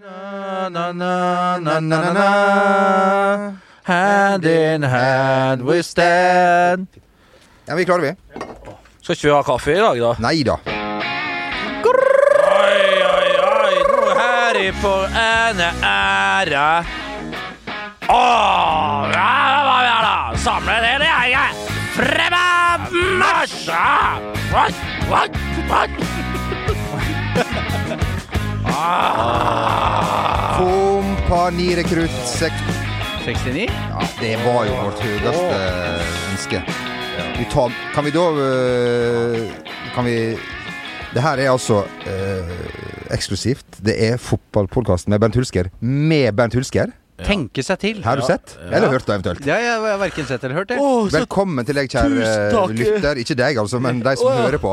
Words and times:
Na, 0.00 0.68
na, 0.70 0.92
na, 0.92 1.58
na, 1.58 1.80
na, 1.80 1.98
na, 2.00 2.12
na. 2.12 3.52
Hand 3.82 4.44
in 4.46 4.82
hand 4.82 5.60
we 5.62 5.82
stand. 5.82 6.86
Ja, 7.66 7.74
vi 7.74 7.84
klarer 7.84 8.00
vi. 8.00 8.14
Skal 9.02 9.12
ikke 9.12 9.26
vi 9.28 9.34
ha 9.34 9.42
kaffe 9.44 9.74
i 9.74 9.76
dag, 9.76 10.00
da? 10.00 10.14
Nei 10.24 10.40
da. 10.48 10.56
Oi, 11.84 12.80
oi, 13.10 13.28
oi, 13.44 13.74
nå 13.90 14.00
her 14.16 14.56
i 14.62 14.72
på 14.80 14.94
ene 15.04 15.68
ære. 15.84 16.68
Åh, 18.08 19.04
ja, 19.12 19.28
hva 19.66 19.76
er 19.76 19.84
det 19.84 20.00
da? 20.08 20.16
Samle 20.46 20.80
hele 20.80 21.10
gjengen. 21.12 21.52
Fremme 21.98 22.46
marsj! 23.20 23.68
What, 24.48 24.72
what, 25.12 25.30
what? 25.68 25.90
Ah. 28.80 30.56
Kompanirekrutt 30.56 32.14
sek... 32.28 32.54
69? 33.26 33.66
Ja, 33.68 34.06
det 34.20 34.30
var 34.40 34.62
jo 34.64 34.76
vårt 34.78 35.02
høyeste 35.04 35.58
ønske. 36.30 36.62
Vi 37.36 37.44
tar, 37.52 37.74
kan 37.92 38.06
vi 38.06 38.12
da 38.14 38.22
øh, 38.32 39.50
Kan 39.92 40.06
vi 40.08 40.14
Det 41.12 41.22
her 41.24 41.42
er 41.42 41.50
altså 41.52 41.82
eh, 42.08 42.54
eksklusivt. 43.12 43.82
Det 43.84 43.98
er 44.06 44.16
fotballpodkasten 44.16 45.12
med 45.12 45.20
Bent 45.20 45.36
Hulsker. 45.36 45.68
Med 45.80 46.32
Bent 46.38 46.56
Hulsker. 46.56 46.94
Tenke 47.26 47.60
seg 47.66 47.82
til. 47.82 48.00
Har 48.06 48.16
du 48.16 48.24
sett? 48.24 48.56
Eller 48.70 48.88
hørt 48.88 49.04
det 49.04 49.18
eventuelt? 49.18 49.44
Ja, 49.44 49.58
jeg 49.60 49.76
har 49.76 50.00
verken 50.00 50.28
sett 50.30 50.44
eller 50.46 50.62
hørt 50.62 50.72
det. 50.72 50.80
Velkommen 51.18 51.68
til 51.68 51.76
deg, 51.76 51.92
kjære 51.92 52.72
lytter. 52.72 53.20
Ikke 53.20 53.36
deg, 53.36 53.60
altså, 53.60 53.82
men 53.82 54.00
de 54.00 54.16
som 54.16 54.32
Åh. 54.32 54.40
hører 54.46 54.62
på. 54.62 54.72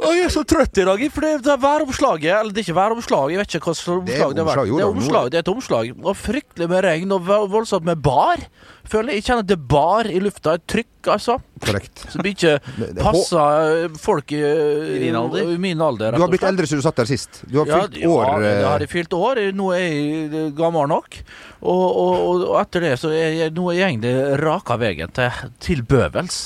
Å, 0.00 0.10
jeg 0.16 0.24
er 0.24 0.32
så 0.32 0.42
trøtt 0.48 0.78
i 0.80 0.84
dag, 0.88 1.02
for 1.12 1.20
det 1.26 1.30
det 1.44 1.50
er 1.52 1.58
væromslaget 1.60 2.30
Eller 2.32 2.54
det 2.56 2.62
er 2.62 2.66
ikke 2.68 2.76
væromslag, 2.80 3.30
jeg 3.34 3.40
vet 3.42 3.54
ikke 3.58 3.68
hva 3.68 3.74
slags 3.76 4.06
Det 4.06 4.14
er 4.16 4.24
omslag 4.24 4.34
det 4.34 4.40
har 4.40 4.48
vært. 4.48 4.60
omslag, 4.60 4.68
jo 4.70 4.78
Det 4.78 4.84
er 4.84 4.92
omslag, 4.96 5.30
det 5.30 5.38
er 5.38 5.44
et 5.44 5.50
omslag. 5.52 5.90
Og 6.04 6.16
fryktelig 6.16 6.68
med 6.72 6.84
regn 6.86 7.12
og 7.16 7.26
vo- 7.28 7.46
voldsomt 7.52 7.84
med 7.84 8.00
bar. 8.02 8.42
Føler 8.90 9.12
jeg 9.18 9.26
kjenner 9.26 9.44
at 9.44 9.50
det 9.50 9.56
er 9.58 9.66
bar 9.70 10.08
i 10.10 10.18
lufta. 10.24 10.54
Et 10.56 10.64
trykk, 10.72 11.10
altså. 11.14 11.36
Korrekt. 11.62 12.06
Som 12.10 12.24
ikke 12.26 12.54
passer 13.04 13.84
eh, 13.84 13.98
folk 14.00 14.32
i, 14.32 14.40
I 14.40 14.98
din 15.04 15.18
alder? 15.20 15.52
I 15.52 15.58
min 15.60 15.84
alder 15.84 16.16
Du 16.16 16.24
har 16.24 16.32
blitt 16.32 16.48
eldre 16.48 16.66
siden 16.66 16.80
du 16.80 16.86
satt 16.88 16.96
der 17.02 17.10
sist. 17.10 17.42
Du 17.46 17.60
har 17.60 17.68
Ja, 17.70 17.82
fylt 17.84 18.00
ja, 18.00 18.08
år. 18.08 18.40
det 18.46 18.56
har 18.66 18.86
øh, 18.86 18.90
fylt 18.96 19.12
år. 19.20 19.42
Nå 19.60 19.70
er 19.76 19.84
jeg 19.84 20.26
eh, 20.32 20.50
gammel 20.58 20.88
nok. 20.90 21.20
Og, 21.60 21.84
og, 21.84 22.12
og, 22.16 22.48
og 22.54 22.58
etter 22.64 22.88
det 22.88 22.94
så 23.04 23.12
er 23.12 23.36
jeg, 23.44 23.54
nå 23.58 23.68
er 23.70 23.82
jeg 23.82 23.92
egentlig 23.92 24.16
raka 24.40 24.80
veien 24.80 25.12
til, 25.12 25.46
til 25.60 25.84
Bøvels. 25.84 26.40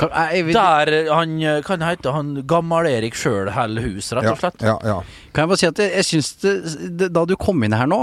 Kan, 0.00 0.12
jeg, 0.32 0.46
vil, 0.48 0.56
Der 0.56 0.90
eh, 0.96 1.08
han 1.12 1.34
eh, 1.44 1.58
kan 1.66 1.82
hete 1.84 2.12
han 2.14 2.30
Gammel-Erik 2.48 3.16
sjøl 3.20 3.50
holder 3.52 3.84
hus, 3.84 4.08
rett 4.16 4.30
og 4.30 4.38
slett. 4.40 4.62
ja, 4.64 4.78
ja. 4.80 4.94
kan 5.34 5.44
jeg 5.44 5.50
bare 5.52 5.60
si 5.60 5.68
at 5.68 5.82
jeg, 5.82 5.92
jeg 5.98 6.08
syns 6.08 6.30
det, 6.40 6.54
det 7.02 7.08
Da 7.12 7.26
du 7.28 7.34
kom 7.40 7.60
inn 7.66 7.76
her 7.76 7.90
nå, 7.90 7.98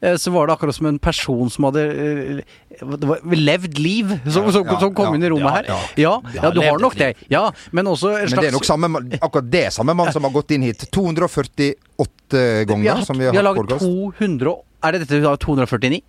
eh, 0.00 0.14
så 0.22 0.30
var 0.34 0.46
det 0.46 0.54
akkurat 0.56 0.78
som 0.78 0.86
en 0.92 1.00
person 1.02 1.50
som 1.50 1.66
hadde 1.68 1.82
eh, 1.90 2.42
det 2.82 3.06
var, 3.10 3.20
levd 3.36 3.76
liv, 3.82 4.14
som, 4.26 4.46
som, 4.54 4.64
Ja, 4.66 4.78
som 4.80 4.94
kom 4.96 5.10
ja, 5.10 5.18
inn 5.18 5.26
i 5.26 5.32
rommet 5.34 5.50
ja, 5.50 5.54
her. 5.58 5.68
ja. 5.68 5.80
Ja, 6.04 6.14
Ja, 6.32 6.46
ja, 6.46 6.50
du 6.54 6.62
har 6.64 6.80
nok 6.82 6.96
det. 6.98 7.12
Ja, 7.30 7.44
men 7.70 7.90
også 7.90 8.14
en 8.16 8.30
Men 8.30 8.40
det 8.42 8.48
er 8.48 8.56
nok 8.56 8.66
samme, 8.66 8.90
akkurat 9.20 9.50
det 9.52 9.66
samme 9.76 9.94
mann 9.98 10.10
som 10.14 10.24
har 10.26 10.32
gått 10.34 10.54
inn 10.56 10.64
hit 10.66 10.86
248 10.94 12.66
ganger. 12.66 12.82
vi 12.82 12.88
har, 12.88 13.04
som 13.06 13.18
vi 13.18 13.26
vi 13.26 13.30
har, 13.30 13.42
har 13.42 13.50
laget 13.50 13.78
200 13.82 14.54
Er 14.82 14.92
det 14.96 15.04
dette 15.04 15.20
vi 15.20 15.26
har 15.28 15.38
249? 15.38 16.02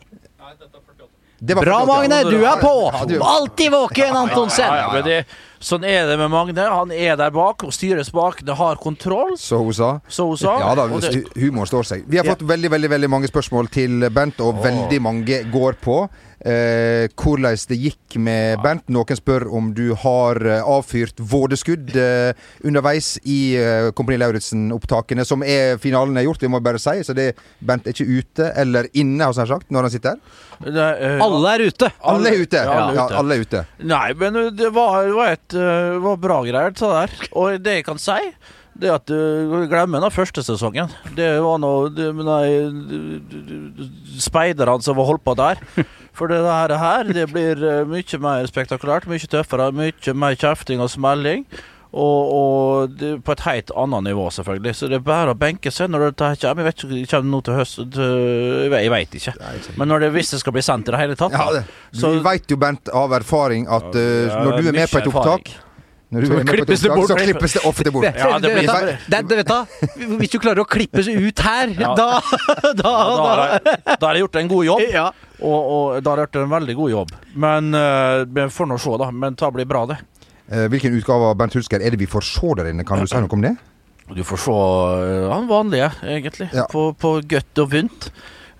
Bra, 1.43 1.85
Magne! 1.85 2.23
Du 2.23 2.45
er 2.45 2.55
på! 2.55 2.93
Alltid 3.21 3.71
våken, 3.71 4.15
Antonsen! 4.15 4.65
Ja, 4.65 4.77
ja, 4.77 4.95
ja, 4.95 5.01
det, 5.01 5.25
sånn 5.63 5.85
er 5.87 6.05
det 6.11 6.17
med 6.19 6.29
Magne. 6.33 6.65
Han 6.69 6.91
er 6.91 7.15
der 7.19 7.31
bak 7.33 7.63
og 7.63 7.71
styrer 7.73 8.03
spakene, 8.07 8.55
har 8.59 8.75
kontroll, 8.83 9.37
Så 9.39 9.61
hun 9.63 9.73
sa. 9.73 9.93
så 10.11 10.27
hun 10.27 10.37
sa. 10.37 10.57
Ja 10.59 10.75
da, 10.75 10.87
det- 10.91 11.13
hu- 11.15 11.41
humor 11.47 11.65
står 11.69 11.87
seg. 11.87 12.03
Vi 12.07 12.17
har 12.19 12.27
fått 12.27 12.43
veldig 12.43 12.69
veldig, 12.75 12.89
veldig 12.97 13.09
mange 13.09 13.31
spørsmål 13.31 13.71
til 13.71 14.09
Bent, 14.13 14.39
og 14.43 14.61
veldig 14.63 15.01
mange 15.01 15.43
går 15.51 15.79
på 15.81 15.97
eh, 16.45 17.07
hvordan 17.15 17.55
det 17.69 17.77
gikk 17.79 18.17
med 18.19 18.59
Bernt. 18.63 18.83
Noen 18.91 19.15
spør 19.17 19.45
om 19.55 19.71
du 19.73 19.93
har 19.95 20.35
eh, 20.45 20.59
avfyrt 20.61 21.15
vådeskudd 21.23 21.95
eh, 21.95 22.33
underveis 22.67 23.13
i 23.23 23.55
eh, 23.55 23.91
Kompani 23.95 24.17
Lauritzen-opptakene, 24.19 25.23
som 25.25 25.43
er 25.47 25.77
finalen 25.81 26.17
er 26.19 26.27
gjort, 26.27 26.41
vi 26.43 26.51
må 26.51 26.59
bare 26.63 26.81
si. 26.83 26.97
Så 27.07 27.15
det, 27.15 27.29
Bernt 27.63 27.87
er 27.87 27.95
ikke 27.95 28.09
ute 28.19 28.49
eller 28.59 28.89
inne, 28.93 29.23
har 29.23 29.33
han 29.33 29.47
sagt, 29.55 29.69
når 29.71 29.87
han 29.87 29.93
sitter 29.95 30.17
her. 30.17 30.73
det, 30.73 30.89
eh, 31.07 31.23
Alle 31.23 31.53
er 31.55 31.65
ute! 31.69 31.91
Alle 32.03 32.29
er 32.33 32.41
ute! 32.43 32.59
Ja, 32.63 32.73
alle 32.73 32.95
Ja, 32.99 33.05
ute. 33.07 33.17
alle 33.21 33.35
er 33.39 33.45
ute. 33.47 33.63
Nei, 33.93 34.13
men 34.19 34.35
uh, 34.35 34.49
det 34.51 34.69
var, 34.75 34.99
det 35.07 35.15
var 35.15 35.31
et 35.37 35.52
uh, 35.55 36.01
var 36.03 36.19
bra 36.21 36.41
greier, 36.45 36.75
det 36.75 36.91
der. 36.97 37.15
Og 37.31 37.57
det 37.63 37.79
jeg 37.79 37.85
kan 37.87 38.01
si, 38.01 38.19
det 38.73 38.89
er 38.89 38.97
at 38.97 39.05
du 39.05 39.67
glemmer 39.69 40.01
den 40.01 40.13
første 40.13 40.41
sesongen. 40.45 40.89
Det 41.13 41.29
var 41.45 41.59
nå 41.61 41.73
det, 41.93 42.09
Speiderne 44.23 44.81
som 44.81 44.97
var 44.97 45.09
holdt 45.11 45.25
på 45.25 45.35
der. 45.37 45.61
For 46.13 46.29
det 46.29 46.41
her, 46.45 47.03
det 47.09 47.27
blir 47.31 47.61
uh, 47.61 47.83
mye 47.89 48.19
mer 48.21 48.49
spektakulært, 48.49 49.09
mye 49.09 49.29
tøffere, 49.29 49.71
mye 49.73 50.17
mer 50.17 50.37
kjefting 50.37 50.81
og 50.83 50.91
smelling. 50.93 51.45
Og, 51.93 52.29
og 52.33 52.93
det, 52.97 53.09
på 53.21 53.35
et 53.35 53.41
helt 53.45 53.71
annet 53.77 54.07
nivå, 54.07 54.23
selvfølgelig. 54.33 54.71
Så 54.79 54.87
det 54.89 54.97
er 54.97 55.03
bare 55.05 55.35
å 55.35 55.37
benke 55.37 55.69
seg 55.69 55.91
når 55.93 56.07
det 56.07 56.13
kommer. 56.17 56.39
Jeg 56.41 56.65
vet 56.65 56.85
ikke, 56.87 57.01
kommer 57.11 57.29
nå 57.35 57.41
til 57.45 57.57
høst 57.59 57.81
til, 57.93 58.71
Jeg 58.73 58.89
vet 58.93 59.17
ikke. 59.19 59.33
Men 59.77 59.91
når 59.93 60.07
det, 60.07 60.09
hvis 60.15 60.31
det 60.33 60.39
skal 60.41 60.55
bli 60.55 60.63
sendt 60.65 60.89
i 60.89 60.95
det 60.95 61.01
hele 61.03 61.17
tatt, 61.19 61.35
Ja, 61.37 61.45
det, 61.53 61.61
du 61.93 62.23
veit 62.25 62.49
jo, 62.49 62.57
Bent, 62.57 62.89
av 62.89 63.13
erfaring 63.13 63.67
at 63.69 63.93
Ja, 63.93 64.41
når 64.41 64.57
du 64.57 64.71
er 64.71 64.79
med 64.79 64.89
på 64.89 65.03
et 65.03 65.11
opptak 65.11 65.51
erfaring. 65.53 65.69
når 66.13 66.25
du 66.25 66.49
klippes 66.49 66.81
det 66.81 66.89
bort. 66.93 67.07
Så 67.09 67.17
klippes 67.17 67.53
det 67.57 67.61
ofte 67.69 67.91
bort. 67.93 68.09
Ja, 68.23 68.39
det 68.41 68.55
blir- 68.55 68.73
det, 68.73 68.97
det, 69.09 69.21
det, 69.29 69.37
vet 69.43 69.53
du, 69.53 70.17
Hvis 70.17 70.33
du 70.33 70.39
klarer 70.41 70.63
å 70.63 70.67
klippes 70.69 71.07
ut 71.13 71.39
her, 71.45 71.75
Ja. 71.77 71.93
da, 71.97 72.09
da, 72.81 72.93
da 73.21 73.59
da 73.99 74.07
har 74.07 74.17
jeg 74.17 74.25
gjort 74.25 74.41
en 74.41 74.49
god 74.49 74.65
jobb. 74.65 74.83
ja. 74.97 75.11
Og, 75.43 75.61
og 75.75 76.01
da 76.05 76.13
har 76.13 76.23
jeg 76.23 76.29
gjort 76.31 76.41
en 76.43 76.53
veldig 76.57 76.75
god 76.79 76.91
jobb. 76.93 77.13
Men 77.45 77.73
eh, 77.77 78.23
vi 78.29 78.45
får 78.53 78.69
nå 78.69 78.77
se, 78.81 78.97
da. 79.01 79.11
Men 79.11 79.35
det 79.37 79.53
blir 79.57 79.69
bra, 79.69 79.85
det. 79.89 79.97
Eh, 80.51 80.65
hvilken 80.71 80.95
utgave 80.97 81.29
av 81.31 81.37
Bernt 81.39 81.55
Hulsker 81.55 81.83
er 81.83 81.93
det 81.93 82.01
vi 82.01 82.09
får 82.09 82.25
se 82.27 82.55
der 82.59 82.71
inne? 82.73 82.85
Kan 82.87 82.99
du 82.99 83.07
si 83.07 83.19
noe 83.19 83.31
om 83.31 83.43
det? 83.45 83.53
Du 84.13 84.23
får 84.27 84.41
se 84.43 84.53
eh, 84.53 85.27
han 85.31 85.47
vanlige, 85.47 85.89
egentlig. 86.03 86.49
Ja. 86.55 86.65
På, 86.71 86.89
på 86.99 87.15
godt 87.29 87.63
og 87.63 87.71
vondt. 87.71 88.09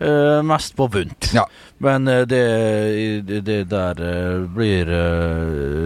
Eh, 0.03 0.41
mest 0.43 0.75
på 0.75 0.87
vondt. 0.87 1.31
Ja. 1.33 1.45
Men 1.83 2.07
uh, 2.07 2.21
det, 2.27 3.41
det, 3.43 3.57
der 3.71 3.99
uh, 3.99 4.43
blir 4.55 4.87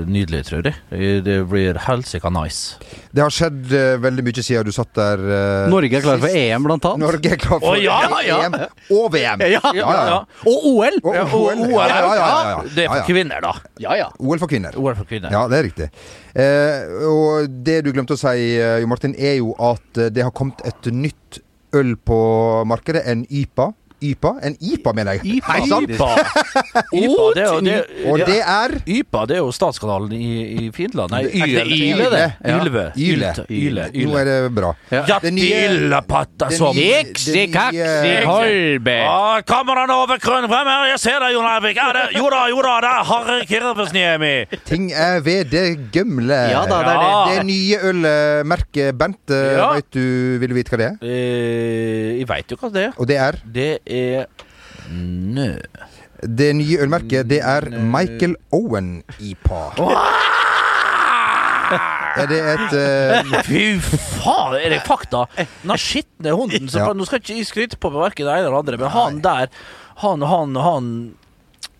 nydelig, 0.05 0.44
tror 0.47 0.67
jeg. 0.67 1.22
Det 1.25 1.38
blir 1.50 1.78
helsika 1.88 2.29
nice. 2.33 2.78
Det 3.11 3.23
har 3.23 3.33
skjedd 3.33 3.72
veldig 4.03 4.25
mye 4.25 4.44
siden 4.45 4.67
du 4.67 4.73
satt 4.75 4.91
der. 4.97 5.22
Norge 5.72 5.97
er 6.00 6.05
klar 6.05 6.22
for 6.22 6.29
sist. 6.29 6.38
EM, 6.38 6.67
blant 6.67 6.85
annet. 6.89 7.03
Norge 7.05 7.31
er 7.33 7.41
klar 7.41 7.61
for 7.63 7.73
Å, 7.73 7.81
ja, 7.81 7.97
ja. 8.25 8.38
EM 8.45 8.57
og 8.97 9.09
VM. 9.13 9.45
Ja, 9.57 9.63
ja, 9.73 9.95
ja. 10.11 10.19
Og 10.49 10.69
OL! 10.73 10.99
Og 11.01 11.17
Ja, 11.17 11.25
OL. 11.25 11.63
OL, 11.66 11.73
Ja, 11.73 11.88
ja, 11.88 11.97
ja, 11.97 12.13
ja, 12.13 12.51
ja. 12.51 12.61
Det 12.75 12.85
er 12.85 12.91
for 12.91 13.01
ja. 13.01 13.07
kvinner, 13.09 13.41
da. 13.44 13.55
Ja, 13.81 13.97
ja. 13.97 14.11
OL 14.22 14.41
for 14.41 14.51
kvinner. 14.51 14.78
OL 14.78 14.97
for 14.97 15.09
kvinner. 15.09 15.34
Ja, 15.34 15.45
det 15.49 15.59
er 15.61 15.67
riktig. 15.69 15.89
Eh, 16.38 16.94
og 17.09 17.49
det 17.66 17.79
du 17.88 17.91
glemte 17.95 18.17
å 18.17 18.22
si, 18.22 18.53
Jo 18.57 18.89
Martin, 18.89 19.17
er 19.17 19.39
jo 19.39 19.53
at 19.57 20.05
det 20.13 20.25
har 20.25 20.34
kommet 20.35 20.61
et 20.67 20.91
nytt 20.94 21.41
øl 21.75 21.95
på 21.97 22.19
markedet. 22.69 23.03
En 23.09 23.25
YPA. 23.29 23.72
YPA? 24.02 24.31
En 24.44 24.56
IPA, 24.62 24.94
mener 24.94 25.18
jeg. 25.18 25.41
Sant? 25.68 25.90
YPA. 25.90 26.09
YPA, 26.94 27.28
det 27.38 27.44
er 27.46 27.62
det, 27.68 27.78
Og 28.12 28.19
det 28.28 28.40
er 28.41 28.75
YPA 28.85 29.24
det 29.30 29.38
er 29.38 29.41
jo 29.41 29.52
statskanalen 29.56 30.13
i, 30.13 30.30
i 30.68 30.72
Finland. 30.75 31.12
Nei, 31.12 31.24
Yle. 31.34 31.63
Yle. 31.66 32.22
Ja. 32.22 32.58
Ylve. 32.58 32.85
Yle. 32.97 33.31
Yle. 33.50 33.88
Yle. 33.94 34.08
Nå 34.12 34.18
er 34.22 34.30
det 34.30 34.38
bra. 34.56 34.74
Ja. 34.94 35.03
Det 35.22 36.53
som 36.58 36.78
Iksi, 36.78 37.47
kaksi, 37.53 38.13
kolbe. 38.25 38.97
Kommer 39.50 39.81
han 39.84 39.94
over 39.96 40.19
krønnen 40.22 40.50
frem 40.52 40.69
her? 40.72 40.85
Jeg 40.94 41.02
ser 41.03 41.19
deg, 41.24 41.34
Jon 41.35 41.47
det- 41.64 41.75
Jo 42.18 42.29
da, 42.31 42.41
jo 42.52 42.62
da, 42.62 42.75
det 42.84 42.91
er 42.91 43.03
Harry 43.12 43.40
Kirvesniemi. 43.50 44.34
Ting 44.66 44.91
er 44.91 45.19
ved 45.25 45.46
det 45.52 45.91
gamle. 45.91 46.38
Ja 46.53 46.64
da, 46.69 46.81
det 46.85 46.94
er 46.94 47.02
det. 47.03 47.38
Det 47.38 47.46
nye 47.46 47.78
ølmerket 47.91 48.97
Bent, 48.97 49.29
Ja. 49.29 49.74
vet 49.74 49.90
du, 49.91 50.38
vil 50.40 50.50
du 50.50 50.56
vite 50.56 50.69
hva 50.72 50.78
det 50.78 50.88
er? 50.88 50.97
Eh, 51.02 52.19
jeg 52.19 52.28
veit 52.29 52.52
jo 52.52 52.58
hva 52.62 52.72
det 52.74 52.84
er. 52.88 52.94
Og 52.97 53.08
det 53.08 53.18
er 53.18 53.38
Det 53.46 53.79
er 53.89 54.25
Nø. 54.91 55.49
Det 56.23 56.47
nye 56.55 56.79
ølmerket, 56.81 57.28
det 57.29 57.41
er 57.45 57.67
Michael 57.84 58.35
Owen 58.55 59.03
IPA. 59.19 59.59
Er 62.17 62.25
det 62.31 62.37
et 62.39 62.72
uh... 62.73 63.34
Fy 63.45 63.63
faen, 63.84 64.55
er 64.57 64.72
det 64.73 64.79
fakta? 64.87 65.25
Den 65.37 65.75
skitne 65.78 66.34
hunden 66.34 66.69
Ja. 66.73 66.87
Nå 66.95 67.05
skal 67.05 67.19
ikke 67.22 67.35
jeg 67.37 67.45
skryte 67.49 67.78
på 67.81 67.91
meg 67.93 68.07
verken 68.07 68.25
det 68.25 68.34
ene 68.37 68.47
eller 68.47 68.57
andre, 68.63 68.79
men 68.81 68.89
han 68.93 69.19
der 69.25 69.51
Han, 70.01 70.23
han, 70.25 70.55
han 70.63 70.87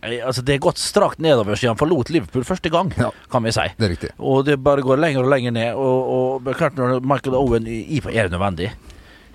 eh, 0.04 0.20
Altså, 0.28 0.44
det 0.46 0.58
er 0.58 0.62
gått 0.68 0.82
strakt 0.82 1.24
nedover 1.24 1.58
siden 1.58 1.74
han 1.74 1.80
forlot 1.82 2.12
Liverpool 2.14 2.46
første 2.46 2.70
gang, 2.74 2.92
Ja. 3.00 3.10
kan 3.34 3.46
vi 3.48 3.56
si. 3.56 3.66
Det 3.80 3.88
er 3.88 3.94
riktig. 3.96 4.12
Og 4.20 4.44
det 4.46 4.60
bare 4.62 4.86
går 4.86 5.02
lenger 5.02 5.24
og 5.26 5.32
lenger 5.34 5.56
ned. 5.58 5.74
Og, 5.80 6.14
og 6.46 6.52
klart 6.60 6.78
når 6.78 7.00
Michael 7.02 7.40
Owen 7.40 7.66
i 7.70 7.80
IPA 7.98 8.14
er 8.14 8.30
nødvendig. 8.36 8.70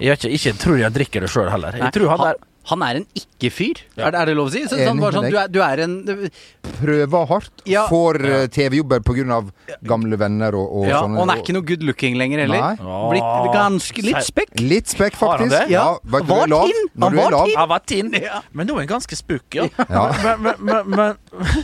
Jeg 0.02 0.18
ikke, 0.18 0.30
ikke, 0.34 0.48
jeg 0.52 0.58
tror 0.62 0.78
jeg 0.80 0.94
drikker 0.94 1.22
det 1.26 1.30
sjøl 1.30 1.50
heller. 1.52 1.75
Nei, 1.76 1.86
Jeg 1.88 1.94
tror 1.98 2.08
han 2.14 2.18
han- 2.22 2.28
der 2.32 2.48
Han 2.70 2.82
er 2.87 3.00
en 3.00 3.06
ikke-fyr, 3.19 3.81
er, 3.99 4.11
det- 4.12 4.20
er 4.20 4.26
det 4.31 4.35
lov 4.38 4.47
å 4.47 4.53
si? 4.55 4.61
Så, 4.70 4.76
sånn, 4.79 5.00
bare 5.03 5.12
sånn, 5.17 5.31
du, 5.32 5.37
er, 5.37 5.49
du 5.50 5.59
er 5.67 5.81
en 5.82 5.94
Prøver 6.79 7.26
hardt, 7.26 7.62
Ja. 7.67 7.87
får 7.91 8.19
uh, 8.23 8.47
TV-jobber 8.55 9.00
pga. 9.03 9.41
gamle 9.87 10.17
venner 10.19 10.55
og, 10.55 10.69
og 10.82 10.87
ja, 10.87 11.00
sånn. 11.03 11.17
Og 11.17 11.25
han 11.26 11.32
er 11.37 11.43
ikke 11.43 11.55
noe 11.56 11.67
good 11.67 11.82
looking 11.82 12.14
lenger 12.20 12.44
heller. 12.44 12.61
Nei. 12.79 13.09
Blitt 13.12 13.53
ganske 13.56 14.03
litt 14.06 14.23
spekk. 14.26 14.55
Litt 14.61 14.87
spekk, 14.94 15.14
Har 15.19 15.38
han 15.38 15.49
faktisk. 15.50 15.67
det? 15.69 15.75
Ja, 15.75 15.85
Ja. 15.93 15.99
du, 16.03 16.11
Var 16.31 16.44
er 16.44 16.49
lav. 16.55 16.69
Når 16.94 17.03
Han 17.09 17.12
du 17.12 17.19
er 17.19 17.23
var 17.23 17.31
var 17.69 17.82
tynn, 17.87 18.12
Ja. 18.23 18.43
men 18.53 18.67
nå 18.67 18.75
er 18.79 18.87
han 18.87 18.93
ganske 18.94 19.17
spukk, 19.19 19.59
ja. 19.59 19.69
Ja. 19.91 20.06
Men, 20.23 20.43
men, 20.43 20.55
men, 20.61 20.91
men, 20.91 21.56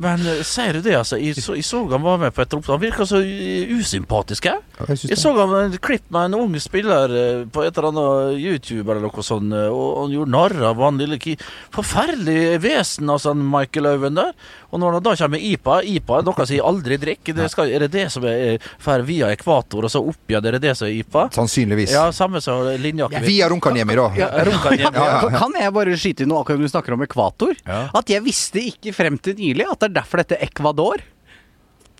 men 0.00 0.22
eh, 0.26 0.40
sier 0.46 0.78
du 0.78 0.80
det, 0.84 0.94
altså? 0.96 1.18
Jeg 1.20 1.36
så, 1.42 1.56
jeg 1.58 1.66
så 1.66 1.82
han 1.90 2.02
var 2.04 2.20
med 2.22 2.32
på 2.34 2.42
et 2.44 2.54
opptak. 2.56 2.72
Han 2.76 2.82
virka 2.82 3.06
så 3.08 3.20
eh, 3.20 3.68
usympatisk. 3.76 4.48
Jeg, 4.48 4.62
Jeg 4.88 5.10
jeg 5.12 5.18
så 5.20 5.32
han 5.36 5.52
et 5.66 5.80
klipp 5.84 6.06
med 6.14 6.30
en 6.30 6.38
ung 6.40 6.56
spiller 6.62 7.12
eh, 7.12 7.42
på 7.52 7.64
et 7.66 7.76
eller 7.76 7.90
annet 7.90 8.40
YouTube 8.40 8.86
eller 8.86 9.04
noe 9.04 9.24
sånt, 9.26 9.52
eh, 9.52 9.68
og 9.68 10.04
han 10.04 10.14
gjorde 10.16 10.34
narr 10.36 10.56
av 10.72 10.82
han 10.86 11.00
lille 11.00 11.18
ki... 11.22 11.36
Forferdelig 11.74 12.58
vesen, 12.62 13.10
altså, 13.12 13.32
han 13.34 13.44
Michael 13.52 13.90
Owen 13.94 14.18
der. 14.18 14.32
Og 14.72 14.80
når 14.80 14.98
han 14.98 15.04
da 15.04 15.14
kommer 15.20 15.36
med 15.36 15.46
IPA 15.52 15.76
IPA 15.96 16.18
er 16.18 16.26
noe 16.28 16.46
som 16.46 16.56
jeg 16.56 16.64
aldri 16.64 16.98
drikker. 17.02 17.36
Det 17.36 17.50
skal, 17.52 17.72
er 17.72 17.84
det 17.84 17.90
det 17.92 18.06
som 18.12 18.24
er 18.28 18.62
fer 18.82 19.04
via 19.06 19.28
ekvator, 19.34 19.84
og 19.84 19.92
så 19.92 20.00
opp 20.00 20.32
igjen? 20.32 20.48
Er 20.48 20.56
det 20.56 20.62
det 20.64 20.74
som 20.78 20.88
er 20.88 20.96
IPA? 20.96 21.26
Sannsynligvis. 21.36 21.92
Ja, 21.92 22.06
samme 22.16 22.40
som 22.44 22.64
linjeakevitt. 22.80 23.28
Via 23.28 23.50
Runkaniemi, 23.52 23.96
da. 23.98 24.08
Ja, 24.16 24.30
ja, 24.40 24.76
ja, 24.78 24.92
ja. 24.96 25.32
Kan 25.36 25.56
jeg 25.58 25.74
bare 25.76 25.98
skyte 26.00 26.24
inn 26.24 26.32
noe 26.32 26.40
akkurat 26.42 26.60
når 26.62 26.70
du 26.70 26.72
snakker 26.72 26.96
om 26.96 27.04
ekvator? 27.04 27.52
Ja. 27.66 27.82
At 28.00 28.12
jeg 28.12 28.24
visste 28.24 28.62
ikke 28.72 28.94
frem 28.96 29.18
til 29.20 29.36
nylig 29.38 29.68
at 29.68 29.81
det 29.82 29.90
er 29.90 29.96
derfor 30.00 30.22
dette 30.22 30.38
Ecuador. 30.44 31.02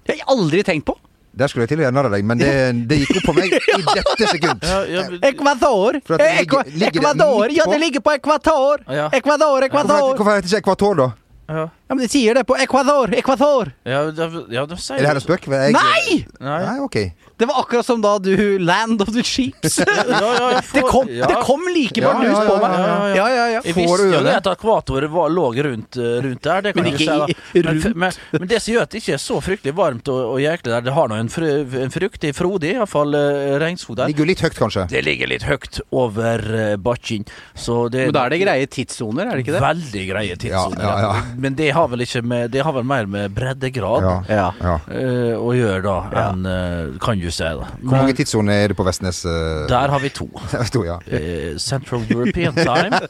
Det 0.02 0.14
har 0.14 0.20
jeg 0.22 0.28
aldri 0.34 0.62
tenkt 0.66 0.86
på. 0.88 0.96
Der 1.32 1.48
skulle 1.48 1.64
jeg 1.64 1.70
til 1.72 1.80
å 1.80 1.84
gjøre 1.86 1.94
narr 1.96 2.06
av 2.10 2.12
deg, 2.12 2.24
men 2.28 2.36
det, 2.42 2.48
det 2.90 2.96
gikk 3.02 3.14
opp 3.22 3.28
for 3.30 3.38
meg 3.38 3.54
i 3.56 3.78
dette 3.96 4.26
sekund. 4.28 4.66
Ja, 4.68 4.80
ja, 4.84 5.04
Ecuador! 5.30 5.96
Det 6.04 6.26
ligger- 6.42 6.66
det 6.68 6.90
Ecuador! 6.90 7.54
Ja, 7.56 7.64
det 7.72 7.78
ligger 7.80 8.04
på 8.04 8.12
ekvator! 8.18 8.82
Ja. 8.92 9.06
Ecuador, 9.16 9.64
Hvorfor 9.64 9.68
Ecuador! 9.70 9.96
heter, 9.96 10.18
hvorfor 10.20 10.34
heter 10.36 10.48
det 10.48 10.52
ikke 10.52 10.60
ekvator, 10.66 10.98
da? 11.00 11.06
ja. 11.52 11.64
Ja, 11.88 11.94
men 11.96 12.02
de 12.04 12.08
sier 12.12 12.36
det 12.36 12.44
på 12.48 12.56
Ecuador! 12.60 13.14
Ecuador! 13.16 13.72
Ja, 13.88 14.02
ja, 14.12 14.66
sier 14.76 14.98
Er 14.98 15.06
det 15.06 15.08
her 15.08 15.20
en 15.22 15.24
spøk? 15.24 15.48
Jeg-! 15.48 15.72
Nei. 15.78 16.18
Nei, 16.44 16.76
ok. 16.84 16.98
Det 17.42 17.48
var 17.50 17.58
akkurat 17.64 17.86
som 17.86 18.00
da 18.04 18.14
du 18.22 18.36
Land 18.62 19.02
of 19.02 19.10
the 19.14 19.22
Sheeps. 19.26 19.80
Det 20.72 20.82
kom, 20.86 21.06
det 21.06 21.36
kom 21.44 21.64
like 21.74 22.00
bardust 22.02 22.46
på 22.46 22.56
meg. 22.62 23.16
ja, 23.16 23.26
ja. 23.28 23.46
Ja. 23.52 23.60
Jeg 23.64 23.74
visste 23.76 24.06
jo 24.12 24.20
det 24.24 24.34
at 24.38 24.46
akvatoret 24.52 25.10
var, 25.12 25.30
lå 25.32 25.48
rundt, 25.64 25.96
eh, 25.98 26.20
rundt 26.24 26.42
der. 26.44 26.62
Det 26.68 26.72
kan 26.76 26.84
Men 26.84 26.92
ikke 26.92 26.98
si, 27.02 27.34
i- 27.34 27.62
men, 27.62 27.66
rundt. 27.82 27.96
men, 27.96 28.12
men 28.32 28.48
det 28.48 28.60
som 28.62 28.74
gjør 28.74 28.86
at 28.86 28.90
det 28.94 29.00
ikke 29.02 29.14
er 29.16 29.22
så 29.22 29.38
fryktelig 29.44 29.74
varmt 29.76 30.08
og, 30.12 30.20
og 30.34 30.38
jæklig 30.42 30.70
der, 30.72 30.84
det 30.86 30.94
har 30.96 31.10
nå 31.10 31.18
en, 31.20 31.28
fru, 31.32 31.46
en 31.82 31.92
fruktig, 31.92 32.32
frodig, 32.36 32.72
iallfall 32.76 33.14
uh, 33.18 33.56
regnskog 33.62 33.98
der. 33.98 34.12
Ligger 34.12 34.28
litt 34.30 34.42
høyt, 34.44 34.56
kanskje. 34.58 34.86
Det 34.92 35.02
ligger 35.06 35.30
litt 35.32 35.46
høyt 35.48 35.80
over 35.90 36.46
uh, 36.46 36.76
bakken, 36.82 37.26
det 37.26 38.06
Men 38.06 38.14
da 38.16 38.24
er 38.28 38.34
det 38.36 38.40
greie 38.44 38.66
tidssoner, 38.78 39.26
er 39.32 39.36
det 39.40 39.44
ikke 39.46 39.56
det? 39.56 39.62
Veldig 39.66 40.04
greie 40.12 40.36
tidssoner. 40.46 40.82
Ja, 40.86 40.94
ja, 41.02 41.12
ja. 41.18 41.36
Men 41.42 41.58
det 41.58 41.70
har 41.76 41.90
vel 41.92 42.04
ikke 42.06 42.22
med 42.22 42.50
Det 42.54 42.62
har 42.64 42.72
vel 42.76 42.86
mer 42.86 43.06
med 43.10 43.34
breddegrad 43.36 44.06
Ja. 44.06 44.14
Ja. 44.28 44.48
ja. 44.62 44.74
eh, 44.92 45.34
å 45.38 45.52
gjøre, 45.56 45.82
da, 45.84 45.96
Ja. 46.12 46.24
enn 46.30 46.46
uh, 46.46 46.98
Kan 47.02 47.18
du 47.20 47.28
da. 47.38 47.66
Hvor 47.82 47.96
mange 47.96 48.14
tidssoner 48.18 48.64
er 48.64 48.72
det 48.72 48.76
på 48.78 48.84
Vestnes? 48.86 49.22
Uh, 49.24 49.66
Der 49.70 49.92
har 49.92 50.00
vi 50.02 50.08
to. 50.12 50.26
to, 50.74 50.84
ja. 50.84 50.98
uh, 51.00 51.56
Central 51.58 52.04
European 52.10 52.54
Time 52.54 53.00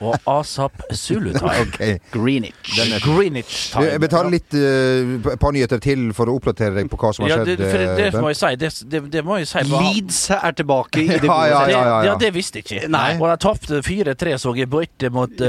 og 0.00 0.16
ASAP 0.26 0.82
Zulu 0.94 1.32
Time. 1.32 1.50
Okay. 1.70 1.98
Greenwich. 2.12 2.78
Greenwich 3.04 3.72
Time. 3.72 3.84
jeg 3.92 4.00
betaler 4.00 4.32
litt 4.32 4.54
uh, 4.56 5.34
par 5.40 5.52
nyheter 5.54 5.80
til 5.82 6.08
for 6.16 6.30
å 6.30 6.36
oppdatere 6.38 6.74
deg 6.78 6.88
på 6.90 6.98
hva 7.00 7.10
som 7.14 7.26
har 7.26 7.30
ja, 7.32 7.38
skjedd. 7.40 7.60
det, 7.60 7.68
for 7.70 7.82
det, 7.82 8.06
det 8.14 8.22
må 8.22 8.30
jeg 8.32 8.38
si. 8.40 8.50
Det, 8.60 8.70
det, 8.92 9.00
det 9.12 9.22
må 9.26 9.38
jeg 9.40 9.48
si 9.50 9.62
Leeds 9.70 10.20
er 10.38 10.56
tilbake 10.56 11.04
i 11.04 11.08
det 11.12 11.20
Ja, 11.20 11.34
gode 11.34 11.50
ja, 11.50 11.60
ja, 11.60 11.60
ja, 11.60 11.66
Det, 11.66 11.90
ja. 11.90 12.00
ja, 12.08 12.16
det 12.24 12.32
visste 12.34 12.60
jeg 12.60 12.66
ikke. 12.66 12.90
Nei. 12.92 13.06
Og 13.18 13.26
de 13.28 13.36
tapte 13.44 13.82
4-3, 13.86 14.36
så 14.42 14.54
jeg, 14.58 14.70
borte 14.72 15.12
mot 15.14 15.44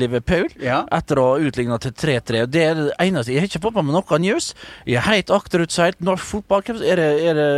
Liverpool. 0.00 0.48
Ja. 0.62 0.82
Etter 0.96 1.20
å 1.20 1.26
ha 1.32 1.42
utligna 1.50 1.78
til 1.82 1.94
3-3. 1.96 2.44
Det 2.50 2.64
er 2.64 2.78
det 2.78 2.88
eneste. 3.02 3.34
Jeg 3.34 3.44
har 3.44 3.50
ikke 3.50 3.64
fått 3.66 3.78
med 3.78 3.88
meg 3.90 3.98
noe 3.98 4.20
news. 4.22 4.52
Jeg 4.86 5.00
er 5.00 5.08
helt 5.10 5.32
akterutseilt 5.34 6.00
norsk 6.04 6.24
fotball. 6.24 6.64
Er 6.86 7.00
det, 7.00 7.08
er 7.26 7.38
det 7.38 7.50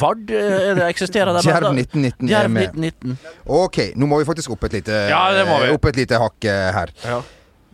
Vard? 0.00 0.30
Er 0.30 0.74
det 0.78 0.88
eksisterer 0.90 1.32
der. 1.36 1.46
Jerv 1.46 1.70
1919 1.72 2.30
er 2.30 2.48
med. 2.48 2.70
1919. 2.74 3.16
Ok, 3.46 3.78
nå 3.96 4.06
må 4.10 4.18
vi 4.22 4.28
faktisk 4.28 4.50
opp 4.56 4.64
et 4.68 4.78
lite, 4.80 5.00
Ja, 5.12 5.24
det 5.36 5.46
må 5.48 5.60
vi. 5.64 5.72
opp 5.76 5.84
et 5.92 5.96
lite 6.02 6.20
hakk 6.22 6.44
eh, 6.50 6.70
her. 6.76 6.92
Ja. 7.04 7.22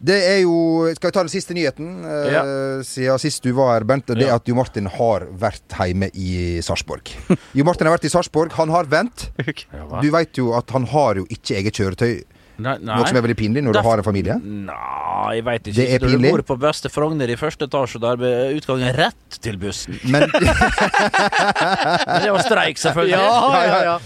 Det 0.02 0.16
er 0.26 0.40
jo 0.42 0.54
Skal 0.96 1.12
vi 1.12 1.14
ta 1.14 1.22
den 1.22 1.30
siste 1.30 1.54
nyheten? 1.54 1.90
eh, 2.04 2.32
Ja. 2.32 2.40
Siden 2.82 3.20
sist 3.22 3.44
du 3.44 3.52
var 3.54 3.74
her, 3.76 3.84
Bent. 3.86 4.06
Det 4.10 4.18
er 4.24 4.32
Ja. 4.32 4.34
at 4.40 4.48
Jo 4.50 4.54
Martin 4.58 4.86
har 4.86 5.26
vært 5.38 5.62
hjemme 5.78 6.08
i 6.14 6.58
Sarpsborg. 6.60 7.12
Jo 7.54 7.62
Martin 7.64 7.86
har 7.86 7.96
vært 7.96 8.08
i 8.10 8.10
Sarpsborg. 8.10 8.50
Han 8.58 8.68
har 8.74 8.84
vent. 8.90 9.30
Du 10.02 10.10
veit 10.10 10.34
jo 10.36 10.52
at 10.58 10.68
han 10.74 10.84
har 10.90 11.14
jo 11.22 11.26
ikke 11.30 11.54
eget 11.60 11.74
kjøretøy. 11.78 12.24
Nei, 12.60 12.74
nei. 12.84 12.96
Noe 12.98 13.08
som 13.08 13.16
er 13.16 13.24
veldig 13.24 13.36
pinlig 13.38 13.62
når 13.64 13.78
du 13.78 13.80
har 13.86 14.00
en 14.02 14.06
familie. 14.06 14.36
Nei, 14.42 15.36
jeg 15.38 15.44
veit 15.46 15.68
ikke. 15.70 15.76
Det 15.78 15.86
er 15.88 16.02
Når 16.04 16.12
du 16.12 16.26
bor 16.28 16.42
på 16.52 16.56
beste 16.62 16.90
Frogner 16.92 17.32
i 17.32 17.36
første 17.40 17.68
etasje 17.68 18.00
der 18.02 18.26
er 18.28 18.58
utgangen 18.58 18.92
rett 18.96 19.38
til 19.42 19.56
bussen. 19.62 19.96
Men 20.04 20.28
Men 20.32 22.20
det 22.26 22.34
var 22.34 22.44
streik, 22.44 22.76
selvfølgelig. 22.82 23.16
Ja, 23.16 23.64
ja, 23.64 23.80
ja. 23.92 23.96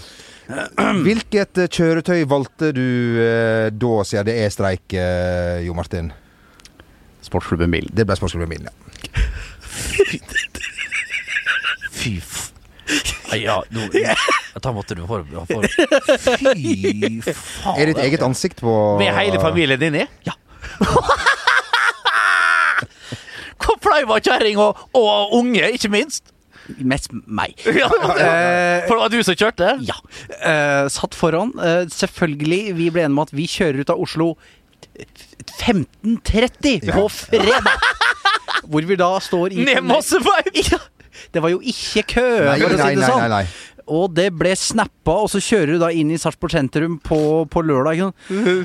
hvilket 1.07 1.59
eh, 1.59 1.67
kjøretøy 1.67 2.23
valgte 2.31 2.71
du 2.75 3.19
eh, 3.19 3.67
da, 3.75 3.93
siden 4.07 4.29
det 4.29 4.37
er 4.45 4.53
streik, 4.53 4.95
eh, 4.95 5.65
Jo 5.67 5.75
Martin? 5.75 6.13
Sportsklubben 7.27 7.73
Bilen. 7.73 7.91
Det 7.91 8.07
ble 8.07 8.15
Sportsklubben 8.15 8.55
Bilen, 8.55 8.71
ja. 8.71 8.73
Fy. 11.91 12.21
Nei, 13.31 13.39
Ja, 13.43 13.57
no, 13.75 13.87
Da 14.63 14.71
måtte 14.75 14.95
du 14.97 15.03
for, 15.09 15.25
for 15.49 15.67
Fy 15.67 17.19
faen. 17.21 17.75
Er 17.77 17.85
ditt 17.91 17.99
eget 18.05 18.23
ansikt 18.25 18.61
på 18.63 18.73
Med 19.01 19.11
hele 19.17 19.39
familien 19.43 19.79
din 19.81 19.95
i? 20.03 20.05
Ja. 20.27 20.33
Hvor 23.57 23.77
flau 23.83 24.01
var 24.13 24.21
kjerring 24.23 24.59
og, 24.61 24.77
og 24.95 25.33
unge, 25.39 25.71
ikke 25.75 25.89
minst? 25.91 26.23
Mest 26.83 27.11
meg. 27.25 27.55
Ja. 27.81 27.87
Eh, 28.17 28.83
For 28.87 28.95
det 28.95 29.01
var 29.01 29.11
du 29.13 29.19
som 29.23 29.35
kjørte? 29.39 29.67
Ja. 29.87 29.95
Eh, 30.37 30.85
satt 30.93 31.15
foran. 31.17 31.51
Eh, 31.63 31.83
selvfølgelig, 31.91 32.61
vi 32.77 32.89
ble 32.93 33.03
enige 33.07 33.15
om 33.17 33.23
at 33.25 33.33
vi 33.35 33.47
kjører 33.51 33.83
ut 33.83 33.91
av 33.93 34.01
Oslo 34.03 34.33
15.30 35.59 36.87
på 36.91 37.05
fredag. 37.13 37.67
Hvor 38.67 38.87
vi 38.89 38.95
da 38.99 39.09
står 39.23 39.53
i 39.55 39.65
Ned 39.67 39.83
Mosseveien! 39.87 40.53
Ja. 40.71 40.79
Det 41.33 41.41
var 41.43 41.49
jo 41.49 41.59
ikke 41.63 42.03
kø, 42.13 42.27
Nei, 42.45 42.59
for 42.61 42.73
å 42.73 42.77
si 42.77 42.83
nei, 42.83 43.07
sånn. 43.07 43.19
nei, 43.19 43.29
nei, 43.29 43.43
nei. 43.43 43.76
Og 43.87 44.09
det 44.15 44.29
ble 44.35 44.51
snappa, 44.59 45.13
og 45.23 45.29
så 45.31 45.39
kjører 45.43 45.73
du 45.75 45.79
da 45.79 45.89
inn 45.95 46.09
i 46.11 46.17
Sarpsborg 46.19 46.51
sentrum 46.51 46.97
på, 47.03 47.19
på 47.51 47.61
lørdag. 47.63 48.01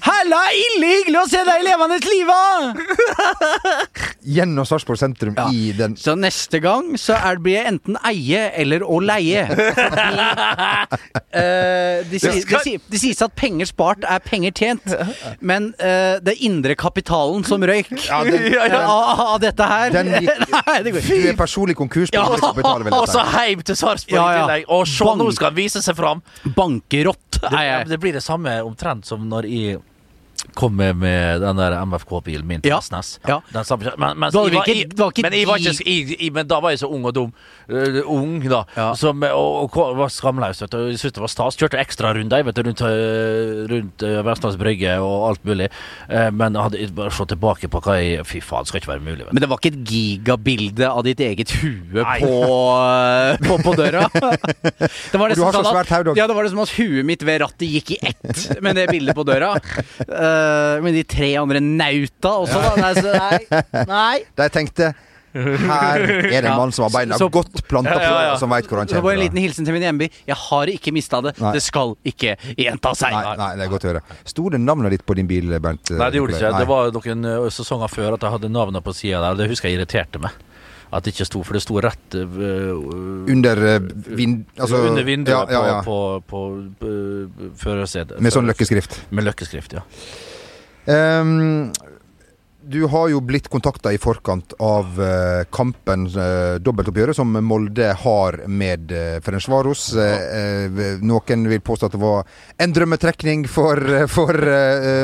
Halla, 0.02 0.40
ille 0.58 0.88
hyggelig 0.96 1.20
å 1.20 1.26
se 1.30 1.42
deg 1.46 1.62
i 1.62 1.66
levende 1.68 1.98
live! 2.02 2.40
Gjennom 4.22 4.66
Sarpsborg 4.66 4.98
sentrum 5.00 5.34
Ja. 5.38 5.48
i 5.50 5.72
den 5.76 5.94
Så 5.98 6.14
neste 6.18 6.60
gang 6.62 6.92
så 7.00 7.14
er 7.18 7.36
det 7.38 7.42
blir 7.46 7.56
jeg 7.58 7.66
enten 7.72 7.96
eie 8.06 8.42
eller 8.62 8.82
å 8.86 8.98
leie. 9.02 9.44
Fordi, 9.46 10.26
eh, 11.38 12.02
de, 12.10 12.18
sier, 12.22 12.42
de, 12.46 12.60
sier, 12.66 12.80
sies 13.02 13.22
at 13.24 13.34
penger 13.38 13.66
spart 13.70 14.04
er 14.08 14.22
penger 14.24 14.52
tjent, 14.58 14.86
men 15.40 15.70
uh, 15.82 16.18
det 16.22 16.36
indre 16.46 16.74
kapitalen 16.78 17.44
som 17.46 17.62
røyk 17.66 17.90
Ja, 18.10 18.22
den- 18.26 18.50
Ja, 18.56 18.66
ja, 18.70 18.82
av, 18.86 19.20
av 19.36 19.40
dette 19.42 19.66
her 19.68 19.90
Den 19.94 20.10
gikk- 20.16 20.42
Nei, 20.52 20.78
det 20.86 20.92
går 20.96 21.06
Du 21.08 21.28
er 21.32 21.38
personlig 21.38 21.76
konkurs 21.78 22.10
på 22.12 22.18
Ja. 22.18 22.26
indre 22.28 22.40
kapital. 22.42 22.86
Og 22.98 23.08
så 23.10 23.22
heim 23.36 23.62
til 23.66 23.76
Sarpsborg 23.78 24.22
i 24.22 24.38
tillegg. 24.42 24.64
Og 24.72 24.86
se. 24.86 24.98
Nå 25.18 25.28
skal 25.34 25.50
han 25.50 25.58
vise 25.58 25.82
seg 25.84 25.96
fram. 25.98 26.22
Bankerott 26.56 27.38
Det, 27.42 27.52
er 27.52 27.64
jeg. 27.66 27.88
det 27.92 27.98
blir 28.02 28.12
det 28.16 28.22
samme 28.24 28.56
omtrent 28.62 29.06
som 29.08 29.24
når 29.28 29.48
jeg 29.50 29.80
kom 30.54 30.76
med, 30.76 30.96
med 31.00 31.40
den 31.40 31.56
der 31.60 31.76
MFK-bilen 31.86 32.46
min 32.46 32.62
til 32.62 32.72
Ja. 32.72 32.78
Vestnes. 32.80 33.18
Ja. 33.28 33.40
Men, 33.96 34.18
men, 34.18 34.30
da 36.48 36.60
var 36.60 36.72
jeg 36.72 36.82
så 36.82 36.90
ung 36.90 37.06
og 37.08 37.14
dum. 37.16 37.32
Uh, 37.70 38.00
ung, 38.10 38.42
da. 38.50 38.62
Ja. 38.76 38.88
Som, 38.98 39.22
og, 39.22 39.76
og 39.76 39.96
var 39.96 40.12
skamløs. 40.12 40.62
Vet 40.64 40.74
du. 40.74 40.80
Jeg 40.90 41.00
syntes 41.00 41.16
det 41.16 41.24
var 41.24 41.32
stas. 41.32 41.58
Kjørte 41.60 41.80
ekstrarunder 41.80 42.44
vet 42.48 42.60
rundt, 42.66 42.82
øh, 42.86 43.62
rundt 43.70 44.04
uh, 44.06 44.18
Vestlands 44.26 44.58
Brygge 44.60 44.96
og 45.00 45.28
alt 45.30 45.44
mulig. 45.48 45.70
Uh, 46.10 46.28
men 46.34 46.58
hadde 46.58 46.88
bare 46.96 47.14
slått 47.14 47.32
tilbake 47.34 47.70
på 47.72 47.82
hva 47.84 47.98
jeg 48.00 48.26
Fy 48.28 48.40
faen, 48.44 48.64
det 48.64 48.72
skal 48.72 48.82
ikke 48.82 48.92
være 48.92 49.04
mulig. 49.04 49.22
Vet 49.24 49.30
du. 49.30 49.34
Men 49.36 49.44
det 49.44 49.50
var 49.50 49.60
ikke 49.60 49.72
et 49.72 49.92
gigabilde 49.92 50.90
av 50.90 51.02
ditt 51.06 51.22
eget 51.24 51.54
hue 51.62 52.04
på, 52.04 52.32
eh, 52.82 53.42
på, 53.42 53.58
på 53.62 53.74
døra. 53.78 54.04
Det 55.12 55.18
var 55.20 55.32
du 55.32 55.42
har 55.42 55.52
så 55.52 55.60
sånn 55.60 55.66
svært 55.68 55.90
hode. 55.92 56.14
Ja, 56.16 56.26
det 56.28 56.34
var 56.36 56.46
det 56.46 56.52
som 56.52 56.60
at 56.62 56.72
huet 56.76 57.06
mitt 57.06 57.22
ved 57.26 57.42
rattet 57.42 57.68
gikk 57.68 57.92
i 57.94 57.98
ett 58.10 58.62
med 58.64 58.76
det 58.78 58.86
bildet 58.90 59.16
på 59.16 59.24
døra. 59.28 59.52
Eh, 60.06 60.31
med 60.84 60.94
de 60.98 61.02
tre 61.08 61.30
andre 61.40 61.60
nauta 61.64 62.34
også, 62.42 62.60
da. 62.62 62.74
Nei, 62.82 62.92
så, 62.98 63.16
nei, 63.16 63.86
nei. 63.88 64.18
Jeg 64.42 64.52
tenkte 64.58 64.92
her 65.32 66.02
er 66.02 66.20
det 66.28 66.34
en 66.42 66.44
Ja. 66.44 66.56
mann 66.58 66.72
som 66.76 66.84
har 66.84 66.90
beina 66.92 67.16
Så- 67.16 67.30
godt 67.32 67.62
planta 67.64 67.94
på, 67.94 68.00
Ja, 68.04 68.10
ja, 68.10 68.24
ja. 68.32 68.36
som 68.36 68.50
veit 68.52 68.66
hvor 68.68 68.76
han 68.82 68.86
kommer. 68.86 69.00
Det 69.00 69.04
var 69.06 69.12
en 69.16 69.22
liten 69.22 69.38
hilsen 69.40 69.64
til 69.64 69.72
min 69.72 69.80
hjemby. 69.86 70.10
Jeg 70.28 70.36
har 70.36 70.66
ikke 70.68 70.92
mista 70.92 71.22
det. 71.24 71.32
Nei. 71.40 71.52
Det 71.56 71.62
skal 71.64 71.94
ikke 72.04 72.34
gjenta 72.58 72.92
seg. 72.94 73.12
Nei, 73.16 73.36
nei, 73.40 73.56
det 73.56 73.64
er 73.64 73.70
godt 73.72 73.86
å 73.88 73.92
høre. 73.94 74.02
Sto 74.28 74.50
det 74.52 74.60
navnet 74.60 74.90
ditt 74.92 75.06
på 75.08 75.16
din 75.16 75.26
bil, 75.30 75.48
Bernt? 75.58 75.88
Nei, 75.96 76.10
det 76.12 76.20
gjorde 76.20 76.34
det 76.36 76.42
ikke. 76.42 76.52
Nei. 76.52 76.60
Det 76.60 76.68
var 76.68 76.92
noen 76.98 77.50
sesonger 77.50 77.88
før 77.88 78.12
at 78.18 78.26
jeg 78.28 78.30
hadde 78.36 78.50
navnet 78.52 78.84
på 78.84 78.92
sida 78.94 79.22
der. 79.24 79.40
Det 79.40 79.48
husker 79.54 79.70
jeg 79.72 79.80
irriterte 79.80 80.20
meg. 80.20 80.36
At 80.92 81.04
det 81.04 81.14
ikke 81.14 81.26
sto, 81.28 81.40
for 81.46 81.56
det 81.56 81.62
sto 81.64 81.78
rett 81.80 82.16
uh, 82.18 83.30
Under 83.32 83.62
uh, 83.64 83.86
vind... 84.18 84.44
Altså, 84.58 84.82
under 84.90 85.06
vinduet 85.06 85.32
ja, 85.32 85.44
ja, 85.48 85.62
ja. 85.70 85.78
på, 85.86 85.96
på, 86.28 86.42
på 86.80 86.92
førersetet. 87.60 88.20
Med 88.20 88.34
sånn 88.34 88.50
løkkeskrift. 88.50 88.98
Med 89.16 89.26
løkkeskrift, 89.30 89.78
ja. 89.78 89.86
Um, 90.84 91.70
du 92.64 92.84
har 92.86 93.08
jo 93.08 93.20
blitt 93.24 93.48
kontakta 93.48 93.92
i 93.92 93.98
forkant 94.00 94.54
av 94.62 94.98
uh, 95.00 95.42
kampen, 95.50 96.06
uh, 96.14 96.58
dobbeltoppgjøret, 96.62 97.16
som 97.16 97.32
Molde 97.44 97.92
har 97.98 98.38
med 98.46 98.92
uh, 98.94 99.18
Ferencvaros. 99.24 99.88
Uh, 99.96 100.98
noen 101.02 101.48
vil 101.50 101.62
påstå 101.64 101.90
at 101.90 101.96
det 101.96 102.02
var 102.02 102.26
en 102.62 102.74
drømmetrekning 102.76 103.46
for, 103.50 103.80
for 104.10 104.38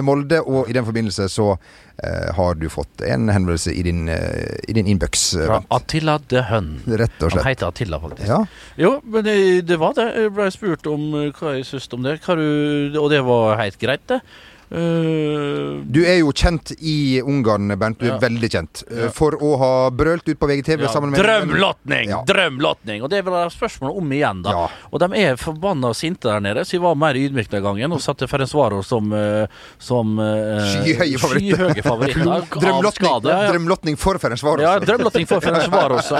Molde, 0.04 0.40
og 0.44 0.70
i 0.70 0.76
den 0.76 0.86
forbindelse 0.86 1.28
så 1.32 1.54
har 1.98 2.54
du 2.54 2.68
fått 2.70 3.00
en 3.02 3.24
henvendelse 3.26 3.72
i 3.74 3.80
din, 3.82 4.04
uh, 4.06 4.58
din 4.70 4.86
innboks. 4.86 5.24
Fra 5.40 5.56
Attila 5.74 6.14
de 6.30 6.44
Hønn. 6.46 6.76
Rett 6.86 7.16
og 7.18 7.32
slett. 7.32 7.42
Han 7.42 7.50
heter 7.50 7.72
Attila, 7.72 7.98
faktisk. 8.04 8.28
Ja. 8.30 8.38
Jo, 8.78 8.92
men 9.02 9.26
det, 9.26 9.34
det, 9.66 9.80
var 9.82 9.96
det. 9.98 10.06
Jeg 10.14 10.34
ble 10.36 10.46
spurt 10.54 10.86
om 10.86 11.08
hva 11.10 11.56
jeg 11.56 11.66
syntes 11.66 11.90
om 11.98 12.06
det, 12.06 12.20
du, 12.22 13.00
og 13.02 13.10
det 13.10 13.24
var 13.26 13.58
helt 13.64 13.82
greit, 13.82 14.06
det. 14.12 14.22
Uh, 14.68 15.80
du 15.88 16.02
er 16.04 16.18
jo 16.20 16.32
kjent 16.36 16.74
i 16.78 17.22
Ungarn, 17.24 17.70
Bernt. 17.80 17.98
Du 18.00 18.04
er 18.06 18.14
ja. 18.16 18.18
veldig 18.20 18.50
kjent. 18.52 18.84
Ja. 18.88 19.08
for 19.14 19.34
å 19.42 19.54
ha 19.60 19.70
brølt 19.94 20.28
ut 20.28 20.38
på 20.38 20.48
VGTV 20.48 20.84
ja, 20.84 20.90
sammen 20.92 21.12
med 21.12 21.22
Drømlotning! 21.22 22.10
Ja. 22.12 22.20
Drømlotning! 22.28 23.02
Og 23.04 23.10
det 23.10 23.20
er 23.20 23.28
være 23.28 23.52
spørsmålet 23.52 24.00
om 24.00 24.12
igjen, 24.12 24.42
da. 24.44 24.66
Og 24.92 25.00
de 25.02 25.08
er 25.20 25.38
forbanna 25.40 25.92
sinte 25.96 26.28
der 26.28 26.42
nede, 26.44 26.64
så 26.68 26.76
jeg 26.76 26.84
var 26.84 26.98
mer 27.00 27.16
ydmyk 27.18 27.50
den 27.52 27.64
gangen 27.64 27.96
og 27.96 28.02
satte 28.04 28.28
Ferencvaro 28.30 28.82
som, 28.86 29.08
uh, 29.12 29.48
som 29.80 30.18
skyhøye 30.18 31.20
favoritter. 31.20 31.64
Skyhøye 31.72 31.86
favoritter 31.86 32.26
drømlotning, 32.64 33.24
drømlotning 33.24 34.00
for 34.00 34.20
Ferencvaros. 34.20 34.64
Ja, 34.66 34.74
drømlotning 34.84 35.28
for 35.30 35.44
Ferencvaros, 35.44 36.12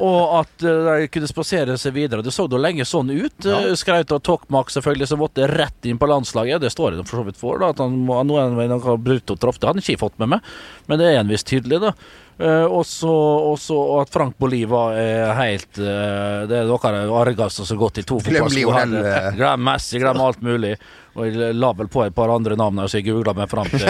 og 0.00 0.38
at 0.40 0.64
de 0.64 1.08
kunne 1.12 1.30
spasere 1.30 1.78
seg 1.80 1.96
videre. 1.98 2.24
Det 2.24 2.32
så 2.34 2.48
da 2.50 2.60
lenge 2.60 2.86
sånn 2.88 3.12
ut. 3.12 3.36
Ja. 3.44 3.60
Skraut 3.78 4.12
av 4.14 4.22
Tokmak, 4.24 4.72
selvfølgelig, 4.72 5.10
som 5.10 5.20
måtte 5.20 5.48
rett 5.50 5.88
inn 5.88 6.00
på 6.00 6.08
landslaget. 6.08 6.62
Det 6.64 6.72
står 6.72 6.96
de 6.96 7.06
for 7.08 7.20
så 7.20 7.28
vidt 7.28 7.40
for. 7.40 7.60
da 7.60 7.73
at 7.74 7.84
han 7.84 7.96
må 8.06 8.20
nå 8.24 8.38
er 8.40 8.50
han, 8.50 8.74
noe 8.74 8.98
brutto 8.98 9.36
traff. 9.36 9.60
Det 9.60 9.68
hadde 9.68 9.82
han 9.82 9.86
ikke 9.86 10.04
fått 10.06 10.20
med 10.22 10.36
meg, 10.36 10.52
men 10.90 11.00
det 11.00 11.10
er 11.10 11.22
en 11.22 11.32
viss 11.32 11.46
tydelig, 11.46 11.82
da. 11.84 11.94
Uh, 12.34 12.66
også, 12.66 13.76
at 14.00 14.10
Frank 14.10 14.34
Boliva 14.42 14.88
er 14.98 15.28
helt 15.38 15.78
uh, 15.78 16.42
Det 16.50 16.56
er 16.58 16.64
noe 16.66 16.90
av 16.90 17.12
argeste 17.20 17.62
som 17.62 17.76
har 17.76 17.82
gått 17.84 18.00
i 18.02 18.04
to 18.08 18.18
fotballsko. 18.18 18.72
Glem 19.38 19.62
Messi, 19.62 20.00
glem 20.02 20.18
alt 20.18 20.42
mulig. 20.42 20.72
Og 21.14 21.28
jeg 21.28 21.54
la 21.54 21.70
vel 21.78 21.86
på 21.86 22.02
et 22.02 22.14
par 22.16 22.32
andre 22.34 22.56
navn 22.58 22.80
her, 22.82 22.90
så 22.90 22.98
jeg 22.98 23.06
googla 23.06 23.36
meg 23.38 23.46
fram 23.52 23.70
til 23.70 23.86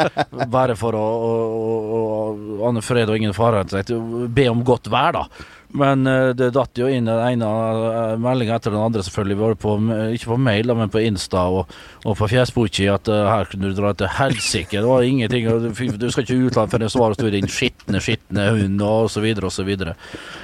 Bare 0.56 0.74
for 0.74 0.98
å, 0.98 1.04
å, 1.04 1.30
å, 1.54 2.00
å 2.58 2.64
Anne 2.66 2.82
Fred 2.82 3.12
og 3.12 3.20
ingen 3.20 3.36
fare 3.36 3.62
be 3.62 4.48
om 4.50 4.64
godt 4.66 4.90
vær, 4.90 5.20
da. 5.20 5.28
Men 5.74 6.06
uh, 6.06 6.30
det 6.36 6.52
datt 6.54 6.78
jo 6.78 6.86
inn 6.86 7.08
den 7.08 7.18
ene 7.18 7.46
uh, 7.48 8.14
meldinga 8.22 8.60
etter 8.60 8.70
den 8.74 8.82
andre, 8.82 9.02
selvfølgelig. 9.02 9.38
Var 9.40 9.56
på, 9.58 9.74
ikke 10.14 10.30
på 10.30 10.38
mail, 10.38 10.70
men 10.78 10.92
på 10.92 11.02
Insta 11.02 11.46
og, 11.50 11.72
og 12.06 12.14
på 12.20 12.28
Fjesboki 12.30 12.86
at 12.92 13.10
uh, 13.10 13.24
her 13.26 13.50
kunne 13.50 13.72
du 13.72 13.78
dra 13.78 13.90
til 13.98 14.10
helsike. 14.20 14.78
Det 14.78 14.86
var 14.86 15.02
ingenting. 15.02 15.48
Du 15.98 16.06
skal 16.14 16.22
ikke 16.22 16.38
utland 16.46 16.70
før 16.70 16.84
det 16.84 16.92
svaret 16.94 17.18
står 17.18 17.34
din 17.34 17.50
skitne, 17.50 18.02
skitne 18.04 18.46
hund, 18.54 18.84
og 18.86 19.10
så 19.10 19.24
videre 19.24 19.50
og 19.50 19.54
så 19.54 19.66
videre. 19.66 19.96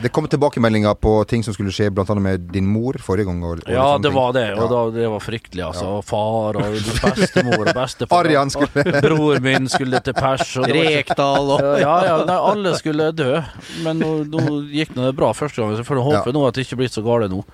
Det 0.02 0.10
kom 0.14 0.26
tilbakemeldinger 0.30 0.98
på 0.98 1.14
ting 1.30 1.46
som 1.46 1.54
skulle 1.54 1.74
skje, 1.74 1.92
bl.a. 1.94 2.18
med 2.18 2.50
din 2.50 2.66
mor 2.66 2.98
forrige 2.98 3.30
gang. 3.30 3.44
Og, 3.46 3.62
og 3.62 3.70
ja, 3.76 3.86
det 4.02 4.14
var 4.16 4.34
det. 4.34 4.46
Og 4.56 4.64
ja. 4.64 4.68
da, 4.74 4.82
det 4.98 5.08
var 5.14 5.22
fryktelig, 5.22 5.64
altså. 5.68 5.86
Ja. 5.86 6.02
Far 6.10 6.58
og 6.58 6.74
bestemor 6.74 7.62
og 7.62 7.70
bestefar. 7.70 8.24
Arian 8.24 8.50
skulle 8.50 8.86
Bror 9.06 9.38
min 9.44 9.70
skulle 9.70 10.02
til 10.02 10.18
pers. 10.18 10.56
Rekdal 10.58 11.54
og 11.54 11.64
Ja, 11.80 11.94
ja. 12.02 12.18
Nei, 12.26 12.36
alle 12.50 12.74
skulle 12.80 13.12
dø. 13.14 13.38
Men 13.84 14.02
nå, 14.02 14.10
nå 14.26 14.60
gikk 14.74 14.96
det 14.98 15.14
bra 15.19 15.19
første 15.36 15.60
gang, 15.60 15.76
så 15.76 15.84
får 15.86 16.00
du 16.00 16.06
håpe 16.08 16.24
ja. 16.26 16.34
nå 16.36 16.46
at 16.48 16.56
det 16.56 16.66
ikke 16.66 16.80
blir 16.80 16.90
så 16.92 17.04
galt 17.04 17.30
nå. 17.32 17.44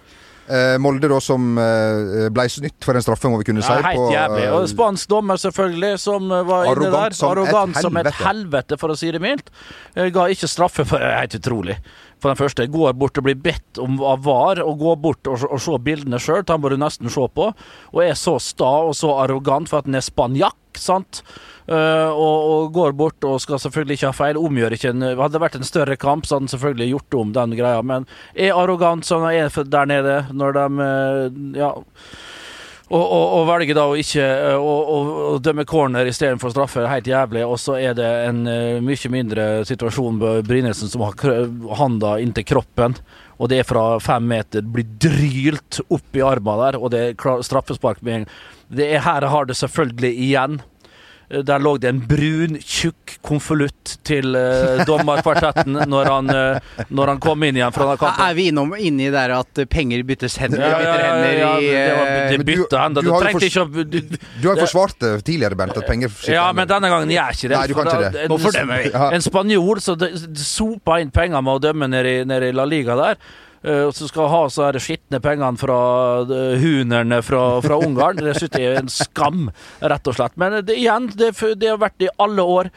Eh, 0.46 0.76
Molde 0.78 1.08
da 1.10 1.18
som 1.22 1.56
eh, 1.58 2.28
ble 2.30 2.44
snytt 2.50 2.84
for 2.86 2.94
en 2.94 3.02
straffe, 3.02 3.26
må 3.30 3.40
vi 3.40 3.48
kunne 3.48 3.64
si. 3.66 3.72
Ja, 3.72 3.82
helt 3.82 4.12
jævlig. 4.14 4.44
Og 4.52 4.60
eh, 4.60 4.68
spansk 4.70 5.10
dommer, 5.10 5.40
selvfølgelig, 5.42 5.92
som 5.98 6.30
eh, 6.30 6.44
var 6.46 6.70
inne 6.70 6.90
der. 6.94 7.16
Arrogant 7.26 7.80
som 7.82 7.98
et 7.98 8.12
helvete, 8.20 8.78
for 8.78 8.94
å 8.94 8.98
si 8.98 9.10
det 9.14 9.22
mildt. 9.22 9.50
Eh, 9.96 10.12
ga 10.14 10.28
ikke 10.30 10.50
straffe 10.50 10.86
for 10.86 11.02
Helt 11.02 11.34
utrolig. 11.40 11.78
For 12.22 12.32
den 12.32 12.38
første 12.38 12.64
går 12.72 12.94
bort 12.96 13.18
og 13.20 13.26
blir 13.26 13.36
bedt 13.38 13.80
om 13.82 13.98
av 14.00 14.22
VAR 14.24 14.62
å 14.64 14.72
gå 14.78 14.94
bort 15.02 15.28
og, 15.28 15.42
og 15.50 15.60
se 15.60 15.76
bildene 15.84 16.20
sjøl. 16.22 16.44
Han 16.48 16.62
må 16.62 16.72
du 16.72 16.78
nesten 16.80 17.12
se 17.12 17.26
på. 17.36 17.50
Og 17.92 18.00
er 18.04 18.16
så 18.18 18.38
sta 18.42 18.70
og 18.88 18.96
så 18.96 19.12
arrogant 19.20 19.68
for 19.70 19.82
at 19.82 19.90
han 19.90 19.98
er 19.98 20.06
spanjakk, 20.06 20.56
sant. 20.80 21.22
Uh, 21.66 22.14
og, 22.14 22.36
og, 22.46 22.68
går 22.76 22.92
bort 22.94 23.24
og 23.26 23.40
skal 23.42 23.58
selvfølgelig 23.58 23.98
ikke 23.98 24.12
ha 24.12 24.16
feil. 24.16 24.38
Omgjør 24.38 24.76
ikke 24.76 24.92
en 24.94 25.02
Hadde 25.08 25.32
det 25.34 25.42
vært 25.42 25.58
en 25.58 25.66
større 25.66 25.98
kamp, 25.98 26.26
så 26.26 26.36
hadde 26.36 26.46
han 26.46 26.54
selvfølgelig 26.54 26.88
gjort 26.92 27.18
om 27.18 27.34
den 27.36 27.56
greia, 27.58 27.82
men 27.82 28.06
er 28.32 28.54
arrogant 28.54 29.06
som 29.08 29.26
han 29.26 29.34
er 29.34 29.70
der 29.74 29.90
nede 29.90 30.16
når 30.32 30.56
de 30.60 30.66
uh, 30.78 31.58
Ja. 31.58 31.74
Og, 32.86 33.02
og, 33.02 33.24
og 33.40 33.46
velger 33.48 33.74
da 33.74 33.84
å 33.90 33.96
ikke 33.98 34.24
å, 34.54 34.74
å, 34.94 34.98
dømme 35.42 35.64
corner 35.66 36.06
istedenfor 36.06 36.52
straffe, 36.54 36.84
helt 36.86 37.08
jævlig. 37.10 37.42
Og 37.42 37.58
så 37.58 37.74
er 37.80 37.96
det 37.98 38.10
en 38.28 38.44
mye 38.86 39.10
mindre 39.10 39.46
situasjon 39.66 40.20
med 40.20 40.46
Brynesen, 40.46 40.92
som 40.92 41.02
har 41.02 41.16
handa 41.80 42.16
inntil 42.22 42.46
kroppen. 42.46 42.94
Og 43.36 43.50
det 43.50 43.60
er 43.60 43.68
fra 43.68 43.98
fem 44.00 44.24
meter, 44.30 44.62
blir 44.62 44.86
drylt 45.02 45.80
opp 45.90 46.16
i 46.16 46.22
armen 46.24 46.62
der, 46.62 46.78
og 46.78 46.92
det 46.94 47.02
er 47.10 47.42
straffespark 47.44 48.00
med 48.06 48.20
en. 48.22 48.30
Det 48.78 48.86
er 48.94 49.04
her 49.04 49.26
har 49.30 49.50
det 49.50 49.58
selvfølgelig 49.58 50.12
igjen. 50.28 50.60
Eh, 51.28 51.42
der 51.42 51.58
lå 51.58 51.74
det 51.82 51.88
en 51.90 52.00
brun, 52.06 52.58
tjukk 52.62 53.16
konvolutt 53.26 53.96
til 54.06 54.36
uh, 54.38 54.82
dommerkvartetten 54.86 55.80
når, 55.90 56.10
han, 56.12 56.30
uh, 56.30 56.84
når 56.94 57.12
han 57.12 57.22
kom 57.22 57.42
inn 57.46 57.58
igjen 57.58 57.74
fra 57.74 57.88
den 57.90 58.00
kampen. 58.00 58.22
Er 58.28 58.36
vi 58.38 58.48
innom 58.52 58.74
inni 58.78 59.08
der 59.14 59.34
at 59.34 59.62
penger 59.72 60.04
byttes 60.06 60.38
hender? 60.42 60.62
Ja, 60.62 60.78
ja, 60.82 60.92
ja, 60.94 61.16
ja, 61.40 61.54
det, 61.58 61.96
var, 61.96 62.12
det 62.30 62.38
bytta 62.46 62.82
hender. 62.84 63.06
Du, 63.06 63.10
du, 63.10 63.46
ikke, 63.48 63.64
du, 63.82 63.98
du, 64.12 64.46
har 64.46 64.54
jo 64.54 64.66
forsvart 64.66 65.00
det 65.02 65.12
tidligere, 65.26 65.58
Bernt, 65.58 65.80
at 65.80 65.88
penger 65.88 66.14
Ja, 66.30 66.46
men 66.54 66.70
denne 66.70 66.92
gangen 66.92 67.10
gjør 67.10 67.32
jeg 67.32 67.40
ikke 67.40 67.50
det. 67.50 67.56
Nei, 67.56 67.66
du 67.66 67.74
kan 67.78 67.90
ikke 67.90 68.12
det. 68.14 68.26
En, 68.28 68.38
fordømmer. 68.46 69.10
En 69.16 69.26
spanjol 69.26 69.82
som 69.82 70.06
sopa 70.46 71.00
inn 71.02 71.10
penger 71.14 71.42
med 71.42 71.58
å 71.58 71.64
dømme 71.66 71.90
nede 71.90 72.20
i, 72.20 72.22
nede 72.28 72.52
i 72.52 72.54
La 72.54 72.68
Liga 72.68 72.98
der. 72.98 73.18
Uh, 73.64 73.88
som 73.94 74.10
skal 74.10 74.28
ha 74.32 74.42
så 74.52 74.68
de 74.74 74.82
skitne 74.82 75.20
pengene 75.22 75.58
fra 75.60 75.78
uh, 76.28 76.56
hunerne 76.60 77.22
fra, 77.24 77.44
fra 77.64 77.80
Ungarn. 77.82 78.20
Det 78.20 78.36
synes 78.36 78.58
jeg 78.58 78.68
er 78.72 78.82
en 78.82 78.92
skam, 78.92 79.48
rett 79.80 80.12
og 80.12 80.18
slett. 80.18 80.36
Men 80.40 80.60
det, 80.66 80.76
igjen, 80.76 81.10
det, 81.16 81.32
det 81.60 81.72
har 81.72 81.82
vært 81.82 82.04
i 82.04 82.12
alle 82.22 82.44
år. 82.44 82.70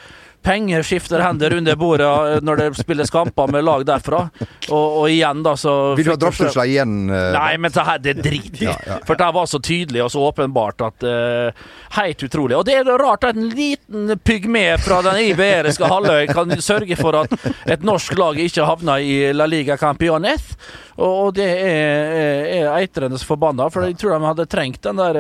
Penger 0.50 0.84
skifter 0.84 1.20
hender 1.20 1.54
under 1.54 1.76
bordet 1.76 2.08
eh, 2.08 2.40
når 2.42 2.58
det 2.58 2.68
spilles 2.80 3.12
kamper 3.14 3.52
med 3.54 3.62
lag 3.68 3.84
derfra. 3.86 4.24
Og, 4.70 4.96
og 5.02 5.06
igjen, 5.12 5.44
da, 5.46 5.54
så 5.58 5.94
Vil 6.00 6.08
du 6.08 6.14
ha 6.16 6.18
drapstrusler 6.18 6.72
igjen? 6.72 6.96
Uh, 7.06 7.30
Nei, 7.36 7.52
men 7.62 7.74
det 7.76 7.86
her 7.86 8.02
det 8.02 8.16
driter 8.18 8.58
vi 8.58 8.66
ja, 8.66 8.74
ja. 8.88 8.98
For 9.06 9.20
det 9.20 9.30
var 9.36 9.46
så 9.50 9.62
tydelig 9.62 10.02
og 10.08 10.10
så 10.10 10.24
åpenbart 10.32 10.82
at 10.88 11.06
uh, 11.06 11.70
Helt 12.00 12.26
utrolig. 12.26 12.58
Og 12.58 12.66
det 12.66 12.80
er 12.80 12.90
rart 13.02 13.30
at 13.30 13.38
en 13.38 13.50
liten 13.54 14.16
pygme 14.26 14.66
fra 14.82 15.04
den 15.06 15.22
iberiske 15.28 15.86
halvøy 15.90 16.28
kan 16.34 16.58
sørge 16.62 16.98
for 16.98 17.22
at 17.22 17.34
et 17.70 17.86
norsk 17.86 18.18
lag 18.18 18.38
ikke 18.42 18.66
havner 18.66 19.06
i 19.06 19.18
La 19.34 19.46
Liga 19.50 19.78
Campiones. 19.78 20.54
Og 21.00 21.32
det 21.38 21.48
er, 21.48 22.50
er 22.60 22.70
eitrende 22.76 23.18
forbanna, 23.24 23.70
for 23.72 23.88
jeg 23.88 23.96
tror 24.02 24.18
de 24.18 24.28
hadde 24.28 24.46
trengt 24.52 24.82
den 24.84 25.00
der 25.00 25.20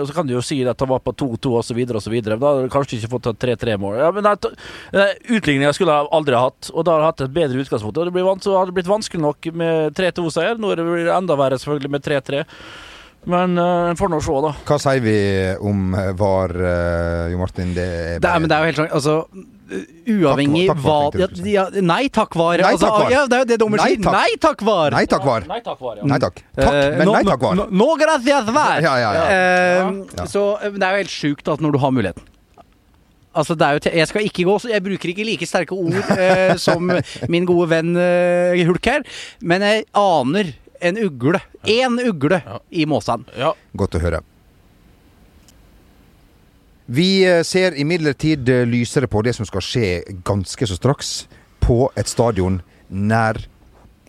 Og 0.00 0.08
så 0.08 0.16
kan 0.16 0.26
du 0.26 0.34
jo 0.34 0.42
si 0.42 0.58
at 0.66 0.80
han 0.82 0.90
var 0.90 1.04
på 1.04 1.14
2-2 1.14 1.52
osv., 1.60 1.80
osv. 2.00 2.16
Da 2.26 2.34
hadde 2.34 2.64
de 2.66 2.72
kanskje 2.72 2.98
ikke 2.98 3.12
fått 3.14 3.30
3-3-mål. 3.44 4.00
Ja, 4.02 4.10
men 4.14 4.26
Utligninga 4.94 5.74
skulle 5.76 5.98
jeg 5.98 6.10
aldri 6.18 6.38
ha 6.38 6.46
hatt, 6.48 6.70
og 6.72 6.86
da 6.86 6.96
har 6.96 7.04
jeg 7.04 7.12
hatt 7.12 7.26
et 7.26 7.36
bedre 7.36 7.62
utgangspunkt. 7.64 7.98
Og 7.98 8.08
det 8.10 8.24
hadde 8.24 8.76
blitt 8.76 8.90
vanskelig 8.90 9.22
nok 9.24 9.52
med 9.56 9.94
3-2-seier. 9.98 10.58
Nå 10.60 10.72
er 10.72 10.82
det 10.82 11.14
enda 11.14 11.38
verre 11.38 11.60
selvfølgelig 11.60 11.94
med 11.96 12.04
3-3. 12.06 12.44
Men 13.24 13.58
uh, 13.58 13.88
en 13.88 13.96
får 13.96 14.10
nå 14.12 14.20
se, 14.20 14.36
da. 14.44 14.52
Hva 14.68 14.76
sier 14.82 15.00
vi 15.04 15.16
om 15.64 15.94
VAR, 16.18 16.52
uh, 16.60 17.32
Jo 17.32 17.40
Martin? 17.40 17.72
Det 17.76 17.84
er, 17.84 18.18
bare... 18.18 18.24
det, 18.26 18.40
men 18.42 18.50
det 18.50 18.56
er 18.56 18.60
jo 18.60 18.70
helt 18.70 18.80
sånn 18.82 18.90
Altså 18.98 19.18
uavhengig 20.04 20.66
takk, 20.68 20.82
hva 20.84 20.96
ja, 21.16 21.28
ja, 21.48 21.62
Nei 21.80 22.02
takk, 22.12 22.36
var. 22.36 22.60
Nei, 22.60 22.74
altså, 22.74 22.84
takk, 22.84 22.98
var. 22.98 23.14
Ja, 23.14 23.22
det 23.24 23.36
er 23.38 23.40
jo 23.40 23.48
det 23.48 23.56
dommer 23.62 23.80
sier. 23.80 24.02
Nei 24.04 24.36
takk, 24.40 24.64
var. 24.66 24.92
Nei 24.92 25.06
takk, 25.08 25.24
var. 25.24 25.48
Nei 25.48 25.60
takk, 25.64 25.80
var. 25.80 26.02
Nei 26.04 26.18
takk. 26.20 26.42
Takk, 26.58 26.76
men 26.98 27.10
nei 27.10 27.22
takk, 27.30 27.40
var. 27.46 27.56
No, 27.58 27.66
no, 27.72 27.88
gracias, 27.98 28.52
var. 28.52 28.84
Ja, 28.84 28.94
ja, 29.00 29.10
ja. 29.16 30.28
Så 30.28 30.44
det 30.60 30.84
er 30.84 30.98
jo 30.98 31.04
helt 31.06 31.14
sjukt 31.16 31.48
at 31.48 31.64
når 31.64 31.78
du 31.78 31.80
har 31.80 31.96
muligheten 31.96 32.33
Altså, 33.34 33.56
det 33.58 33.66
er 33.66 33.78
jo 33.78 33.94
jeg 33.98 34.08
skal 34.10 34.26
ikke 34.28 34.44
gå 34.46 34.58
Jeg 34.70 34.82
bruker 34.84 35.10
ikke 35.10 35.24
like 35.26 35.46
sterke 35.48 35.74
ord 35.74 36.12
eh, 36.14 36.54
som 36.60 36.92
min 37.32 37.48
gode 37.48 37.70
venn 37.72 37.96
eh, 37.98 38.62
Hulk 38.66 38.86
her, 38.86 39.02
men 39.42 39.64
jeg 39.66 39.88
aner 39.98 40.54
en 40.84 41.00
ugle. 41.00 41.40
Én 41.64 41.98
ugle 42.04 42.42
i 42.70 42.84
måsen. 42.86 43.24
Ja. 43.38 43.54
Godt 43.76 43.96
å 43.98 44.02
høre. 44.02 44.20
Vi 46.86 47.24
eh, 47.24 47.40
ser 47.46 47.76
imidlertid 47.80 48.48
eh, 48.52 48.66
lysere 48.68 49.08
på 49.08 49.22
det 49.24 49.32
som 49.36 49.48
skal 49.48 49.64
skje 49.64 49.88
ganske 50.26 50.68
så 50.68 50.76
straks 50.76 51.14
på 51.64 51.86
et 51.96 52.10
stadion 52.10 52.60
nær 52.92 53.40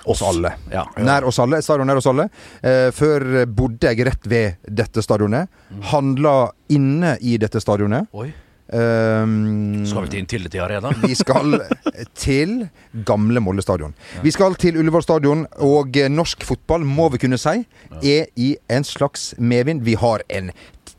oss 0.06 0.22
alle. 0.26 0.52
Ja. 0.74 0.84
Nær 1.00 1.26
oss 1.30 1.40
alle. 1.42 1.62
Stadion 1.64 1.88
nær 1.88 2.02
oss 2.02 2.10
alle. 2.12 2.28
Eh, 2.62 2.90
før 2.96 3.46
bodde 3.48 3.90
jeg 3.90 4.06
rett 4.06 4.28
ved 4.30 4.60
dette 4.68 5.04
stadionet. 5.06 5.48
Mm. 5.72 5.86
Handla 5.94 6.36
inne 6.76 7.16
i 7.24 7.38
dette 7.42 7.64
stadionet. 7.64 8.12
Oi. 8.14 8.34
Um, 8.74 9.86
Skal 9.86 10.02
vi 10.02 10.08
til 10.10 10.20
Intility 10.24 10.58
Arena? 10.58 10.90
vi 11.08 11.14
skal 11.16 11.60
til 12.16 12.68
gamle 13.06 13.40
Molde 13.40 13.62
stadion. 13.62 13.94
Vi 14.24 14.32
skal 14.34 14.56
til 14.58 14.80
Ullevål 14.82 15.04
stadion, 15.06 15.46
og 15.62 15.98
eh, 15.98 16.10
norsk 16.10 16.44
fotball, 16.44 16.86
må 16.86 17.10
vi 17.14 17.22
kunne 17.22 17.38
si, 17.38 17.62
er 18.02 18.26
i 18.36 18.56
en 18.70 18.84
slags 18.84 19.36
medvind. 19.38 19.86
Vi 19.86 19.94
har 20.02 20.26
en 20.30 20.52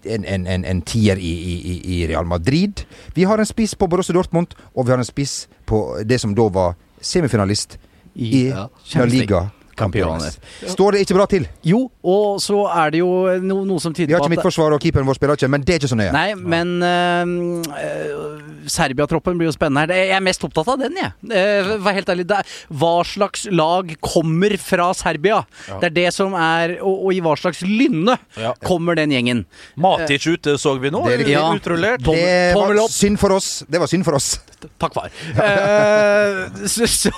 en, 0.07 0.25
en, 0.25 0.47
en, 0.47 0.65
en 0.65 0.81
tier 0.87 1.19
i, 1.19 1.33
i, 1.43 1.77
i 1.97 2.07
Real 2.07 2.27
Madrid. 2.27 2.85
Vi 3.15 3.25
har 3.27 3.41
en 3.43 3.49
spiss 3.49 3.75
på 3.75 3.89
Borussia 3.91 4.15
Dortmund, 4.15 4.55
og 4.75 4.87
vi 4.87 4.95
har 4.95 5.03
en 5.03 5.09
spiss 5.09 5.49
på 5.67 5.99
det 6.07 6.21
som 6.23 6.35
da 6.39 6.47
var 6.53 6.77
semifinalist 7.03 7.75
i 8.15 8.49
La 8.53 8.69
Champions 8.85 9.13
Liga 9.13 9.41
Campeones. 9.77 10.39
Står 10.73 10.97
det 10.97 11.05
ikke 11.07 11.17
bra 11.19 11.27
til? 11.31 11.47
Jo, 11.67 11.83
og 12.07 12.41
så 12.43 12.63
er 12.73 12.95
det 12.95 13.01
jo 13.03 13.11
no, 13.45 13.61
noe 13.69 13.83
som 13.83 13.93
tyder 13.95 14.09
på 14.09 14.11
at 14.11 14.11
Vi 14.11 14.17
har 14.17 14.25
ikke 14.25 14.31
at 14.31 14.37
midtforsvar, 14.39 14.75
og 14.77 14.81
keeperen 14.83 15.07
vår 15.09 15.19
spiller 15.19 15.37
ikke, 15.39 15.51
men 15.53 15.65
det 15.67 15.75
er 15.75 15.81
ikke 15.83 15.91
så 15.93 15.99
nøye. 16.01 16.13
Nei, 16.17 16.29
men 16.35 16.73
øh, 16.83 18.71
Serbia-troppen 18.71 19.39
blir 19.39 19.51
jo 19.51 19.55
spennende 19.55 19.85
her. 19.87 20.07
Jeg 20.11 20.17
er 20.17 20.25
mest 20.25 20.45
opptatt 20.47 20.71
av 20.75 20.81
den, 20.81 20.97
jeg. 20.99 21.13
Uh, 21.29 21.75
Vær 21.85 21.97
helt 21.99 22.09
ærlig. 22.13 22.27
Det 22.31 22.39
er, 22.41 22.55
hva 22.81 22.93
slags 23.07 23.47
lag 23.53 23.93
kommer 24.05 24.57
fra 24.63 24.89
Serbia? 24.97 25.43
Ja. 25.69 25.79
Det 25.83 25.91
er 25.91 25.95
det 26.01 26.07
som 26.17 26.35
er 26.39 26.77
Og, 26.81 27.07
og 27.07 27.15
i 27.15 27.21
hva 27.25 27.35
slags 27.39 27.61
lynne 27.67 28.17
Ja. 28.41 28.53
kommer 28.65 28.97
den 28.99 29.13
gjengen? 29.15 29.45
Matic 29.81 30.27
ute, 30.27 30.57
så 30.61 30.75
vi 30.83 30.91
nå. 30.95 31.05
Det 31.07 31.21
er. 31.21 31.31
Ja. 31.37 31.45
Utrullert. 31.55 32.03
Tom- 32.05 32.17
Det 32.17 32.55
var 32.57 32.89
synd 32.93 33.19
for 33.21 33.37
oss. 33.37 33.65
Det 33.69 33.81
var 33.81 33.91
synd 33.91 34.05
for 34.07 34.17
oss. 34.19 34.33
Takk, 34.81 34.95
far. 34.97 35.13
uh, 35.37 36.67
så, 36.67 36.87
så 36.91 37.13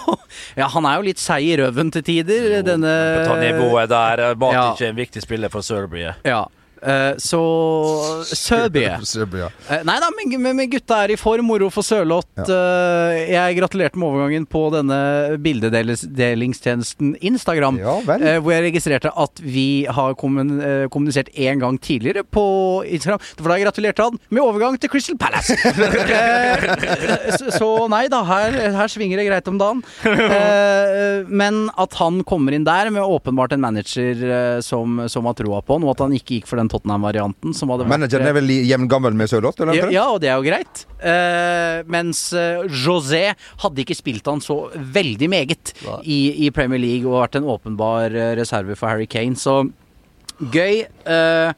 Ja, 0.59 0.67
han 0.73 0.87
er 0.89 0.99
jo 0.99 1.07
litt 1.09 1.21
seig 1.23 1.47
i 1.49 1.57
røven 1.61 1.91
til 1.95 2.05
tider, 2.07 2.48
denne 2.49 3.25
Ta 3.25 3.41
nivået 3.41 3.89
der. 3.91 4.35
Matic 4.35 4.81
Ja. 4.81 4.87
er 4.87 4.91
en 4.91 4.97
viktig 4.97 5.23
spiller 5.23 5.49
for 5.49 5.61
Serbia. 5.61 6.13
Ja. 6.25 6.43
Eh, 6.83 7.15
så 7.19 8.25
Serbia. 8.25 9.01
Serbia. 9.03 9.51
Eh, 9.69 9.83
nei 9.87 9.97
da, 10.03 10.11
men, 10.15 10.37
men, 10.45 10.71
gutta 10.71 11.03
er 11.05 11.15
i 11.15 11.19
form. 11.19 11.49
Moro 11.49 11.71
for 11.73 11.87
Sørloth. 11.87 12.29
Eh, 12.45 13.33
jeg 13.33 13.59
gratulerte 13.59 14.01
med 14.01 14.11
overgangen 14.11 14.47
på 14.51 14.67
denne 14.75 14.99
bildedelingstjenesten 15.43 17.15
Instagram. 17.25 17.81
Ja 17.81 17.97
hvor 18.39 18.53
jeg 18.53 18.69
registrerte 18.69 19.11
at 19.21 19.41
vi 19.43 19.87
har 19.91 20.15
kommun, 20.19 20.59
kommunisert 20.93 21.31
én 21.39 21.61
gang 21.63 21.79
tidligere 21.83 22.25
på 22.25 22.45
Instagram. 22.87 23.21
Det 23.37 23.45
var 23.45 23.53
da 23.53 23.59
jeg 23.59 23.67
gratulerte 23.67 24.07
han 24.07 24.19
med 24.35 24.43
overgang 24.43 24.79
til 24.81 24.91
Crystal 24.93 25.19
Palace. 25.21 25.57
Så, 27.59 27.69
nei 27.91 28.05
da, 28.13 28.23
her, 28.29 28.57
her 28.77 28.93
svinger 28.93 29.21
det 29.21 29.27
greit 29.29 29.51
om 29.51 29.59
dagen. 29.61 29.83
Men 31.29 31.61
at 31.81 31.97
han 32.01 32.23
kommer 32.29 32.57
inn 32.57 32.67
der 32.69 32.93
med 32.95 33.05
åpenbart 33.05 33.57
en 33.57 33.65
manager 33.65 34.61
som, 34.65 35.01
som 35.11 35.29
har 35.29 35.39
troa 35.39 35.63
på 35.65 35.79
han, 35.79 35.87
og 35.87 35.95
at 35.95 36.05
han 36.07 36.17
ikke 36.19 36.39
gikk 36.39 36.51
for 36.51 36.61
den 36.61 36.68
Tottenham-varianten 36.73 37.55
som 37.57 37.73
hadde 37.73 37.87
vært 37.87 37.95
Manageren 37.95 38.29
er 38.31 38.37
vel 38.37 38.53
jevngammel 38.55 39.17
med 39.19 39.31
Sørloth? 39.31 39.63
eller? 39.63 39.79
ja, 39.79 39.89
ja, 39.95 40.05
og 40.13 40.21
det 40.23 40.31
er 40.33 40.39
jo 40.39 40.47
greit. 40.47 40.85
Uh, 40.99 41.87
mens 41.91 42.25
eh, 42.37 42.67
José 42.69 43.23
hadde 43.63 43.85
ikke 43.85 43.97
spilt 43.99 44.29
han 44.31 44.43
så 44.45 44.61
veldig 44.75 45.31
meget 45.31 45.73
i, 46.03 46.47
i 46.47 46.53
Premier 46.55 46.83
League 46.83 47.09
og 47.09 47.23
vært 47.23 47.41
en 47.41 47.49
åpenbar 47.49 48.15
eh, 48.15 48.35
reserve 48.39 48.77
for 48.79 48.91
Harry 48.91 49.09
Kane, 49.11 49.39
så 49.39 49.63
gøy. 50.53 50.85
Uh, 51.07 51.53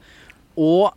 og 0.61 0.91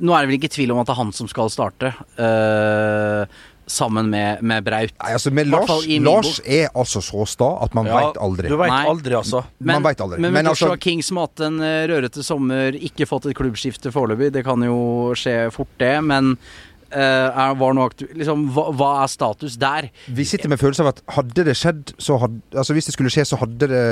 nå 0.00 0.14
er 0.14 0.22
det 0.22 0.30
vel 0.30 0.38
ikke 0.38 0.52
tvil 0.54 0.72
om 0.72 0.80
at 0.80 0.88
det 0.88 0.94
er 0.94 1.00
han 1.00 1.12
som 1.14 1.28
skal 1.30 1.50
starte, 1.52 1.90
eh, 2.22 3.38
sammen 3.70 4.10
med, 4.12 4.42
med 4.42 4.64
Braut. 4.66 4.92
Nei, 5.00 5.12
altså 5.16 5.32
med 5.34 5.50
Lars, 5.50 5.70
Lars 6.04 6.40
er 6.44 6.68
altså 6.74 7.02
så 7.04 7.26
sta 7.28 7.50
at 7.64 7.74
man 7.76 7.88
Ja, 7.88 7.98
veit 7.98 8.20
aldri. 8.22 8.50
Du 8.50 8.56
veit 8.60 8.74
aldri, 8.74 9.14
altså. 9.18 9.44
Man 9.58 9.84
vet 9.86 10.00
aldri. 10.04 10.20
Men 10.20 10.32
men, 10.32 10.42
Men 10.42 10.50
Joshua 10.52 10.72
altså- 10.74 10.82
King 10.84 11.02
som 11.06 11.20
har 11.20 11.28
hatt 11.30 11.44
en 11.46 11.60
eh, 11.60 11.84
rørete 11.90 12.24
sommer, 12.26 12.76
ikke 12.76 13.08
fått 13.08 13.30
et 13.30 13.36
klubbskifte 13.38 13.92
foreløpig, 13.94 14.32
det 14.32 14.44
kan 14.46 14.62
jo 14.66 15.12
skje 15.18 15.36
fort, 15.54 15.72
det. 15.78 15.94
Men 16.04 16.36
er, 16.90 17.54
var 17.60 17.74
noe 17.76 17.88
aktu 17.90 18.06
liksom, 18.18 18.46
hva, 18.54 18.66
hva 18.76 18.90
er 19.04 19.10
status 19.12 19.56
der? 19.60 19.90
Vi 20.10 20.26
sitter 20.28 20.50
med 20.52 20.60
følelse 20.60 20.84
av 20.84 20.90
at 20.92 21.02
hadde 21.16 21.44
det 21.46 21.56
skjedd, 21.58 21.94
så 22.00 22.18
hadde 22.22 22.40
Altså 22.60 22.74
hvis 22.76 22.88
det 22.88 22.94
skulle 22.94 23.12
skje, 23.12 23.24
så 23.28 23.38
hadde 23.40 23.68
det 23.70 23.82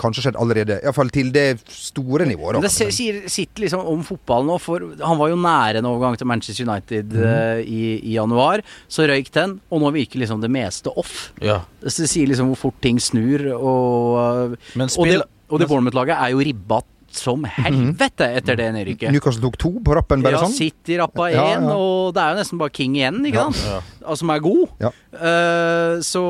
kanskje 0.00 0.26
skjedd 0.26 0.38
allerede. 0.40 0.78
Iallfall 0.84 1.10
til 1.14 1.32
det 1.34 1.46
store 1.72 2.26
nivået. 2.28 2.58
Da, 2.58 2.68
det 2.68 2.92
sier, 2.94 3.22
sitter 3.32 3.64
liksom 3.64 3.84
om 3.88 4.04
fotballen 4.06 4.50
nå, 4.52 4.58
for 4.62 4.84
han 5.00 5.20
var 5.20 5.32
jo 5.32 5.40
nære 5.40 5.82
en 5.82 5.90
overgang 5.90 6.18
til 6.20 6.28
Manchester 6.28 6.68
United 6.68 7.16
eh, 7.16 7.62
i, 7.64 7.82
i 8.12 8.16
januar. 8.16 8.64
Så 8.92 9.08
røyk 9.08 9.32
den, 9.34 9.58
og 9.72 9.84
nå 9.84 9.92
virker 9.96 10.22
liksom 10.22 10.42
det 10.44 10.52
meste 10.52 10.92
off. 10.92 11.30
Ja. 11.42 11.62
Det 11.82 11.92
sier 11.96 12.30
liksom 12.30 12.52
hvor 12.52 12.60
fort 12.68 12.80
ting 12.84 13.00
snur, 13.02 13.48
og, 13.56 14.56
Men 14.78 14.92
og 14.92 15.08
det, 15.08 15.22
og 15.52 15.60
det 15.60 15.68
Bournemouth-laget 15.70 16.16
er 16.18 16.34
jo 16.34 16.44
ribba 16.44 16.82
som 17.18 17.44
helvete 17.44 18.26
etter 18.38 18.56
det 18.56 18.68
nedrykket. 18.74 19.12
Newcastle 19.12 19.42
tok 19.42 19.56
to 19.58 19.70
på 19.84 19.94
rappen, 19.96 20.22
bare 20.22 20.38
Ja, 20.38 20.42
sånn. 20.44 20.54
City 20.56 20.96
rappa 21.00 21.28
én, 21.30 21.34
Ja, 21.36 21.46
ja. 21.60 21.74
og 21.76 22.14
det 22.14 22.22
er 22.22 22.34
jo 22.34 22.40
nesten 22.40 22.58
bare 22.58 22.70
King 22.70 22.94
igjen, 22.96 23.20
ikke 23.26 23.34
Ja. 23.40 23.50
sant? 23.50 23.64
Ja. 23.66 23.80
Altså, 24.02 24.18
Som 24.22 24.30
er 24.30 24.40
god. 24.40 24.68
Ja. 24.80 24.90
Eh, 25.12 25.94
så 26.00 26.22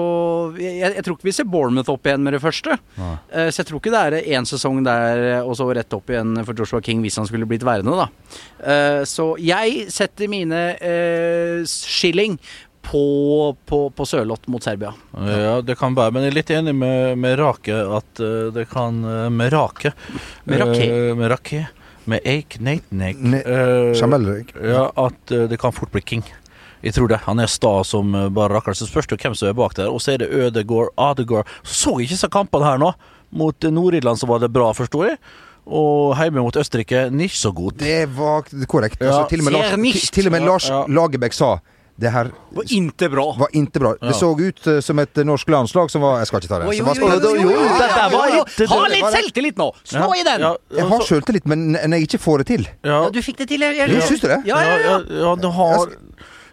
jeg, 0.58 0.94
jeg 0.96 1.04
tror 1.04 1.16
ikke 1.16 1.28
vi 1.28 1.32
ser 1.32 1.44
Bournemouth 1.44 1.88
opp 1.92 2.02
igjen 2.04 2.22
med 2.22 2.32
det 2.34 2.40
første. 2.42 2.78
Eh, 2.98 3.48
så 3.50 3.62
jeg 3.62 3.66
tror 3.66 3.80
ikke 3.80 3.92
det 3.92 4.02
er 4.22 4.38
én 4.38 4.44
sesong 4.48 4.82
der, 4.84 5.42
og 5.44 5.54
så 5.56 5.68
rett 5.74 5.92
opp 5.92 6.06
igjen 6.08 6.44
for 6.44 6.54
Joshua 6.54 6.80
King 6.80 7.02
hvis 7.02 7.16
han 7.16 7.26
skulle 7.26 7.46
blitt 7.46 7.62
værende, 7.64 7.94
da. 7.96 8.08
Uh, 8.62 9.02
så 9.04 9.36
jeg 9.42 9.86
setter 9.90 10.28
mine 10.30 10.76
uh, 10.80 11.64
skilling 11.66 12.38
på, 12.82 13.56
på, 13.66 13.78
på 13.90 14.06
Sørloth 14.06 14.50
mot 14.50 14.62
Serbia. 14.64 14.92
Ja, 15.14 15.60
det 15.64 15.78
kan 15.80 15.94
være, 15.96 16.12
men 16.14 16.26
jeg 16.26 16.32
er 16.32 16.36
litt 16.36 16.52
enig 16.54 16.74
med, 16.76 17.18
med 17.22 17.38
Rake 17.40 17.78
at 17.98 18.22
eh, 18.22 18.50
det 18.54 18.66
kan 18.72 18.98
eh, 19.06 19.28
Med 19.32 19.52
Rake. 19.54 19.94
Med 20.44 20.62
Rake. 20.62 20.88
Uh, 20.90 21.12
med 21.18 21.30
Rake. 21.32 21.64
Med 22.10 22.26
Eik 22.26 22.58
Neitnek. 22.60 23.20
Ne- 23.22 23.44
uh, 23.46 24.66
ja, 24.66 24.88
at 24.98 25.34
det 25.50 25.60
kan 25.62 25.74
fort 25.74 25.92
bli 25.94 26.02
King. 26.02 26.24
Jeg 26.82 26.96
tror 26.96 27.12
det. 27.12 27.20
Han 27.28 27.38
er 27.38 27.46
sta 27.46 27.76
som 27.86 28.10
bare 28.34 28.56
rakkeren. 28.56 28.74
Så 28.74 28.88
spørs 28.90 29.06
det 29.06 29.20
hvem 29.22 29.36
som 29.38 29.52
er 29.52 29.54
bak 29.54 29.76
der. 29.78 29.86
Og 29.86 30.02
så 30.02 30.16
er 30.16 30.24
det 30.24 30.32
Ødegård, 30.34 30.90
Adegård. 30.98 31.46
Så 31.62 31.94
ikke 32.02 32.16
disse 32.16 32.26
kampene 32.32 32.66
her 32.66 32.82
nå. 32.82 32.90
Mot 33.38 33.54
Nord-Irland 33.70 34.18
så 34.18 34.26
var 34.26 34.42
det 34.42 34.50
bra, 34.52 34.72
forsto 34.74 35.04
jeg. 35.06 35.20
Og 35.62 36.16
hjemme 36.18 36.42
mot 36.42 36.56
Østerrike, 36.58 37.06
ikke 37.06 37.38
så 37.38 37.52
godt. 37.54 37.78
Det 37.78 38.00
var 38.16 38.42
korrekt. 38.66 38.98
Ja. 38.98 39.12
Altså, 39.12 39.28
til, 39.30 39.44
og 39.44 39.46
med 39.46 39.54
Lars, 39.54 39.76
nicht. 39.78 40.08
til, 40.10 40.24
til 40.24 40.26
og 40.26 40.34
med 40.34 40.42
Ja, 40.42 40.58
ja. 40.58 40.80
Lagerbäck 40.90 41.38
sa 41.38 41.60
det 41.96 42.08
her 42.10 42.30
var 42.50 42.64
inte 42.72 43.08
bra. 43.08 43.36
var 43.38 43.48
inte 43.52 43.80
bra. 43.80 43.94
Ja. 44.00 44.06
Det 44.06 44.14
så 44.14 44.40
ut 44.40 44.66
eh, 44.66 44.80
som 44.80 44.98
et 44.98 45.16
norsk 45.16 45.48
landslag 45.48 45.90
som 45.90 46.00
var 46.02 46.18
Jeg 46.18 46.26
skal 46.26 46.40
ikke 46.40 46.48
ta 46.48 46.58
det. 46.58 46.72
Ikke- 46.72 46.84
Ha 48.68 48.86
litt 48.88 49.12
selvtillit 49.12 49.56
nå! 49.56 49.72
Slå 49.84 50.14
i 50.16 50.22
den! 50.24 50.40
Ja, 50.40 50.56
Jeg 50.76 50.86
har 50.88 51.00
selvtillit, 51.00 51.46
men 51.46 51.72
når 51.72 51.96
jeg 51.98 52.08
ikke 52.08 52.18
får 52.22 52.38
det 52.38 52.46
til 52.46 52.68
ja, 52.82 53.02
Ja, 53.04 53.10
du 53.10 53.20
fikk 53.22 53.36
det 53.38 53.48
til. 53.48 53.60
Jeg, 53.60 53.76
jeg, 53.76 53.88
Du 53.88 54.00
syns 54.00 54.20
du 54.20 54.28
det? 54.28 54.40
Ja, 54.46 54.62
ja, 54.62 54.76
ja. 54.78 54.98
ja, 54.98 55.20
ja, 55.26 55.34
du 55.36 55.48
har 55.48 55.88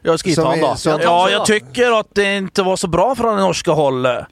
Ja, 0.04 0.15
skal 0.17 0.30
jeg 0.30 0.36
Som 0.36 0.45
ta 0.45 0.52
den, 0.56 0.62
da? 0.62 0.97
Ja, 1.04 1.28
jeg 1.38 1.45
tycker 1.49 1.99
at 1.99 2.13
det 2.15 2.28
ikke 2.43 2.65
var 2.65 2.75
så 2.80 2.88
bra 2.91 3.13
fra 3.15 3.36
det 3.36 3.43
norske 3.43 3.71
holdet. 3.75 4.28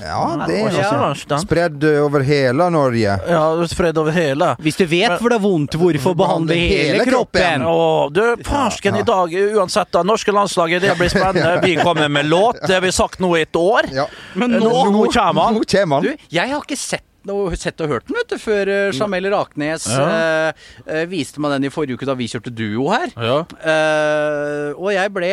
Ja, 0.00 0.22
det 0.46 0.58
er 0.60 0.78
altså 1.10 1.38
spredd 1.42 1.84
eh, 1.86 1.98
over 2.04 2.24
hele 2.26 2.68
Norge. 2.72 3.16
Ja, 3.30 3.42
spredd 3.70 3.98
over 4.00 4.14
hele. 4.14 4.52
Hvis 4.62 4.78
du 4.80 4.84
vet 4.90 5.16
hvor 5.20 5.32
det 5.32 5.38
er 5.40 5.44
vondt, 5.44 5.76
hvorfor 5.80 6.16
behandle 6.18 6.56
hele 6.58 7.00
hele 7.00 7.08
kroppen? 7.08 7.64
kroppen? 7.64 7.66
Å, 7.66 8.08
du, 8.14 8.44
farsken 8.46 9.00
i 9.00 9.04
dag, 9.06 9.34
uansett, 9.60 9.92
det 9.94 10.04
Norske 10.08 10.34
landslaget, 10.34 10.82
det 10.84 10.96
blir 10.98 11.12
spennende. 11.12 11.58
Vi 11.66 11.76
kommer 11.80 12.08
med 12.08 12.28
låt. 12.30 12.60
Det 12.66 12.74
har 12.76 12.82
vi 12.84 12.92
sagt 12.94 13.20
nå 13.22 13.34
i 13.36 13.44
et 13.44 13.56
år. 13.56 13.90
Ja. 13.94 14.06
Men 14.34 14.56
Nå, 14.60 14.72
nå 14.92 15.06
kommer 15.12 15.50
han. 15.50 15.60
Nå 15.60 15.64
kommer 15.68 16.00
han. 16.00 16.08
Du, 16.10 16.26
jeg 16.32 16.52
har 16.52 16.64
ikke 16.64 16.78
sett 16.78 17.06
og 17.28 17.52
sett 17.60 17.80
og 17.84 17.90
hørt 17.92 18.06
den, 18.08 18.16
vet 18.16 18.30
du, 18.32 18.38
før 18.40 18.70
uh, 18.70 18.96
Jamel 18.96 19.26
Raknes 19.28 19.84
Ja. 19.92 20.04
eh, 20.08 20.68
eh, 20.86 21.02
viste 21.10 21.42
meg 21.42 21.52
den 21.52 21.68
i 21.68 21.72
forrige 21.72 21.98
uke 22.00 22.08
da 22.08 22.14
vi 22.16 22.28
kjørte 22.32 22.48
duo 22.48 22.86
her. 22.94 23.12
Ja. 23.12 23.42
Eh, 23.60 24.70
og 24.72 24.88
jeg 24.94 25.12
ble 25.12 25.32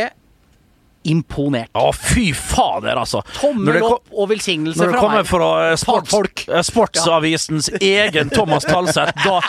imponert. 1.12 1.70
Å, 1.78 1.91
fy 1.96 2.30
fader, 2.36 2.96
altså. 3.02 3.22
Tommel 3.39 3.74
det 3.78 3.82
kom- 3.84 3.98
opp 3.98 4.13
og 4.17 4.30
velsignelse 4.32 4.80
Når 4.82 4.91
det 4.93 5.00
kommer 5.02 5.24
fra 5.28 5.50
eh, 5.72 5.76
sports, 5.80 6.48
eh, 6.48 6.62
Sportsavisens 6.67 7.70
egen 7.82 8.30
Thomas 8.34 8.63
Talseth, 8.67 9.13
da, 9.24 9.41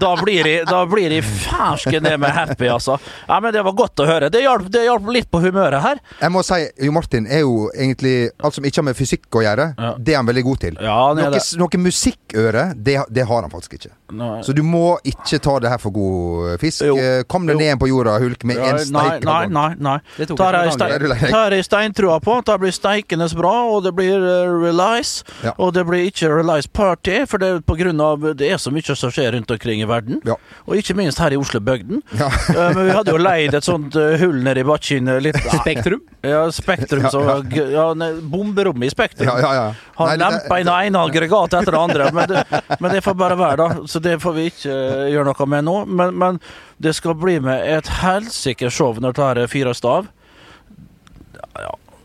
da 0.00 0.12
blir 0.20 0.44
de, 0.44 0.54
da 0.68 0.82
blir 0.90 1.10
de 1.10 1.20
fersken 1.22 2.02
ned 2.06 2.20
med 2.20 2.30
happy, 2.36 2.68
altså. 2.72 2.98
Ja, 3.28 3.40
men 3.40 3.52
Det 3.56 3.62
var 3.64 3.72
godt 3.78 4.02
å 4.02 4.06
høre. 4.08 4.30
Det 4.32 4.42
hjalp, 4.44 4.68
det 4.72 4.84
hjalp 4.86 5.06
litt 5.14 5.30
på 5.32 5.40
humøret 5.44 5.80
her. 5.82 6.00
Jeg 6.20 6.32
må 6.34 6.42
si, 6.46 6.60
Jo 6.84 6.92
Martin 6.92 7.26
er 7.26 7.44
jo 7.44 7.68
egentlig 7.74 8.30
Alt 8.44 8.54
som 8.58 8.64
ikke 8.66 8.82
har 8.82 8.88
med 8.90 8.96
fysikk 8.98 9.26
å 9.38 9.42
gjøre, 9.44 9.68
Ja. 9.78 9.94
det 9.98 10.12
er 10.14 10.16
han 10.20 10.26
veldig 10.28 10.44
god 10.44 10.60
til. 10.60 10.76
Ja, 10.80 10.98
noe, 11.16 11.30
det. 11.32 11.42
noe 11.60 11.80
musikkøre, 11.86 12.66
det, 12.76 12.98
det 13.12 13.24
har 13.26 13.42
han 13.46 13.50
faktisk 13.52 13.78
ikke. 13.78 13.92
Nei. 14.16 14.40
Så 14.46 14.54
du 14.54 14.62
må 14.62 14.96
ikke 15.06 15.40
ta 15.42 15.56
det 15.62 15.70
her 15.72 15.78
for 15.82 15.90
god 15.94 16.60
fisk. 16.62 16.84
Jo. 16.86 16.96
Eh, 17.00 17.22
Kom 17.28 17.46
deg 17.48 17.58
ned 17.58 17.78
på 17.80 17.88
jorda, 17.90 18.18
Hulk, 18.22 18.44
med 18.46 18.56
Ja, 18.60 18.68
en 18.70 18.76
nei, 18.76 18.84
steik. 18.86 19.24
nei, 19.26 19.46
nei, 19.50 19.68
nei. 19.82 19.96
Det 20.16 20.28
tok 20.30 20.40
ei 20.46 20.70
som 20.70 20.80
ste- 20.96 20.98
er 20.98 21.04
du 21.04 21.06
lei 21.12 21.18
deg? 21.20 21.56
Jeg 21.56 21.66
steintrua 21.68 22.18
på. 22.24 22.38
Det 22.46 22.56
blir 22.62 22.74
steikende 22.74 23.28
bra, 23.36 23.52
og 23.70 23.84
det 23.84 23.92
blir 23.96 24.16
uh, 24.18 24.56
Relice. 24.64 25.24
Ja. 25.44 25.52
Og 25.58 25.72
det 25.76 25.84
blir 25.88 26.06
ikke 26.08 26.30
Relice 26.32 26.68
Party, 26.72 27.20
for 27.28 27.38
det 27.42 27.48
er 27.52 27.60
på 27.66 27.76
grunn 27.78 28.00
av 28.00 28.24
det 28.36 28.48
er 28.52 28.58
så 28.62 28.72
mye 28.74 28.96
som 28.96 29.10
skjer 29.12 29.32
rundt 29.36 29.50
omkring 29.50 29.82
i 29.82 29.88
verden. 29.88 30.20
Ja. 30.26 30.36
Og 30.66 30.76
ikke 30.80 30.96
minst 30.98 31.18
her 31.22 31.32
i 31.34 31.38
Oslobygden. 31.40 32.02
Ja. 32.18 32.28
Uh, 32.50 32.74
men 32.76 32.86
vi 32.88 32.94
hadde 32.96 33.12
jo 33.14 33.20
leid 33.20 33.54
et 33.54 33.66
sånt 33.66 33.96
uh, 33.98 34.16
hull 34.20 34.40
nede 34.46 34.60
i 34.64 34.66
bakken. 34.66 35.08
uh, 35.08 35.20
Litt 35.22 35.38
Spektrum? 35.60 36.02
Ja, 36.26 36.44
Spektrum. 36.50 37.04
Ja, 37.06 37.10
Så, 37.12 37.22
ja. 37.54 37.66
ja, 37.70 38.10
bomberommet 38.22 38.88
i 38.88 38.90
Spektrum. 38.90 39.28
Ja, 39.28 39.38
ja, 39.40 39.54
ja. 39.54 39.66
Han 40.00 40.18
lempa 40.20 40.58
inn 40.60 40.66
det 40.68 40.78
ene 40.88 41.02
aggregatet 41.06 41.60
etter 41.62 41.72
det 41.76 41.80
andre, 41.80 42.10
men 42.12 42.28
det, 42.30 42.44
men 42.80 42.92
det 42.92 43.02
får 43.04 43.14
bare 43.20 43.36
være, 43.38 43.56
da. 43.62 43.86
Så 43.88 44.00
det 44.02 44.18
får 44.22 44.34
vi 44.36 44.48
ikke 44.50 44.72
uh, 44.74 45.06
gjøre 45.12 45.28
noe 45.30 45.46
med 45.54 45.66
nå. 45.68 45.76
Men, 45.86 46.16
men 46.18 46.40
det 46.82 46.92
skal 46.98 47.14
bli 47.16 47.38
med 47.40 47.62
et 47.76 47.88
helsike 48.02 48.68
show 48.74 48.98
når 49.00 49.14
det 49.16 49.26
her 49.30 49.46
fyres 49.52 49.80
av. 49.86 50.10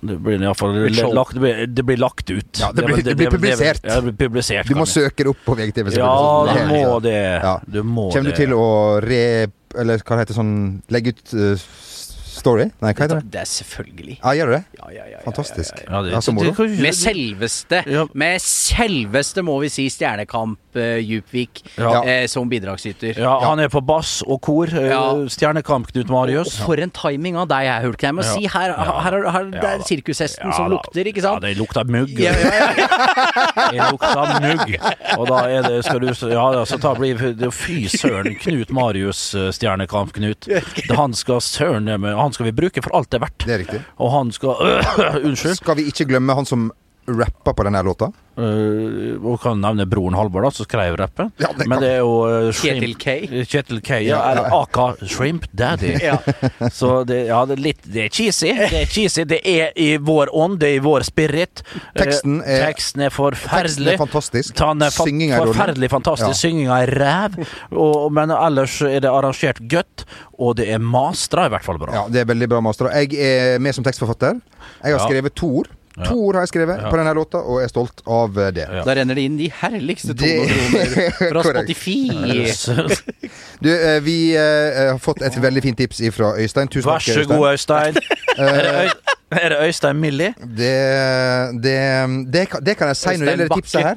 Det 0.01 0.15
blir 0.17 0.41
iallfall 0.41 0.77
lagt, 1.13 1.35
det 1.37 1.83
blir, 1.85 1.97
lagt 2.01 2.29
ut. 2.29 2.59
Ja, 2.59 2.71
det 2.73 2.85
blir- 2.87 3.03
det 3.05 3.15
blir 3.19 3.29
publisert. 3.29 3.83
Ja, 3.85 3.99
det 4.01 4.13
blir 4.15 4.27
publisert. 4.27 4.67
Du 4.67 4.75
må 4.75 4.85
søke 4.89 5.23
det 5.23 5.27
opp 5.29 5.43
på 5.45 5.55
VGTV. 5.59 5.91
Ja, 5.97 6.55
du 6.57 6.65
må 6.73 6.99
det. 7.05 7.17
Ja. 7.43 7.59
Du 7.67 7.83
må 7.83 8.09
Kommer 8.11 8.31
du 8.31 8.35
til 8.35 8.53
å 8.57 8.99
re... 9.03 9.47
Eller 9.71 10.01
hva 10.03 10.17
det 10.25 10.33
sånn 10.35 10.81
Legge 10.91 11.13
ut 11.13 11.33
eh, 11.37 11.61
story? 12.41 12.67
Nei, 12.81 12.91
hva 12.93 13.05
heter 13.05 13.19
det? 13.21 13.31
Det 13.33 13.41
er 13.43 13.49
selvfølgelig. 13.51 14.17
Ja, 14.21 14.33
gjør 14.39 14.51
du 14.51 14.55
det? 14.57 14.63
Ja, 14.79 14.89
ja, 14.91 15.03
ja, 15.05 15.11
ja, 15.15 15.21
Fantastisk. 15.25 15.77
ja, 15.77 15.85
ja, 15.85 15.91
Ja, 15.95 16.01
det, 16.07 16.11
Ja, 16.15 16.21
så 16.25 16.33
moro. 16.35 16.67
Med 16.81 16.95
selveste, 16.97 17.83
Ja. 17.87 18.05
med 18.13 18.41
selveste 18.41 19.43
må 19.45 19.59
vi 19.61 19.69
si 19.69 19.87
Stjernekamp 19.93 20.57
uh, 20.75 20.97
Djupvik 21.03 21.61
Ja. 21.77 22.01
eh, 22.03 22.27
som 22.31 22.49
bidragsyter. 22.49 23.17
Ja, 23.19 23.33
han 23.45 23.59
er 23.59 23.67
på 23.69 23.81
bass 23.85 24.21
og 24.25 24.41
kor. 24.41 24.67
Ja. 24.71 25.01
Stjernekamp 25.27 25.91
Knut 25.91 26.09
Marius. 26.09 26.59
Og 26.61 26.65
for 26.71 26.81
en 26.81 26.89
timing 26.91 27.37
av 27.37 27.47
deg, 27.51 27.65
jeg, 27.67 27.85
Hulk. 27.85 28.01
Jeg 28.01 28.13
må 28.17 28.23
Ja. 28.25 28.33
si 28.33 28.47
her, 28.47 28.73
her, 28.73 28.99
her, 29.01 29.31
her 29.31 29.43
Det 29.51 29.63
er 29.63 29.77
da. 29.77 29.83
sirkushesten 29.87 30.49
Ja 30.49 30.55
som 30.57 30.69
lukter, 30.71 31.05
ikke 31.05 31.21
Ja, 31.23 31.39
det 31.39 31.57
lukter 31.57 31.83
mugg. 31.85 32.09
Ja, 32.19 32.31
ja, 32.31 32.73
ja. 32.77 32.87
Det 33.71 33.91
lukter 33.91 34.41
mugg. 34.41 34.75
Og 35.19 35.27
da 35.27 35.39
er 35.51 35.61
det 35.67 35.83
skal 35.85 35.99
du, 35.99 36.07
Ja, 36.31 36.65
så 36.65 36.79
ta 36.81 36.93
blir 36.95 37.17
det 37.17 37.45
er 37.47 37.51
Fy 37.51 37.85
søren, 37.91 38.35
Knut 38.39 38.71
Marius, 38.71 39.33
eh, 39.35 39.51
Stjernekamp-Knut. 39.51 40.47
Han 40.97 41.13
skal 41.13 41.41
søren 41.41 41.85
med 41.99 42.15
Han 42.31 42.37
skal 42.37 42.47
vi 42.47 42.53
bruke 42.55 42.79
for 42.79 42.95
alt 42.95 43.11
det 43.11 43.19
er 43.19 43.25
verdt. 43.25 43.43
Det 43.43 43.51
er 43.51 43.59
riktig. 43.59 43.81
Og 43.99 44.13
han 44.15 44.31
skal 44.31 44.55
Unnskyld. 45.27 45.57
Skal 45.59 45.75
vi 45.81 45.89
ikke 45.91 46.07
glemme 46.07 46.37
han 46.37 46.47
som 46.47 46.69
rappa 47.19 47.53
på 47.53 47.63
denne 47.67 47.81
låta? 47.83 48.11
Uh, 48.41 49.19
og 49.27 49.41
kan 49.43 49.59
nevne 49.59 49.83
broren 49.91 50.15
Halvor, 50.15 50.45
da, 50.45 50.49
som 50.55 50.65
skrev 50.65 50.95
rappen. 50.97 51.33
Ja, 51.41 51.49
det 51.57 51.65
Men 51.67 51.81
det 51.83 51.89
er 51.97 51.99
jo 51.99 52.13
uh, 52.23 52.47
Kjetil 52.55 52.93
K. 52.97 53.15
Kjetil 53.43 53.81
K, 53.83 53.97
ja. 54.05 54.21
Eller 54.31 54.47
ja. 54.47 54.61
aka 54.63 54.85
Shrimp 55.05 55.49
Daddy. 55.51 55.91
Ja. 56.01 56.15
Så 56.73 57.03
det, 57.05 57.25
ja, 57.27 57.41
det 57.45 57.57
er 57.57 57.61
litt 57.61 57.83
Det 57.85 58.05
er 58.05 58.13
cheesy. 58.13 58.53
Det 58.55 58.79
er 58.79 58.87
cheesy 58.89 59.25
Det 59.29 59.41
er 59.47 59.75
i 59.75 59.89
vår 60.01 60.31
ånd, 60.33 60.57
det 60.63 60.69
er 60.71 60.79
i 60.79 60.83
vår 60.83 61.05
spirit. 61.05 61.61
Eh, 61.75 61.99
Teksten 61.99 62.39
er- 62.41 62.63
Teksten 62.69 63.03
er 63.05 63.13
forferdelig. 63.13 63.91
Teksten 63.91 63.91
er 63.93 64.01
fantastisk. 64.05 64.63
Han 64.63 64.87
er 64.87 64.95
fa 64.95 65.05
Synginga 65.05 65.37
er 65.41 65.51
forferdelig 65.51 65.91
fantastisk. 65.91 66.31
Ja. 66.31 66.39
Synginga 66.41 66.79
er 66.87 66.93
ræv. 67.03 67.37
Og, 67.75 68.07
men 68.15 68.31
ellers 68.37 68.79
er 68.87 69.03
det 69.03 69.11
arrangert 69.11 69.59
godt, 69.69 70.05
og 70.39 70.55
det 70.61 70.69
er 70.71 70.79
mastra 70.81 71.45
i 71.49 71.53
hvert 71.53 71.67
fall 71.67 71.77
bra. 71.83 71.93
Ja, 71.99 72.07
det 72.09 72.23
er 72.23 72.31
veldig 72.31 72.49
bra 72.55 72.63
mastra. 72.63 72.95
Jeg 73.03 73.13
er 73.19 73.59
med 73.61 73.75
som 73.77 73.85
tekstforfatter. 73.85 74.39
Jeg 74.81 74.95
har 74.95 74.99
Ja. 74.99 75.05
skrevet 75.05 75.35
to 75.35 75.51
ord. 75.61 75.69
To 76.07 76.15
ord 76.27 76.35
har 76.39 76.41
jeg 76.45 76.51
skrevet 76.53 76.81
Ja. 76.81 76.89
på 76.89 76.97
denne 76.99 77.13
låta, 77.17 77.37
og 77.43 77.61
er 77.63 77.67
stolt 77.71 78.01
av 78.07 78.33
det. 78.55 78.65
Ja. 78.67 78.83
Da 78.87 78.95
renner 78.97 79.15
det 79.15 79.23
inn 79.27 79.37
de 79.37 79.49
herligste 79.61 80.13
to 80.17 80.29
fra 81.31 81.43
Spotify. 81.43 81.97
Du, 83.61 83.69
eh, 83.71 83.99
vi 84.03 84.15
eh, 84.35 84.91
har 84.91 84.99
fått 85.01 85.21
et 85.25 85.37
veldig 85.41 85.63
fint 85.63 85.77
tips 85.77 86.01
fra 86.15 86.33
Øystein. 86.41 86.67
Tusen 86.71 86.89
Vær 86.91 86.99
så 87.05 87.25
god, 87.29 87.47
Øystein. 87.53 87.99
Er 88.37 88.61
det, 88.65 88.93
Øy 89.31 89.49
det 89.49 89.59
Øystein 89.67 89.99
Millie? 90.01 90.33
Det, 90.57 90.73
det, 91.63 91.77
det, 92.33 92.47
kan- 92.49 92.63
det 92.65 92.77
kan 92.77 92.87
jeg 92.91 92.97
si 92.99 93.09
når 93.17 93.25
det 93.25 93.31
gjelder 93.35 93.47
det 93.47 93.61
tipset 93.61 93.81
her. 93.85 93.95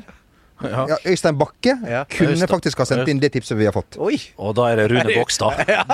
Ja. 0.63 0.85
Ja, 0.89 0.97
Øystein 1.11 1.37
Bakke 1.39 1.75
Ja. 1.87 2.05
kunne 2.09 2.31
Øystein- 2.31 2.49
faktisk 2.49 2.79
ha 2.79 2.85
sendt 2.89 3.09
inn 3.11 3.19
det 3.21 3.33
tipset 3.35 3.59
vi 3.59 3.65
har 3.67 3.73
fått. 3.75 3.97
Oi! 3.99 4.17
Og 4.39 4.55
da 4.57 4.69
er 4.71 4.77
det 4.77 4.91
Rune 4.93 5.15
Bogstad. 5.17 5.59
Det, 5.67 5.75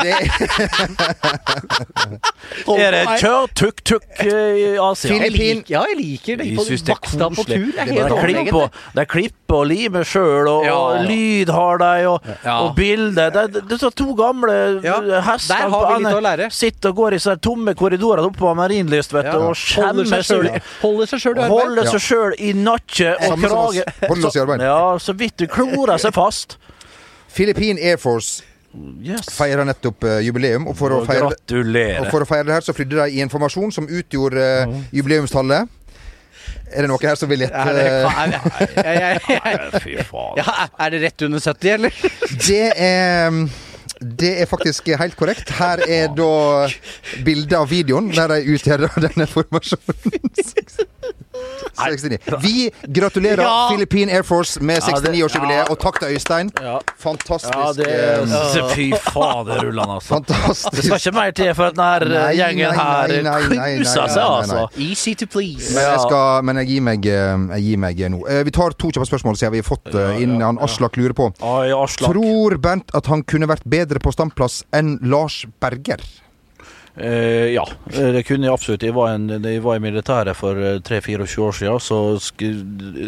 Er 2.80 2.90
det 2.94 3.00
kjør 3.22 3.48
tuk-tuk 3.56 4.04
i 4.24 4.76
Asia? 4.80 5.10
Filippin. 5.16 5.64
ja, 5.70 5.82
jeg 5.90 5.96
liker 5.98 6.36
det. 6.40 6.46
Jeg 6.50 6.56
På 6.60 6.64
synes 6.68 6.82
det 6.86 6.92
er 6.94 7.00
Bakstad 7.00 7.30
på 7.30 7.42
koselig. 7.42 7.58
Det 7.72 7.80
er 7.80 7.84
Det 7.84 9.02
er 9.02 9.18
helt 9.20 9.34
klipper 9.50 9.58
og 9.58 9.66
limer 9.70 10.04
sjøl, 10.04 10.48
og, 10.48 10.64
Ja. 10.64 10.74
og 10.74 11.06
lyd 11.08 11.48
har 11.50 11.78
de, 11.78 12.06
og, 12.08 12.22
Ja. 12.44 12.58
og 12.60 12.76
bilder. 12.76 13.30
Det, 13.30 13.52
det, 13.52 13.68
det 13.68 13.82
er 13.82 13.90
to 13.90 14.14
gamle 14.14 14.80
Ja, 14.84 15.00
hester 15.20 15.68
på 15.68 16.20
lære. 16.22 16.50
sitter 16.52 16.88
og 16.90 16.96
går 16.96 17.12
i 17.14 17.18
sånne 17.18 17.40
tomme 17.40 17.74
korridorer 17.74 18.24
oppe 18.24 18.38
på 18.38 18.54
Marienlyst 18.54 19.12
vet 19.12 19.24
du, 19.24 19.38
Ja. 19.38 19.48
og 19.48 19.54
skjemmer 19.56 20.04
seg 20.04 20.62
holder 20.82 21.06
seg 21.06 21.20
selv 21.20 21.36
i 21.36 21.40
arbeid. 21.40 21.50
Holder 21.50 21.84
seg 21.86 22.00
sjøl 22.00 22.34
i 22.38 22.52
nakke 22.52 23.16
og 23.30 23.38
krage. 23.38 23.84
Holder 24.08 24.26
oss 24.26 24.36
i 24.36 24.40
arbeid. 24.40 24.60
Ja, 24.60 24.98
så 24.98 25.12
vidt 25.16 25.36
du 25.36 25.46
klorer 25.46 25.98
seg 25.98 26.12
fast. 26.14 26.56
Filippin 27.28 27.78
Air 27.78 27.96
Force 27.96 28.42
Yes. 29.02 29.26
feirer 29.34 29.64
nettopp 29.66 30.04
uh, 30.04 30.20
jubileum, 30.22 30.68
og 30.68 30.76
for 30.78 30.90
å 30.90 31.00
Og 31.00 31.06
feire 31.08 31.26
og 31.26 32.06
for 32.12 32.22
å 32.22 32.26
feire 32.28 32.44
det 32.46 32.54
her, 32.54 32.60
så 32.62 32.72
flydde 32.72 33.02
de 33.02 33.16
i 33.16 33.20
en 33.20 33.28
formasjon 33.28 33.72
som 33.74 33.88
utgjorde 33.90 34.68
uh, 34.68 34.74
jubileumstallet. 34.94 35.66
Er 36.70 36.86
det 36.86 36.90
noen 36.90 37.02
her 37.02 37.18
som 37.18 37.30
vil 37.30 37.42
gjette? 37.44 37.64
Fy 39.82 39.96
faen. 40.06 40.38
ja, 40.38 40.68
er 40.86 40.94
det 40.94 41.02
rett 41.06 41.26
under 41.26 41.42
70, 41.42 41.74
eller? 41.74 41.90
Det 42.46 42.62
er 42.76 43.42
det 44.00 44.30
er 44.40 44.46
faktisk 44.48 44.86
helt 44.96 45.16
korrekt. 45.16 45.50
Her 45.58 45.82
er 45.84 46.06
da 46.16 46.68
bildet 47.24 47.52
av 47.58 47.68
videoen 47.68 48.08
der 48.14 48.32
de 48.32 48.54
utgjør 48.54 48.86
denne 49.04 49.26
formasjonen. 49.28 50.30
69. 51.76 52.18
Vi 52.42 52.70
gratulerer 52.94 53.42
Ja. 53.42 53.68
Philippine 53.70 54.12
Air 54.12 54.22
Force 54.26 54.60
med 54.62 54.82
69-årsjubileet, 54.82 55.64
ja. 55.64 55.66
og 55.70 55.78
takk 55.82 56.00
til 56.02 56.14
Øystein. 56.16 56.50
Ja. 56.62 56.78
Fantastisk. 56.98 57.54
Ja, 57.54 57.72
det 57.76 57.88
eh, 57.90 58.70
Fy 58.74 58.90
fader, 59.10 59.62
rullan, 59.64 59.90
altså. 59.96 60.20
Det 60.74 60.84
skal 60.84 60.96
ikke 61.00 61.14
mer 61.16 61.30
til 61.36 61.52
for 61.54 61.70
at 61.70 61.76
denne 61.78 62.10
Nei, 62.14 62.34
gjengen 62.38 62.76
her 62.76 63.14
knuser 63.50 64.08
seg, 64.12 64.22
altså. 64.24 64.66
Easy 64.80 65.14
to 65.14 65.26
please. 65.30 65.72
Men 65.74 65.84
jeg, 65.88 66.00
skal, 66.06 66.44
men 66.46 66.60
jeg 66.62 66.70
gir 66.72 66.84
meg, 66.90 67.06
eh, 67.10 67.46
jeg 67.56 67.66
gir 67.68 67.82
meg 67.86 68.04
nå. 68.14 68.22
Eh, 68.30 68.42
Vi 68.48 68.54
tar 68.56 68.76
to 68.78 68.90
kjappe 68.94 69.08
spørsmål 69.10 69.38
siden 69.40 69.56
vi 69.56 69.62
har 69.62 69.68
fått 69.68 69.92
Ja, 69.92 70.08
eh, 70.14 70.22
inn 70.24 70.36
ja, 70.38 70.46
han 70.50 70.60
ja. 70.60 70.64
Aslak 70.68 70.96
lurer 71.00 71.16
på. 71.16 71.30
Tror 72.00 72.58
Bernt 72.62 72.92
at 72.96 73.06
han 73.10 73.22
kunne 73.26 73.48
vært 73.50 73.64
bedre 73.70 74.00
på 74.02 74.12
standplass 74.14 74.62
enn 74.76 74.96
Lars 75.02 75.42
Berger? 75.62 76.02
Eh, 76.96 77.52
ja, 77.54 77.64
eh, 77.92 78.10
det 78.12 78.24
kunne 78.26 78.48
jeg 78.48 78.52
absolutt. 78.52 78.82
Jeg 78.82 78.94
var, 78.96 79.14
en, 79.14 79.28
jeg 79.30 79.62
var 79.64 79.78
i 79.78 79.82
militæret 79.82 80.36
for 80.36 80.58
eh, 80.58 80.80
3-24 80.86 81.44
år 81.46 81.56
siden, 81.56 81.80
så 81.80 82.00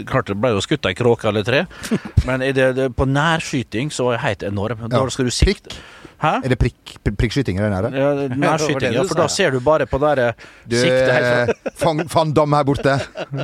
klart 0.08 0.30
det 0.30 0.38
ble 0.38 0.52
jo 0.54 0.62
skutt 0.64 0.86
ei 0.88 0.94
kråke 0.96 1.28
eller 1.28 1.46
tre. 1.46 1.64
Men 2.28 2.44
i 2.46 2.52
det, 2.56 2.72
det, 2.78 2.92
på 2.96 3.08
nærskyting 3.08 3.92
så 3.92 4.08
var 4.08 4.18
jeg 4.18 4.26
helt 4.26 4.46
enorm. 4.52 4.86
Da 4.92 5.02
skal 5.10 5.28
du 5.28 5.34
sikte 5.34 5.76
Hæ? 6.22 6.32
Er 6.44 6.52
det 6.52 6.58
prikk, 6.62 6.94
prik- 7.02 7.16
prikkskyting 7.18 7.58
i 7.58 7.62
den 7.64 7.72
her? 7.74 7.88
Ja, 7.90 8.10
nærskyting, 8.30 8.94
ja, 8.94 9.02
for 9.08 9.18
da 9.18 9.26
ser 9.32 9.50
du 9.50 9.60
bare 9.60 9.86
på 9.90 9.98
det 10.02 10.12
der 10.20 10.34
Du, 10.70 10.76
siktet 10.78 11.10
helt 11.10 11.50
eh, 11.50 11.72
Van, 11.82 12.02
van 12.12 12.32
Damme 12.36 12.60
her 12.60 12.64
borte. 12.68 12.94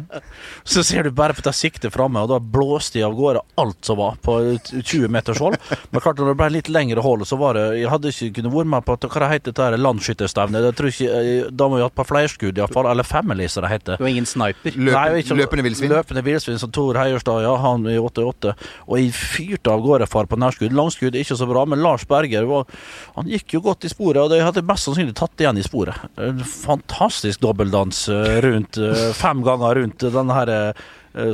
Så 0.69 0.83
ser 0.87 1.03
du 1.09 1.11
bare 1.11 1.35
på 1.35 1.43
det 1.43 1.55
siktet 1.59 1.93
framme, 1.95 2.23
og 2.23 2.31
da 2.31 2.39
blåste 2.39 3.01
jeg 3.01 3.07
av 3.09 3.17
gårde 3.19 3.43
alt 3.59 3.89
som 3.89 3.99
var 3.99 4.17
på 4.23 4.37
20 4.79 5.09
meters 5.11 5.41
hold. 5.43 5.57
Men 5.91 6.05
klart 6.05 6.21
når 6.21 6.31
det 6.33 6.37
ble 6.41 6.51
litt 6.59 6.71
lengre 6.73 7.03
hold, 7.05 7.25
så 7.29 7.39
var 7.41 7.59
det 7.59 7.67
Jeg 7.81 7.91
hadde 7.91 8.13
ikke 8.15 8.31
kunnet 8.39 8.55
vært 8.55 8.71
med 8.77 8.87
på 8.87 8.97
at, 8.99 9.09
hva 9.09 9.25
det 9.25 9.33
heter 9.35 9.57
det 9.59 10.93
ikke, 10.93 11.09
eh, 11.19 11.49
Da 11.51 11.69
må 11.69 11.79
vi 11.79 11.83
ha 11.83 11.89
hatt 11.89 11.97
på 11.99 12.07
flerskudd, 12.09 12.59
iallfall. 12.61 12.87
Eller 12.91 13.07
family, 13.07 13.49
som 13.51 13.65
det 13.67 13.73
heter. 13.73 13.99
Du 13.99 14.05
var 14.07 14.13
ingen 14.13 14.27
sniper. 14.29 14.77
Løp, 14.79 14.95
Nei, 14.95 15.23
ikke- 15.23 15.37
løpende 15.39 15.65
villsvin. 15.67 15.91
Løpende 15.93 16.23
villsvin, 16.25 16.59
som 16.63 16.71
Tor 16.71 16.95
Heierstad, 17.01 17.43
ja, 17.43 17.57
han 17.57 17.87
i 17.91 17.97
88. 17.99 18.55
Og 18.87 18.99
jeg 19.01 19.13
fyrte 19.19 19.73
av 19.75 19.83
gårde 19.85 20.07
far 20.09 20.27
på 20.31 20.39
nærskudd. 20.39 20.73
Langskudd 20.77 21.19
ikke 21.19 21.37
så 21.39 21.49
bra, 21.51 21.65
men 21.67 21.83
Lars 21.83 22.05
Berger 22.09 22.47
var, 22.49 22.68
han 23.17 23.29
gikk 23.31 23.57
jo 23.57 23.63
godt 23.65 23.87
i 23.89 23.91
sporet, 23.93 24.21
og 24.23 24.33
de 24.33 24.41
hadde 24.45 24.65
mest 24.67 24.89
sannsynlig 24.89 25.17
tatt 25.19 25.35
det 25.37 25.47
igjen 25.47 25.61
i 25.61 25.67
sporet. 25.67 26.07
En 26.21 26.41
fantastisk 26.45 27.43
dobbeldans 27.45 28.05
eh, 28.13 28.39
rundt 28.45 28.79
eh, 28.83 29.05
Fem 29.19 29.43
ganger 29.47 29.83
rundt 29.83 30.07
den 30.19 30.33
her 30.35 30.55
eh, 30.55 30.73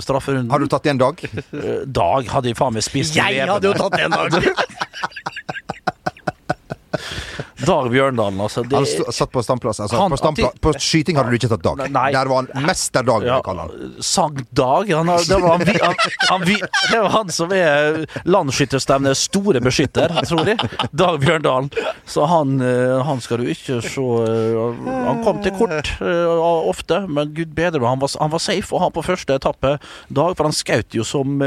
strafferunden. 0.01 0.51
Har 0.53 0.63
du 0.63 0.69
tatt 0.71 0.87
igjen 0.89 1.03
Dag? 1.03 1.21
Eh, 1.25 1.85
Dag 1.87 2.31
hadde 2.33 2.53
jeg 2.53 2.59
faen 2.59 2.77
meg 2.77 2.87
spist 2.87 3.17
Jeg 3.19 3.45
hadde 3.49 3.71
jo 3.71 3.77
tatt 3.79 3.95
tatt 3.95 4.07
en 4.07 4.15
dag! 4.15 4.35
Dag 7.67 7.91
Bjørndalen, 7.93 8.41
altså. 8.41 8.63
Det, 8.69 8.77
Han 8.77 9.13
satt 9.13 9.33
på 9.33 9.43
standplass. 9.45 9.81
Altså, 9.81 9.97
Han- 10.01 10.11
på, 10.15 10.19
standpla 10.21 10.51
på 10.61 10.73
skyting 10.79 11.17
hadde 11.19 11.31
du 11.33 11.39
ikke 11.39 11.51
tatt 11.53 11.65
Dag. 11.65 11.83
Nei. 11.91 12.11
Der 12.13 12.29
var 12.31 12.45
han 12.45 12.67
Mester 12.67 13.03
Dag, 13.07 13.25
ja, 13.27 13.41
han. 13.45 13.71
Sankt 14.05 14.51
Dag. 14.51 14.91
Han, 14.93 15.07
det, 15.07 15.39
var 15.43 15.59
han, 15.59 15.67
han, 15.83 15.95
han, 16.29 16.45
det 16.45 17.01
var 17.01 17.11
han 17.15 17.33
som 17.35 17.53
er 17.57 18.05
landsskytterstevnets 18.29 19.27
store 19.31 19.63
beskytter, 19.65 20.13
tror 20.29 20.51
jeg. 20.53 20.59
Dag 20.93 21.21
Bjørndalen. 21.23 21.71
Så 22.07 22.27
han, 22.31 22.57
eh, 22.61 22.99
han 23.07 23.23
skal 23.25 23.43
du 23.43 23.49
ikke 23.51 23.81
se 23.85 24.05
eh, 24.05 24.91
Han 25.09 25.23
kom 25.25 25.41
til 25.45 25.55
kort 25.57 25.95
eh, 26.01 26.45
ofte, 26.69 27.03
men 27.09 27.33
gud 27.37 27.55
bedre 27.57 27.85
han 27.85 28.01
var, 28.03 28.13
han 28.21 28.33
var 28.33 28.43
safe 28.43 28.75
å 28.75 28.83
ha 28.85 28.91
på 28.95 29.05
første 29.05 29.37
etappe. 29.39 29.77
Dag, 30.09 30.37
for 30.37 30.49
han 30.49 30.55
skjøt 30.57 30.95
jo 30.97 31.05
som 31.07 31.41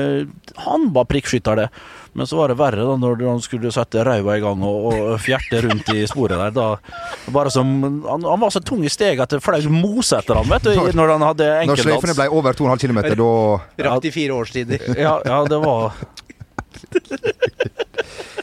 Han 0.67 0.89
var 0.93 1.07
prikkskytter, 1.09 1.57
det. 1.57 1.69
Men 2.17 2.27
så 2.27 2.37
var 2.39 2.49
det 2.49 2.57
verre 2.57 2.81
da 2.81 2.95
når 2.97 3.19
han 3.27 3.41
skulle 3.45 3.69
sette 3.73 4.01
ræva 4.05 4.39
i 4.39 4.41
gang 4.41 4.63
og, 4.65 4.85
og 4.89 5.19
fjerte 5.21 5.59
rundt 5.67 5.91
i 5.93 6.01
sporet 6.09 6.39
der. 6.41 6.53
Da 6.55 7.31
bare 7.33 7.51
som 7.53 7.75
Han, 8.07 8.25
han 8.25 8.41
var 8.41 8.53
så 8.53 8.61
tung 8.65 8.81
i 8.85 8.89
steget 8.89 9.21
at 9.21 9.35
det 9.35 9.41
fløy 9.45 9.67
mose 9.69 10.17
etter 10.17 10.39
ham, 10.39 10.49
vet 10.49 10.65
du, 10.65 10.73
når 10.97 11.13
han 11.13 11.25
hadde 11.27 11.49
Når 11.69 11.83
sløyfene 11.83 12.15
ble 12.17 12.27
over 12.33 12.57
2,5 12.57 12.81
km, 12.87 13.01
da 13.19 13.89
Rakt 13.89 14.09
i 14.09 14.13
fire 14.15 14.39
årstider. 14.39 14.87
Ja, 15.07 15.19
ja, 15.25 15.43
det 15.45 15.59
var 15.61 15.93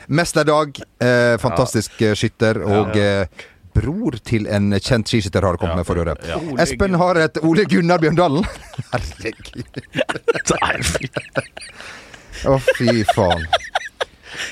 Mesterdag, 0.06 0.78
eh, 1.02 1.34
fantastisk 1.42 1.98
ja. 2.02 2.14
skytter, 2.18 2.60
og 2.62 2.94
eh, 3.00 3.26
bror 3.74 4.18
til 4.22 4.46
en 4.46 4.70
kjent 4.78 5.10
skiskytter 5.10 5.42
har 5.48 5.58
kommet 5.58 5.80
med 5.80 5.88
for 5.88 5.98
øret. 5.98 6.22
Ja. 6.28 6.38
Espen 6.62 6.94
har 7.00 7.18
et 7.24 7.42
Ole 7.42 7.66
Gunnar 7.66 8.02
Bjørndalen. 8.02 8.46
Herregud. 8.92 9.82
Å, 12.44 12.58
fy 12.76 13.04
faen. 13.14 13.46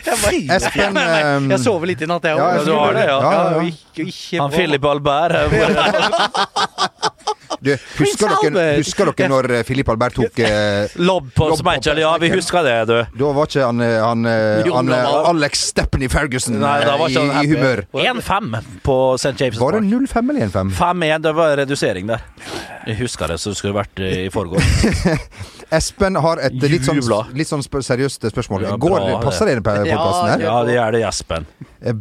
Jeg, 0.06 0.42
Espen 0.56 0.98
ehm, 1.00 1.48
jeg 1.52 1.60
sover 1.62 1.90
litt 1.92 2.02
i 2.04 2.08
natt, 2.10 2.24
jeg 2.28 2.38
Ja, 2.38 2.44
òg. 2.44 2.58
Ja, 2.58 2.64
du 2.66 2.72
har 2.76 2.92
det, 2.96 3.06
ja. 3.08 3.18
Ja, 3.22 3.30
ja. 3.32 3.62
Ikke, 3.70 4.06
ikke 4.08 4.40
Han 4.42 4.50
Philip 4.54 4.84
Albert 4.92 5.32
Du, 7.62 7.70
husker, 8.00 8.32
dere, 8.42 8.64
husker 8.80 9.10
dere 9.12 9.28
når 9.30 9.46
eh, 9.54 9.62
Filip 9.66 9.88
Albert 9.92 10.16
tok 10.18 10.40
eh, 10.42 10.90
Lobb 11.08 11.28
på 11.36 11.46
Smeichel, 11.60 12.00
ja, 12.02 12.10
vi 12.18 12.30
husker 12.34 12.66
det, 12.66 12.74
du. 12.90 12.96
Da 13.20 13.30
var 13.36 13.46
ikke 13.50 13.68
han, 13.68 13.82
han, 13.86 14.24
han, 14.26 14.26
eh, 14.26 14.72
han 14.74 14.90
eh. 14.96 15.30
Alex 15.30 15.62
Stepney 15.70 16.10
Ferguson 16.10 16.58
Nei, 16.58 16.74
da 16.84 16.96
var 16.98 17.06
eh, 17.06 17.14
ikke 17.14 17.22
i, 17.22 17.32
han 17.36 17.46
i 17.46 17.52
humør. 17.54 17.84
1-5 17.94 18.82
på 18.82 18.98
St. 19.20 19.34
James' 19.38 19.60
Var 19.62 19.78
det 19.78 19.84
0-5 19.92 20.34
eller 20.34 20.46
1-5? 20.50 20.74
5-1, 20.80 21.24
det 21.28 21.34
var 21.38 21.56
redusering 21.62 22.10
der. 22.10 22.26
Jeg 22.88 22.98
husker 22.98 23.30
det, 23.30 23.38
så 23.38 23.52
det 23.54 23.60
skulle 23.62 23.78
vært 23.78 24.02
eh, 24.02 24.24
i 24.26 24.30
forgårs. 24.34 24.66
Espen 25.72 26.18
har 26.20 26.40
et 26.44 26.58
litt 26.68 26.84
sånn, 26.84 26.98
litt 27.38 27.48
sånn 27.48 27.62
sp- 27.64 27.80
seriøst 27.86 28.26
spørsmål. 28.28 28.66
Ja, 28.66 28.74
Går, 28.76 28.98
bra, 28.98 29.20
passer 29.22 29.48
det 29.48 29.62
på 29.64 29.72
Ja, 29.86 29.96
podkasten 29.96 30.32
her? 30.34 30.44
Ja, 30.48 30.56
det 30.68 30.74
gjør 30.76 30.96
det, 30.98 31.04
Espen. 31.08 31.46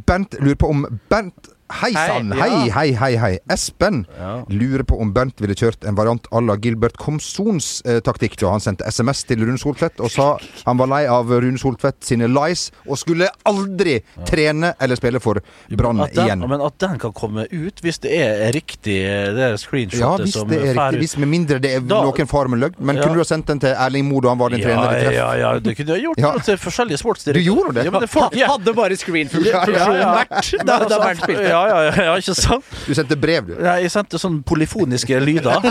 Bent 0.09 0.35
lurer 0.41 0.57
på 0.59 0.71
om 0.73 0.83
Bernt 1.11 1.53
Hei 1.71 1.91
sann! 1.95 2.31
Hei, 2.35 2.41
Hei, 2.49 2.65
ja. 2.67 2.73
hei, 2.75 2.91
hei, 2.99 3.11
hei. 3.21 3.39
Espen 3.49 4.05
Ja. 4.19 4.43
lurer 4.49 4.83
på 4.83 4.99
om 5.01 5.11
Bernt 5.13 5.39
ville 5.39 5.55
kjørt 5.55 5.85
en 5.87 5.95
variant 5.95 6.27
à 6.31 6.41
la 6.45 6.55
Gilbert 6.57 6.97
Komsons 6.99 7.81
eh, 7.85 7.99
taktikk 8.03 8.35
da 8.41 8.51
han 8.51 8.59
sendte 8.63 8.85
SMS 8.91 9.23
til 9.29 9.39
Rune 9.45 9.57
Soltvedt 9.61 9.99
og 10.03 10.11
sa 10.11 10.37
han 10.65 10.77
var 10.81 10.87
lei 10.91 11.05
av 11.07 11.29
Rune 11.31 11.57
Soltvedt 11.61 12.03
sine 12.03 12.27
lies 12.27 12.71
og 12.87 12.97
skulle 12.99 13.29
aldri 13.47 13.99
trene 14.27 14.73
eller 14.81 14.99
spille 14.99 15.21
for 15.23 15.39
Brann 15.71 16.03
igjen. 16.09 16.43
men 16.49 16.61
at 16.61 16.77
den 16.83 16.97
kan 16.99 17.13
komme 17.13 17.47
ut, 17.51 17.81
hvis 17.81 17.99
det 18.03 18.11
er 18.19 18.51
riktig, 18.51 18.99
det 19.01 19.39
er 19.47 19.55
Ja, 19.55 19.57
screenshotet 19.57 20.25
hvis 20.27 20.33
som 20.33 20.49
det 20.49 20.59
er 20.61 20.75
riktig. 20.75 20.99
Hvis 21.05 21.17
med 21.17 21.29
mindre 21.29 21.59
det 21.61 21.71
er 21.75 21.79
Da- 21.81 22.01
noen 22.03 22.27
far 22.27 22.47
med 22.47 22.59
løgn. 22.59 22.75
Men 22.79 22.95
Ja. 22.97 23.03
kunne 23.03 23.13
du 23.13 23.19
ha 23.19 23.23
sendt 23.25 23.45
den 23.47 23.59
til 23.59 23.69
Erling 23.73 24.05
Moe 24.09 24.21
da 24.21 24.29
han 24.29 24.37
var 24.37 24.49
din 24.49 24.59
Ja, 24.59 24.67
trener 24.67 24.91
i 24.97 25.01
treff? 25.03 25.13
ja, 25.13 25.33
ja, 25.35 25.59
det 25.59 25.75
kunne 25.77 25.87
jeg 25.95 26.03
gjort 26.05 26.17
Ja. 26.19 26.31
til 26.37 26.57
forskjellige 26.57 27.33
Du 27.33 27.39
gjorde 27.39 27.73
det? 27.73 27.85
Ja, 27.85 27.91
men 27.91 28.01
det 28.01 28.09
folk, 28.09 28.35
ja. 28.35 28.47
Hadde 28.47 28.73
bare 28.75 28.95
screenfunksjonen 28.95 29.73
Ja, 29.73 29.87
ja, 29.87 29.93
ja. 29.93 30.25
vært 30.25 30.65
da, 30.65 30.79
da 30.85 30.99
Bernt 30.99 31.21
spilte. 31.21 31.47
Ja, 31.49 31.60
ja, 31.69 31.79
ja, 31.87 31.93
ja, 32.07 32.15
ikke 32.21 32.35
sant? 32.37 32.67
Du 32.87 32.93
sendte 32.97 33.17
brev, 33.19 33.47
du. 33.49 33.53
Ja, 33.59 33.77
jeg 33.81 33.91
sendte 33.93 34.19
sånn 34.21 34.39
polyfoniske 34.47 35.19
lyder, 35.23 35.65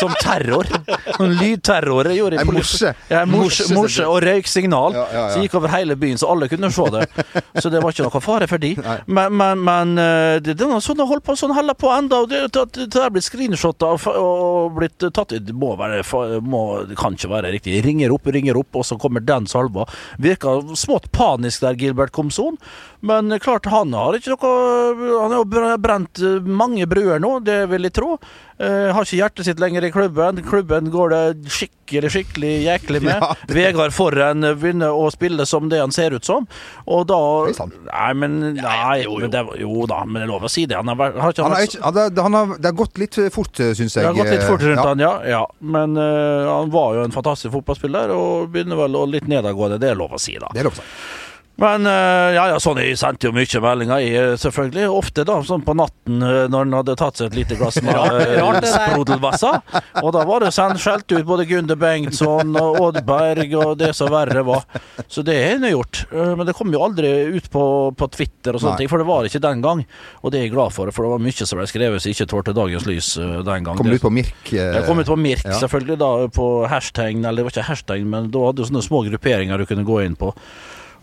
som 0.00 0.14
terror. 0.20 0.68
Sånn 1.16 1.36
lydterror. 1.38 2.10
Jeg 2.10 2.20
gjorde 2.20 2.40
En 2.42 2.52
morse. 2.52 2.92
Ja, 3.10 3.22
en 3.22 3.32
morse, 3.32 3.66
Morse, 3.74 4.06
og 4.08 4.20
røyksignal. 4.24 4.96
Ja, 4.96 5.04
ja. 5.12 5.24
Så 5.34 5.44
gikk 5.44 5.56
over 5.58 5.72
hele 5.72 5.96
byen, 5.98 6.18
så 6.20 6.30
alle 6.32 6.48
kunne 6.50 6.70
se 6.74 6.86
det. 6.94 7.04
Så 7.62 7.70
det 7.72 7.82
var 7.82 7.94
ikke 7.94 8.06
noe 8.06 8.22
fare 8.24 8.48
for 8.50 8.62
de. 8.62 8.72
Men, 9.06 9.36
men, 9.36 9.62
men 9.66 9.94
eh, 10.02 10.38
det, 10.44 10.56
det 10.58 10.68
noe 10.68 10.82
sånn 10.84 10.98
det 11.00 11.06
holder 11.08 11.24
på 11.26 11.36
sånn 11.38 11.54
heller 11.56 11.76
på 11.78 11.90
enda 11.92 12.22
og 12.24 12.30
det, 12.32 12.42
det, 12.54 12.86
det, 12.92 13.04
blitt 13.12 13.26
screenshotta 13.26 13.92
og, 13.94 14.06
og 14.16 14.76
blitt 14.78 15.04
tatt 15.14 15.34
Det 15.44 15.54
må 15.56 15.74
være 15.78 16.02
må, 16.44 16.62
Det 16.88 16.98
kan 16.98 17.16
ikke 17.16 17.32
være 17.32 17.52
riktig. 17.54 17.78
Ringer 17.86 18.14
opp, 18.14 18.28
ringer 18.32 18.58
opp, 18.60 18.80
og 18.80 18.86
så 18.88 18.98
kommer 19.00 19.24
den 19.24 19.48
salva. 19.50 19.86
Virka 20.22 20.58
smått 20.78 21.10
panisk 21.16 21.64
der, 21.64 21.78
Gilbert 21.78 22.14
Komson. 22.16 22.58
Men 23.06 23.30
klart, 23.42 23.68
han 23.70 23.92
har 23.94 24.16
ikke 24.16 24.34
noe 24.34 25.20
Han 25.20 25.35
har 25.36 25.44
jo 25.44 25.78
brent 25.82 26.20
eh, 26.24 26.40
mange 26.48 26.86
bruer 26.90 27.20
nå, 27.22 27.36
det 27.46 27.62
vil 27.70 27.86
jeg 27.88 27.94
tro. 28.00 28.16
Uh, 28.56 28.88
har 28.96 29.04
ikke 29.04 29.18
hjertet 29.18 29.44
sitt 29.44 29.58
lenger 29.60 29.84
i 29.84 29.90
klubben. 29.92 30.38
Klubben 30.46 30.86
går 30.88 31.10
det 31.12 31.50
skikkelig, 31.52 32.08
skikkelig 32.14 32.52
jæklig 32.64 33.02
med. 33.04 33.18
Ja, 33.26 33.34
det- 33.44 33.56
Vegard 33.58 33.92
Forren 33.92 34.40
begynner 34.56 34.96
å 34.96 35.10
spille 35.12 35.44
som 35.46 35.68
det 35.68 35.82
han 35.82 35.92
ser 35.92 36.16
ut 36.16 36.24
som, 36.24 36.46
og 36.88 37.04
da 37.10 37.18
Nei, 37.52 38.08
men 38.16 38.38
Nei, 38.56 38.62
men 38.62 39.02
jo. 39.04 39.18
men 39.20 39.34
det, 39.34 39.42
jo 39.60 39.84
da, 39.90 40.00
men 40.08 40.22
det 40.22 40.24
er 40.24 40.32
lov 40.32 40.48
å 40.48 40.52
si 40.52 40.64
det. 40.64 40.78
Han 40.80 40.88
har, 40.94 41.12
har 41.20 41.36
ikke 41.36 41.44
Han 41.44 41.52
har 41.58 41.66
ikke, 41.68 41.82
han 41.84 42.00
har, 42.00 42.16
han 42.28 42.38
har, 42.40 42.56
det 42.56 42.70
har 42.72 42.78
gått 42.80 43.02
litt 43.02 43.20
fort, 43.36 43.60
syns 43.60 43.92
jeg. 43.92 44.00
det 44.00 44.08
har 44.08 44.16
gått 44.22 44.32
litt 44.32 44.48
fort 44.48 44.64
rundt 44.64 44.80
Ja. 44.80 44.88
han, 44.88 45.04
ja. 45.04 45.12
ja. 45.36 45.44
Men 45.60 46.00
uh, 46.00 46.48
han 46.56 46.72
var 46.72 46.96
jo 46.96 47.04
en 47.04 47.14
fantastisk 47.14 47.52
fotballspiller, 47.58 48.12
og 48.16 48.48
begynner 48.56 48.80
vel 48.86 48.96
å 48.96 49.04
litt 49.10 49.28
nedadgående. 49.28 49.78
Det 49.84 49.92
er 49.92 50.00
lov 50.00 50.16
å 50.16 50.20
si, 50.22 50.38
da. 50.40 50.48
Det 50.56 50.64
er 50.64 50.70
lov 50.70 50.78
å 50.78 50.80
si. 50.80 50.88
Men 51.56 51.86
eh, 51.88 52.34
ja, 52.36 52.42
ja, 52.52 52.56
sånn, 52.60 52.76
jeg 52.84 52.98
sendte 53.00 53.30
jo 53.30 53.32
mye 53.32 53.60
meldinger, 53.64 54.00
jeg, 54.04 54.12
eh, 54.20 54.34
selvfølgelig. 54.40 54.88
Ofte 54.92 55.24
da, 55.24 55.38
sånn 55.46 55.62
på 55.64 55.72
natten 55.78 56.20
eh, 56.20 56.42
når 56.52 56.66
han 56.66 56.74
hadde 56.76 56.96
tatt 57.00 57.16
seg 57.16 57.30
et 57.30 57.38
lite 57.38 57.56
glass 57.56 57.78
med 57.80 57.96
sprudelvassa. 58.74 59.52
Og 60.02 60.10
da 60.12 60.24
var 60.28 60.44
det 60.44 60.50
skjelt 60.52 61.08
ut 61.16 61.24
både 61.24 61.46
Gunde 61.48 61.76
Bengtsson 61.80 62.52
og 62.60 62.80
Oddberg 62.90 63.54
og 63.56 63.72
det 63.80 63.94
som 63.96 64.12
verre 64.12 64.42
var. 64.44 64.66
Så 65.08 65.24
det 65.24 65.36
har 65.40 65.64
jeg 65.64 65.72
gjort. 65.72 66.02
Men 66.12 66.44
det 66.48 66.54
kom 66.58 66.72
jo 66.76 66.82
aldri 66.84 67.14
ut 67.38 67.48
på, 67.52 67.64
på 67.96 68.10
Twitter 68.12 68.56
og 68.56 68.60
sånne 68.60 68.74
Nei. 68.76 68.82
ting, 68.84 68.92
for 68.92 69.00
det 69.00 69.08
var 69.08 69.28
ikke 69.30 69.42
den 69.48 69.64
gang. 69.64 69.82
Og 70.22 70.32
det 70.34 70.42
er 70.42 70.46
jeg 70.50 70.54
glad 70.58 70.76
for, 70.76 70.92
for 70.92 71.08
det 71.08 71.14
var 71.16 71.24
mye 71.24 71.48
som 71.48 71.60
ble 71.62 71.68
skrevet 71.72 72.04
som 72.04 72.12
ikke 72.12 72.28
tålte 72.34 72.56
dagens 72.56 72.86
lys 72.88 73.12
den 73.16 73.64
gang. 73.66 73.80
Kom 73.80 73.88
Det- 73.88 73.96
ut 73.96 74.04
på 74.04 74.12
Mirk. 74.12 74.52
eh, 74.52 74.76
jeg 74.76 74.84
kom 74.90 75.00
ut 75.00 75.08
på 75.08 75.16
Mirk, 75.24 75.44
ja. 75.48 75.56
selvfølgelig, 75.64 75.98
da 76.04 76.12
på 76.36 76.46
hashtag, 76.68 77.16
eller 77.16 77.40
det 77.40 77.48
var 77.48 77.56
ikke 77.56 77.68
hashtag, 77.72 78.04
men 78.04 78.30
da 78.34 78.44
hadde 78.50 78.60
du 78.60 78.68
sånne 78.68 78.84
små 78.84 79.06
grupperinger 79.08 79.56
du 79.58 79.66
kunne 79.72 79.88
gå 79.88 80.02
inn 80.04 80.16
på. 80.20 80.34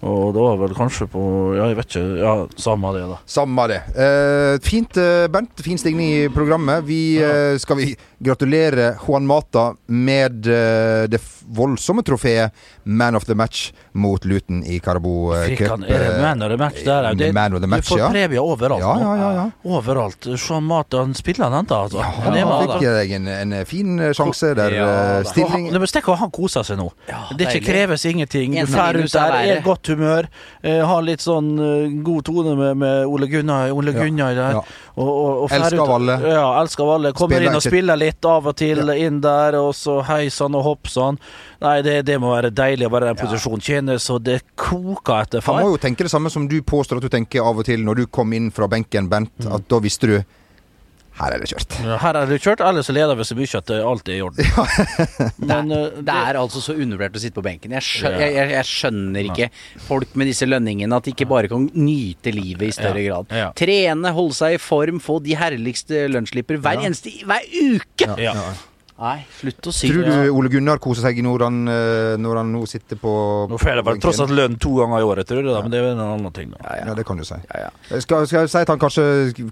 Og 0.04 0.34
det 0.36 0.42
var 0.44 0.58
vel 0.60 0.74
kanskje 0.76 1.08
på 1.12 1.22
Ja, 1.56 1.70
jeg 1.72 1.78
vet 1.80 1.94
ikke. 1.94 2.04
Ja, 2.20 2.34
samme 2.60 2.92
det, 2.96 3.04
da. 3.08 3.20
Samme 3.30 3.68
det. 3.72 3.80
Eh, 3.96 4.56
fint, 4.66 4.98
eh, 5.00 5.28
Bernt. 5.32 5.64
Fin 5.64 5.80
stigning 5.80 6.10
i 6.12 6.30
programmet. 6.34 6.84
Vi 6.88 7.18
eh, 7.24 7.56
skal 7.62 7.80
vi 7.80 7.94
gratulere 8.24 8.94
Juan 9.06 9.28
Mata 9.28 9.70
med 9.88 10.48
eh, 10.48 11.06
det 11.12 11.22
voldsomme 11.54 12.04
trofeet 12.04 12.52
Man 12.86 13.16
of 13.16 13.26
the 13.26 13.36
Match 13.36 13.72
mot 13.94 14.26
Luton 14.26 14.64
i 14.66 14.80
Carabo 14.80 15.34
eh, 15.36 15.56
Cup. 15.58 15.84
er 15.88 16.00
det 16.00 16.22
man 16.22 16.42
of 16.44 16.50
the 16.50 16.58
match 16.58 16.84
der 16.84 17.06
òg? 17.12 17.22
Man 17.34 17.54
of 17.54 17.62
the 17.62 17.68
match, 17.68 17.88
Du 17.90 17.96
får 17.98 18.10
premie 18.12 18.40
overalt 18.42 18.82
Ja, 18.82 18.94
nå. 18.96 19.02
ja, 19.02 19.16
ja, 19.18 19.34
ja. 19.38 19.46
Overalt. 19.78 20.28
Sean 20.40 20.64
Mata, 20.64 20.98
han 21.04 21.14
spiller 21.14 21.50
han 21.50 21.54
ennå, 21.66 21.78
altså. 21.86 21.98
Ja, 22.02 22.10
han 22.26 22.38
er 22.38 22.52
fikk 22.64 22.74
da. 22.74 22.94
deg 23.00 23.12
en, 23.20 23.28
en 23.28 23.66
fin 23.70 24.00
eh, 24.00 24.12
sjanse 24.18 24.54
der. 24.58 24.76
Ja, 24.76 24.88
eh, 25.20 25.24
stilling 25.30 25.70
han, 25.72 25.88
Tenk 25.94 26.10
at 26.10 26.20
han 26.20 26.32
koser 26.34 26.64
seg 26.66 26.80
nå. 26.80 26.90
Ja, 27.08 27.22
det 27.38 27.48
ikke 27.54 27.66
kreves 27.72 28.04
ingenting. 28.10 28.56
Du 28.66 28.74
drar 28.74 28.98
ut 28.98 29.12
der, 29.14 29.36
er 29.40 29.58
i 29.58 29.62
godt 29.64 29.88
humør, 29.94 30.28
eh, 30.64 30.82
har 30.84 31.06
litt 31.06 31.22
sånn 31.24 31.54
eh, 31.62 31.94
god 32.04 32.26
tone 32.26 32.56
med, 32.60 32.78
med 32.82 33.06
Ole 33.08 33.28
Gunnar, 33.30 33.70
Ole 33.72 33.94
Ja, 33.94 34.00
Gunnar 34.02 34.34
der. 34.36 34.58
ja. 34.60 34.64
Og, 34.94 35.08
og, 35.10 35.38
og 35.46 35.52
Elsker 35.56 35.80
ut- 35.82 35.90
Valle. 35.90 36.16
Ja, 36.30 36.44
elsker 36.62 36.86
Valle. 36.86 37.14
Kommer 37.18 37.36
Spiller 37.38 37.50
inn 37.50 37.58
og 37.58 37.64
spiller 37.66 37.98
litt 37.98 38.26
av 38.30 38.48
og 38.52 38.56
til 38.60 38.90
inn 38.94 39.22
der, 39.24 39.56
og 39.58 39.72
så 39.78 40.02
heisann 40.06 40.54
og 40.60 40.66
hoppsann. 40.68 41.18
Nei, 41.64 41.78
det, 41.86 41.96
det 42.06 42.20
må 42.22 42.34
være 42.36 42.52
deilig 42.54 42.73
å 42.82 42.90
være 42.90 43.12
i 43.12 43.14
den 43.14 43.22
posisjonen. 43.22 43.62
Tjene 43.62 44.00
så 44.02 44.18
det 44.20 44.42
koker 44.56 45.22
etter 45.28 45.42
Han 45.46 45.62
må 45.62 45.74
jo 45.76 45.78
tenke 45.78 46.04
det 46.04 46.12
samme 46.12 46.30
som 46.34 46.48
du 46.50 46.62
påstår 46.62 46.98
at 46.98 47.04
du 47.04 47.10
tenker 47.14 47.42
av 47.46 47.58
og 47.62 47.66
til 47.66 47.84
når 47.86 47.96
du 47.96 48.06
kom 48.08 48.34
inn 48.34 48.50
fra 48.52 48.68
benken, 48.68 49.08
Bent. 49.10 49.32
At 49.46 49.68
da 49.70 49.80
visste 49.80 50.08
du 50.10 50.24
her 51.14 51.30
er 51.30 51.44
det 51.44 51.46
kjørt. 51.52 51.76
Ja, 51.86 51.98
Her 52.02 52.18
er 52.18 52.26
det 52.26 52.40
kjørt, 52.42 52.62
ellers 52.66 52.88
så 52.90 52.94
leder 52.98 53.14
vi 53.14 53.22
så 53.30 53.36
mye 53.38 53.58
at 53.60 53.68
det 53.70 53.76
alltid 53.86 54.14
er 54.16 54.18
i 54.18 54.24
orden. 54.26 54.48
Men 55.52 55.70
eh, 55.72 56.00
Det 56.02 56.16
er 56.18 56.40
altså 56.40 56.58
så 56.66 56.74
undervurdert 56.74 57.20
å 57.20 57.22
sitte 57.22 57.38
på 57.38 57.44
benken. 57.46 57.76
Jeg, 57.78 57.86
skjønner, 57.86 58.18
Ja. 58.18 58.26
jeg, 58.26 58.34
jeg, 58.40 58.50
jeg 58.56 58.66
skjønner 58.72 59.28
ikke 59.30 59.50
folk 59.86 60.16
med 60.18 60.32
disse 60.32 60.48
lønningene, 60.50 60.98
at 60.98 61.06
de 61.06 61.14
ikke 61.14 61.28
bare 61.30 61.52
kan 61.52 61.68
nyte 61.78 62.34
livet 62.34 62.66
i 62.66 62.74
større 62.74 63.04
Ja. 63.06 63.12
grad. 63.12 63.38
Ja. 63.44 63.52
Trene, 63.62 64.10
holde 64.18 64.34
seg 64.40 64.56
i 64.58 64.62
form, 64.66 64.98
få 65.06 65.20
de 65.22 65.38
herligste 65.38 66.08
lønnsslipper 66.10 66.58
hver 66.58 66.82
Ja. 66.82 66.88
eneste 66.90 67.14
hver 67.30 67.46
uke! 67.62 68.10
ja. 68.18 68.34
Nei, 69.04 69.18
slutt 69.36 69.68
å 69.68 69.74
si 69.76 69.90
Tror 69.92 70.06
du 70.08 70.30
Ole 70.32 70.50
Gunnar 70.54 70.80
koser 70.84 71.04
seg 71.04 71.18
når 71.26 71.44
han, 71.44 71.58
eh, 71.68 72.14
når 72.22 72.40
han 72.40 72.54
nå 72.56 72.62
sitter 72.70 73.00
på 73.02 73.14
Nå 73.52 73.60
får 73.60 73.74
jeg 73.74 73.86
vel 73.90 74.00
tross 74.04 74.22
alt 74.24 74.32
lønn 74.38 74.56
to 74.62 74.72
ganger 74.78 75.04
i 75.04 75.08
året, 75.08 75.28
tror 75.28 75.44
du, 75.44 75.50
da, 75.52 75.60
men 75.66 75.74
det 75.74 75.82
er 75.82 75.90
en 75.92 76.04
annen 76.06 76.36
ting. 76.36 76.54
da. 76.54 76.62
Ja, 76.64 76.78
ja. 76.80 76.86
Ja, 76.92 76.96
det 77.00 77.06
kan 77.08 77.20
du 77.20 77.26
si. 77.28 77.36
Ja, 77.50 77.66
ja. 77.66 78.00
Skal, 78.06 78.28
skal 78.30 78.46
jeg 78.46 78.54
si 78.54 78.62
at 78.62 78.72
han 78.72 78.80
kanskje 78.80 79.06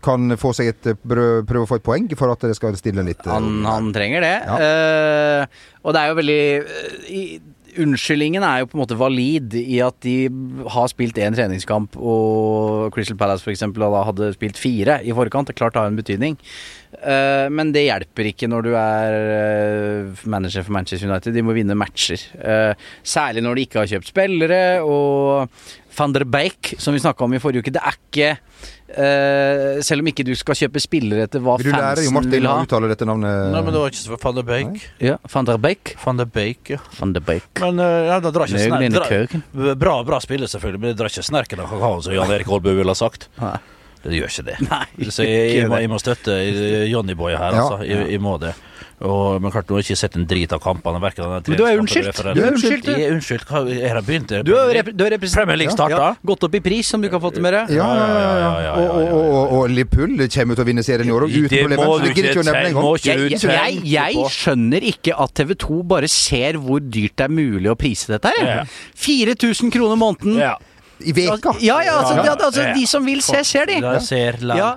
kan 0.06 0.38
få 0.40 0.54
seg 0.56 0.72
et 0.72 0.92
prøve, 1.04 1.44
prøve 1.50 1.68
å 1.68 1.72
få 1.74 1.82
et 1.82 1.88
poeng 1.90 2.08
for 2.16 2.32
at 2.32 2.48
det 2.48 2.56
skal 2.60 2.80
stille 2.80 3.04
litt 3.08 3.26
eh, 3.26 3.34
Han, 3.34 3.66
han 3.68 3.92
trenger 3.96 4.24
det. 4.24 4.36
Ja. 4.48 4.62
Eh, 4.64 5.68
og 5.82 5.96
det 5.96 6.02
er 6.02 6.12
jo 6.12 6.18
veldig 6.20 6.42
uh, 6.62 6.98
i, 7.10 7.22
Unnskyldningen 7.80 8.44
er 8.44 8.62
jo 8.62 8.68
på 8.72 8.76
en 8.76 8.82
måte 8.82 8.98
valid 9.00 9.54
i 9.56 9.78
at 9.84 9.96
de 10.04 10.16
har 10.74 10.90
spilt 10.92 11.20
én 11.22 11.36
treningskamp, 11.36 11.96
og 11.96 12.92
Crystal 12.96 13.18
Palace 13.20 13.46
f.eks. 13.46 13.64
hadde 13.64 14.32
spilt 14.36 14.60
fire 14.60 15.00
i 15.08 15.16
forkant. 15.16 15.48
Det 15.48 15.56
klart 15.56 15.80
har 15.80 15.88
en 15.88 16.00
betydning. 16.00 16.36
Eh, 17.00 17.48
men 17.54 17.72
det 17.72 17.86
hjelper 17.86 18.32
ikke 18.32 18.50
når 18.52 18.68
du 18.68 18.72
er 18.76 19.16
eh, 19.38 20.26
manager 20.28 20.68
for 20.68 20.76
Manchester 20.76 21.08
United. 21.08 21.36
De 21.36 21.46
må 21.46 21.56
vinne 21.56 21.78
matcher. 21.80 22.20
Eh, 22.42 22.74
særlig 23.04 23.46
når 23.46 23.56
de 23.56 23.68
ikke 23.68 23.82
har 23.84 23.92
kjøpt 23.94 24.12
spillere, 24.12 24.62
og 24.84 25.48
van 25.98 26.16
der 26.16 26.28
Beek, 26.28 26.76
som 26.80 26.96
vi 26.96 27.04
snakka 27.04 27.26
om 27.26 27.36
i 27.36 27.42
forrige 27.44 27.64
uke, 27.64 27.74
det 27.76 27.84
er 27.84 28.00
ikke 28.00 28.34
eh, 28.98 29.80
Selv 29.86 30.04
om 30.04 30.10
ikke 30.12 30.26
du 30.28 30.32
skal 30.36 30.58
kjøpe 30.60 30.82
spillere 30.84 31.26
etter 31.28 31.42
hva 31.44 31.58
Vil 31.62 31.70
du 31.72 31.76
lære 31.76 32.04
Jo 32.06 32.12
fansen 32.12 32.18
Martin 32.18 32.34
vil 32.36 32.48
å 32.50 32.56
du 32.60 32.68
uttale 32.68 32.90
dette 32.92 33.08
navnet? 33.10 33.52
Nei, 33.54 33.62
men 33.66 33.74
det 33.76 33.82
var 33.84 33.94
ikke 33.94 34.02
så 34.04 34.20
Van 34.24 34.38
der 34.40 34.48
Beek. 34.52 34.86
ja, 35.02 35.18
Van 35.34 35.50
der 35.50 35.58
Beek. 35.68 35.94
Van 36.06 36.18
der 36.22 36.30
Beek, 36.38 36.74
ja. 36.76 36.80
Van 37.00 37.14
der 37.14 37.26
Beek. 37.26 37.50
Men 37.64 37.80
uh, 37.80 37.90
ja, 38.10 38.20
det 38.24 38.34
drar 38.36 38.48
ikke 38.52 38.66
snerken. 38.68 39.44
Bra, 39.80 39.96
bra 40.08 40.20
spiller, 40.24 40.48
selvfølgelig, 40.52 40.82
men 40.84 40.94
det 40.94 40.98
drar 41.02 41.12
ikke 41.14 41.26
snerken 41.26 41.62
av 41.64 41.70
kakao, 41.72 42.02
som 42.06 42.16
Jan 42.16 42.32
Erik 42.36 42.50
Aalbu 42.52 42.72
ville 42.82 42.92
ha 42.92 42.98
sagt. 42.98 43.30
Nei. 43.42 43.56
Det 44.02 44.18
gjør 44.18 44.32
ikke 44.34 44.46
det. 44.48 44.58
Nei, 44.66 45.10
Så 45.14 45.26
jeg, 45.28 45.56
jeg, 45.60 45.70
må, 45.70 45.78
jeg 45.84 45.90
må 45.92 46.00
støtte 46.02 46.34
Johnny 46.90 47.14
Boy 47.14 47.36
her, 47.38 47.54
Ja. 47.54 47.62
altså. 47.68 47.84
Jeg, 47.86 48.08
jeg 48.16 48.22
må 48.24 48.38
det. 48.42 48.56
Og, 49.02 49.42
men 49.42 49.50
klart, 49.54 49.66
du 49.66 49.74
har 49.74 49.82
ikke 49.82 49.98
sett 49.98 50.16
en 50.20 50.28
drit 50.30 50.52
av 50.54 50.60
kampene. 50.62 51.00
Men 51.02 51.44
du 51.48 51.64
er 51.66 51.80
unnskyldt. 51.82 52.20
Du 52.36 52.42
er 52.42 52.52
unnskyldt, 52.52 52.86
du. 52.86 52.92
Jeg 52.94 53.08
er 53.08 53.16
unnskyldt. 53.16 53.48
Hva 53.50 53.62
er 53.66 53.98
det 53.98 54.04
begynt? 54.06 54.34
Du 54.46 54.52
har, 54.54 54.70
rep 54.78 54.92
representert 54.94 55.42
Premier 55.42 55.60
League 55.64 55.74
starta. 55.74 56.12
Ja, 56.12 56.28
gått 56.32 56.46
opp 56.46 56.58
i 56.58 56.62
pris, 56.62 56.92
som 56.94 57.02
du 57.02 57.10
ikke 57.10 57.18
har 57.18 57.24
fått 57.24 57.40
det 57.40 57.46
med 57.46 57.56
deg. 57.58 57.74
Ja, 57.80 57.88
ja, 57.98 58.06
ja. 58.06 58.20
ja, 58.22 58.36
ja, 58.42 58.52
ja, 58.68 58.74
Og, 58.78 59.02
og, 59.02 59.24
og, 59.24 59.56
og 59.58 59.74
Liverpool 59.74 60.14
kommer 60.36 60.60
til 60.60 60.66
å 60.66 60.68
vinne 60.70 60.86
serien 60.86 61.10
i 61.10 61.16
år 61.16 61.26
òg, 61.26 61.34
uten 61.34 61.50
problemer. 61.50 61.82
det 62.06 63.06
Jeg, 63.10 63.32
jeg, 63.32 63.42
jeg, 63.42 63.82
jeg 63.96 64.36
skjønner 64.38 64.90
ikke 64.92 65.18
at 65.26 65.36
TV 65.42 65.56
2 65.66 65.82
bare 65.96 66.12
ser 66.12 66.62
hvor 66.62 66.84
dyrt 66.84 67.18
det 67.18 67.26
er 67.26 67.34
mulig 67.34 67.74
å 67.74 67.78
prise 67.80 68.14
dette 68.14 68.36
her. 68.38 68.52
Ja. 68.62 68.68
4000 69.02 69.74
kroner 69.74 69.98
måneden. 69.98 70.38
Ja. 70.42 70.54
I 71.02 71.14
veka. 71.18 71.56
Ja, 71.66 71.82
ja, 71.82 71.98
altså, 71.98 72.16
Ja. 72.16 72.26
ja, 72.30 72.36
altså 72.38 72.70
de 72.76 72.86
som 72.88 73.06
vil 73.06 73.22
se, 73.26 73.44
ser 73.44 73.66
de. 73.66 73.82
Ser. 74.06 74.38
Ja. 74.46 74.76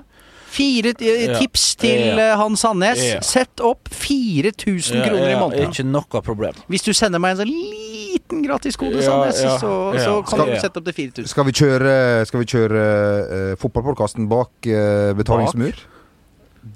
Fire 0.54 0.92
eh, 1.00 1.24
Ja. 1.26 1.38
tips 1.40 1.64
til 1.80 1.98
Ja. 2.14 2.30
eh, 2.32 2.36
Hans 2.38 2.60
Sandnes. 2.62 3.00
Ja. 3.02 3.20
Sett 3.26 3.60
opp 3.64 3.88
4000 3.90 5.00
Ja, 5.00 5.08
kroner 5.08 5.28
i 5.28 5.32
ja, 5.34 5.40
måneden. 5.40 5.70
Ikke 5.72 5.84
noe 5.88 6.22
problem. 6.22 6.54
Hvis 6.70 6.84
du 6.86 6.92
sender 6.94 7.18
meg 7.22 7.34
en 7.34 7.42
sånn 7.44 7.54
liten 7.54 8.44
gratiskode, 8.46 9.00
Ja, 9.02 9.08
Sandnes, 9.10 9.40
ja, 9.42 9.56
så, 9.58 9.72
så 9.98 10.14
kan 10.24 10.38
Skal- 10.38 10.52
du 10.54 10.60
sette 10.60 10.76
opp 10.78 10.84
til 10.84 10.94
4000. 11.00 11.28
Skal 11.32 11.44
vi 11.48 11.52
kjøre, 11.52 11.96
skal 12.28 12.40
vi 12.40 12.46
kjøre 12.54 12.84
uh, 13.24 13.56
fotballpodkasten 13.60 14.28
bak 14.30 14.50
uh, 14.70 15.12
betalingsmur? 15.18 15.74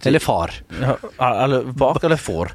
Eller 0.05 0.18
far. 0.22 0.53
Ja, 1.18 1.44
eller 1.44 1.64
bak 1.72 2.05
eller 2.05 2.16
for. 2.20 2.51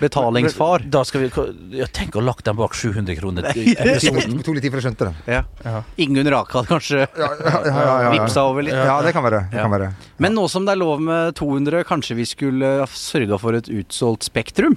Betalingsfar. 0.00 0.84
Da 0.92 1.04
skal 1.04 1.24
vi 1.24 1.30
ja, 1.78 1.86
Tenk 1.92 2.16
å 2.16 2.20
ha 2.20 2.26
lagt 2.26 2.44
den 2.48 2.56
bak 2.58 2.74
700 2.76 3.16
kroner 3.18 3.48
episoden. 3.52 4.36
Det 4.38 4.44
tok 4.46 4.56
litt 4.58 4.66
tid 4.66 4.74
før 4.74 4.80
jeg 4.82 4.86
skjønte 4.88 5.08
det. 5.08 5.38
Ja. 5.64 5.82
Ingunn 6.02 6.28
hadde 6.28 6.64
kanskje 6.68 7.02
Ja, 7.06 7.08
ja, 7.16 7.28
ja, 7.42 7.62
ja, 7.72 7.96
ja. 8.06 8.12
vipsa 8.16 8.44
over 8.50 8.66
litt. 8.66 8.74
Ja, 8.76 8.98
det 9.04 9.12
kan 9.16 9.24
være. 9.26 9.44
Det 9.50 9.56
Ja. 9.60 9.66
kan 9.66 9.74
være. 9.76 9.90
Men 10.18 10.34
nå 10.38 10.48
som 10.50 10.66
det 10.66 10.72
er 10.76 10.82
lov 10.82 11.00
med 11.00 11.34
200, 11.38 11.84
kanskje 11.88 12.16
vi 12.18 12.26
skulle 12.28 12.72
sørga 12.92 13.38
for 13.40 13.54
et 13.58 13.68
utsolgt 13.72 14.28
Spektrum? 14.28 14.76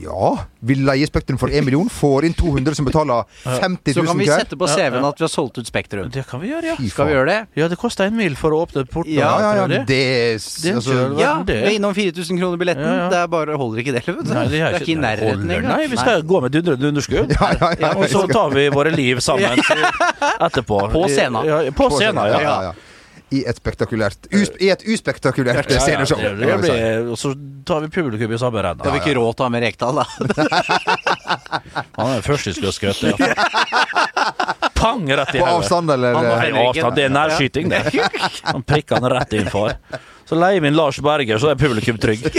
Ja. 0.00 0.28
Vil 0.62 0.84
leie 0.86 1.06
Spektrum 1.08 1.36
for 1.40 1.50
1 1.52 1.64
million, 1.66 1.88
får 1.90 2.24
inn 2.28 2.34
200 2.38 2.76
som 2.78 2.86
betaler 2.86 3.24
50 3.44 3.92
000 3.92 3.94
Så 3.96 4.04
kan 4.06 4.18
vi 4.20 4.26
sette 4.30 4.56
på 4.58 4.68
CV-en 4.70 5.04
at 5.04 5.18
vi 5.20 5.26
har 5.26 5.32
solgt 5.32 5.58
ut 5.58 5.68
Spektrum. 5.68 6.08
Det 6.14 6.22
kan 6.28 6.40
vi 6.40 6.52
gjøre, 6.52 6.72
ja. 6.72 6.76
Skal 6.92 7.10
vi 7.10 7.16
gjøre 7.16 7.28
det? 7.28 7.38
Ja, 7.58 7.68
det 7.72 7.78
koster 7.80 8.08
en 8.08 8.16
mil 8.16 8.36
for 8.38 8.54
å 8.54 8.62
åpne 8.64 8.84
porten. 8.88 9.12
Ja, 9.16 9.32
ja, 9.42 9.50
ja. 9.60 9.66
Det, 9.68 9.84
Det 9.88 10.74
altså, 10.78 10.96
Ja, 11.20 11.32
det? 11.42 11.58
det 11.64 11.72
er 11.72 11.76
innom 11.80 11.96
4000 11.98 12.40
kroner 12.40 12.62
billetten. 12.62 12.86
Ja, 12.86 12.94
ja. 13.02 13.08
Det 13.12 13.18
er 13.24 13.32
bare, 13.34 13.58
holder 13.58 13.82
ikke 13.84 13.96
det, 13.98 14.04
vet 14.06 14.22
du. 14.22 14.32
Nei, 14.32 14.46
det 14.52 14.62
er 14.62 14.78
ikke 14.80 14.94
i 14.94 14.98
nærheten 15.02 15.44
engang. 15.50 15.68
Nei, 15.74 15.90
vi 15.92 16.00
skal 16.00 16.22
gå 16.22 16.40
med 16.46 16.54
dundrende 16.56 16.92
underskudd. 16.94 17.34
ja, 17.36 17.50
ja, 17.60 17.72
ja. 17.82 17.92
Og 17.98 18.08
så 18.12 18.24
tar 18.30 18.54
vi 18.54 18.68
våre 18.72 18.94
liv 18.94 19.20
sammen 19.24 19.60
etterpå. 20.46 20.80
På 20.94 21.04
scenen. 21.10 21.44
Ja, 21.48 21.60
på 21.76 21.90
scenen, 21.98 22.24
ja. 22.32 22.40
ja, 22.40 22.56
ja. 22.70 22.72
I 23.32 23.42
et 23.48 23.56
spektakulært 23.56 24.26
us, 24.36 24.50
I 24.60 24.68
et 24.74 24.82
uspektakulært 24.92 25.70
Ja, 25.70 25.78
ja, 25.78 25.82
sceneshow. 25.86 26.20
det, 26.20 26.32
det 26.40 26.56
blir, 26.60 27.08
og 27.14 27.18
så 27.20 27.32
tar 27.68 27.80
vi 27.84 27.88
publikum 27.94 28.32
i 28.34 28.38
samme 28.40 28.60
renn. 28.64 28.82
Har 28.84 28.92
vi 28.92 29.00
ikke 29.00 29.14
råd 29.16 29.38
til 29.38 29.44
å 29.44 29.48
ha 29.48 29.52
med 29.54 29.64
Rekdal, 29.64 30.02
da. 30.02 30.06
Han 31.98 32.12
er 32.18 32.26
førstehusskuddskutt. 32.26 33.22
Ja. 33.22 33.34
Pang 34.76 35.06
rett 35.08 35.34
i 35.36 35.40
På 35.40 35.46
avstand, 35.56 35.90
eller? 35.94 36.16
Han 36.18 36.56
må 36.56 36.68
avstand. 36.72 36.98
Det 36.98 37.04
er 37.06 37.12
nærskyting, 37.14 37.72
det. 37.72 37.82
Han 38.50 38.62
prikker 38.66 39.00
han 39.00 39.10
rett 39.14 39.32
innfor. 39.38 39.76
Så 40.28 40.38
leier 40.38 40.62
vi 40.62 40.70
inn 40.70 40.76
Lars 40.78 41.00
Berger, 41.02 41.38
så 41.42 41.52
er 41.52 41.60
publikum 41.60 41.98
trygg. 42.02 42.28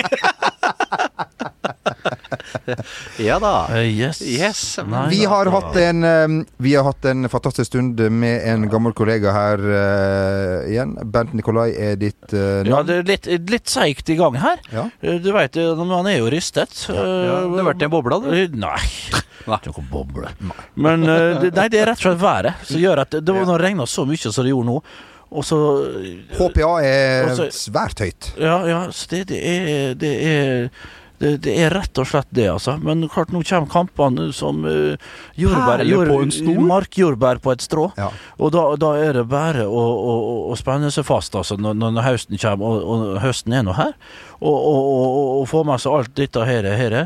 Ja 3.28 3.40
da. 3.40 3.54
Uh, 3.70 3.82
yes. 3.88 4.22
Yes. 4.22 4.62
Nei, 4.88 5.08
Vi 5.12 5.22
da. 5.24 5.30
har, 5.34 5.52
hatt 5.54 5.76
en, 5.82 6.04
eh, 6.04 6.28
vi 6.58 6.76
har 6.76 6.88
hatt 6.88 7.06
en 7.10 7.30
fantastisk 7.30 7.72
stund 7.72 8.00
med 8.12 8.48
en 8.50 8.68
gammel 8.72 8.96
kollega 8.98 9.34
her 9.36 9.64
uh, 9.64 10.70
igjen. 10.70 10.96
Bernt 11.04 11.36
Nikolai 11.38 11.72
er 11.76 12.00
ditt 12.00 12.34
uh, 12.34 12.64
Ja, 12.68 12.84
det 12.88 13.02
er 13.02 13.10
litt, 13.12 13.30
litt 13.52 13.72
seigt 13.72 14.10
i 14.10 14.18
gang 14.20 14.40
her. 14.42 14.64
Ja. 14.74 14.88
Du 15.02 15.32
veit, 15.36 15.58
han 15.58 16.10
er 16.10 16.18
jo 16.20 16.32
rystet. 16.34 16.88
Ja, 16.90 17.44
du 17.48 17.60
har 17.60 17.70
vært 17.74 17.84
i 17.84 17.90
en 17.90 17.94
boble, 17.94 18.20
du? 18.24 18.58
Nei. 18.64 18.80
Nei. 19.44 19.60
Ikke 19.60 19.74
noe 19.76 19.88
boble. 19.92 20.30
Men 20.80 21.04
eh, 21.08 21.42
det, 21.42 21.54
nei, 21.58 21.68
det 21.72 21.82
er 21.82 21.90
rett 21.92 22.00
og 22.00 22.08
slett 22.08 22.22
været 22.22 22.68
som 22.70 22.80
gjør 22.80 23.04
at 23.04 23.18
det, 23.18 23.34
var 23.36 23.48
når 23.50 23.60
det 23.60 23.68
regna 23.68 23.88
så 23.90 24.06
mye 24.08 24.22
som 24.24 24.46
det 24.46 24.54
gjorde 24.54 24.70
nå. 24.70 24.78
Og 25.34 25.46
så 25.48 25.58
HPA 26.38 26.74
er 26.86 27.32
også, 27.32 27.48
svært 27.58 28.04
høyt. 28.06 28.30
Ja, 28.38 28.60
ja, 28.70 28.82
så 28.94 29.10
det, 29.10 29.24
det 29.32 29.40
er 29.50 29.96
Det 29.98 30.12
er 30.30 30.68
det, 31.24 31.32
det 31.46 31.54
er 31.64 31.72
rett 31.74 32.00
og 32.02 32.08
slett 32.10 32.28
det, 32.36 32.46
altså. 32.52 32.76
Men 32.84 33.06
klart, 33.12 33.32
nå 33.34 33.42
kommer 33.48 33.70
kampene 33.72 34.28
som 34.36 34.62
uh, 34.68 34.94
jordbær, 35.40 35.84
jord, 35.88 36.12
på? 36.12 36.56
Markjordbær 36.68 37.40
på 37.44 37.54
et 37.56 37.64
strå. 37.64 37.88
Ja. 38.00 38.10
Og 38.38 38.52
da, 38.56 38.66
da 38.82 38.92
er 39.00 39.18
det 39.22 39.26
bare 39.32 39.66
å, 39.66 39.84
å, 39.84 40.16
å- 40.52 40.58
spenne 40.60 40.92
seg 40.94 41.08
fast 41.08 41.36
altså, 41.40 41.58
når, 41.60 41.80
når 41.82 42.06
høsten 42.10 42.40
kommer, 42.42 42.76
og, 42.84 42.84
og 43.16 43.22
høsten 43.24 43.56
er 43.58 43.66
nå 43.68 43.76
her. 43.80 43.96
Og, 44.44 44.52
og, 44.54 44.82
og, 44.84 45.30
og 45.40 45.48
få 45.50 45.64
med 45.68 45.80
seg 45.82 45.96
alt 45.98 46.14
dette 46.20 46.44
her. 46.50 46.68
her. 46.78 46.98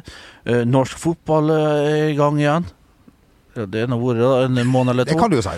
Uh, 0.48 0.64
norsk 0.68 0.98
fotball 1.00 1.54
er 1.54 2.10
i 2.12 2.18
gang 2.18 2.42
igjen. 2.42 2.68
Ja, 3.58 3.66
det 3.66 3.82
er 3.84 3.88
nå 3.90 3.98
vært 3.98 4.46
en 4.46 4.68
måned 4.70 4.94
eller 4.94 5.08
to. 5.08 5.16
Det 5.16 5.20
kan 5.20 5.32
du 5.34 5.38
jo 5.38 5.42
si. 5.42 5.50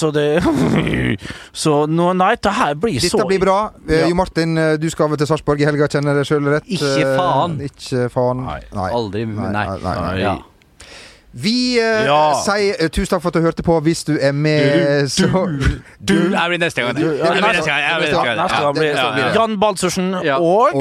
så 0.00 0.10
det 0.14 0.26
Så 1.64 1.74
nå, 1.90 2.10
nei, 2.16 2.32
det 2.40 2.52
her 2.56 2.74
blir 2.80 2.98
så 3.04 3.18
Dette 3.18 3.28
blir 3.28 3.42
bra. 3.44 3.58
Eh, 3.88 4.00
Ja. 4.00 4.08
Jo 4.08 4.14
Martin, 4.18 4.56
eh, 4.58 4.76
du 4.80 4.88
skal 4.90 5.08
vel 5.12 5.18
til 5.20 5.26
Sarpsborg 5.28 5.60
i 5.60 5.68
helga, 5.68 5.88
kjenner 5.92 6.16
deg 6.16 6.26
sjøl 6.28 6.48
rett? 6.56 6.66
Ikke 6.66 6.92
Eh, 7.04 7.16
faen. 7.18 7.58
Ikke 7.68 8.08
faen. 8.12 8.44
Nei. 8.46 8.90
Aldri 8.90 9.26
Nei, 9.26 9.50
Nei. 9.52 9.66
nei, 9.66 9.78
nei, 9.84 9.96
nei. 10.00 10.20
Ja. 10.24 10.36
Vi 11.36 11.78
eh, 11.78 12.06
Ja. 12.06 12.32
sier 12.40 12.88
tusen 12.88 13.10
takk 13.12 13.20
for 13.22 13.28
at 13.28 13.34
du 13.36 13.42
hørte 13.44 13.62
på. 13.66 13.74
Hvis 13.84 14.04
du 14.08 14.14
er 14.16 14.32
med, 14.32 15.04
så 15.12 15.28
Du, 16.00 16.14
jeg 16.32 16.48
blir 16.48 16.58
neste 16.62 16.80
gang. 16.80 16.94
Du, 16.96 17.02
Jeg 17.04 17.20
blir 17.20 17.42
neste- 17.42 17.66
gang. 17.68 17.82
Jeg 17.84 18.00
neste 18.08 19.12
gang. 19.12 19.34
Jan 19.36 19.58
Balsersen 19.60 20.14
Ja. 20.24 20.38
og 20.40 20.72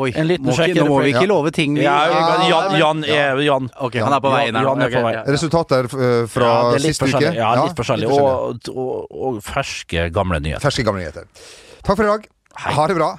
Oi. 0.00 0.08
En 0.16 0.24
liten 0.24 0.46
må 0.48 0.54
ikke, 0.56 0.78
nå 0.80 0.86
må 0.88 1.00
vi 1.04 1.10
ikke 1.12 1.26
love 1.28 1.50
ting. 1.52 1.74
Vi, 1.76 1.82
ja, 1.84 1.96
Ja, 2.08 2.28
Jan, 2.48 2.76
Jan 2.80 3.02
er 3.04 3.40
Jan. 3.44 3.66
Ok, 3.76 3.98
han 4.00 4.14
er 4.16 4.22
på 4.24 4.30
vei 4.32 4.46
inn 4.48 4.56
her. 4.56 4.64
Jan 4.70 4.84
er 4.86 4.94
på 4.94 5.02
vei. 5.04 5.12
Resultater 5.28 5.88
fra 5.92 6.52
Ja, 6.72 6.78
sist 6.80 7.04
uke? 7.04 7.34
Ja, 7.36 7.50
litt 7.60 7.76
forskjellig. 7.76 8.08
Og, 8.08 8.70
og, 8.72 9.12
og 9.12 9.42
ferske, 9.44 10.06
gamle 10.14 10.40
nyheter. 10.40 10.64
Ferske, 10.64 10.86
gamle 10.88 11.04
nyheter. 11.04 11.28
Takk 11.84 11.98
for 11.98 12.06
i 12.06 12.10
dag. 12.14 12.24
Ha 12.72 12.86
det 12.88 12.96
bra. 12.96 13.10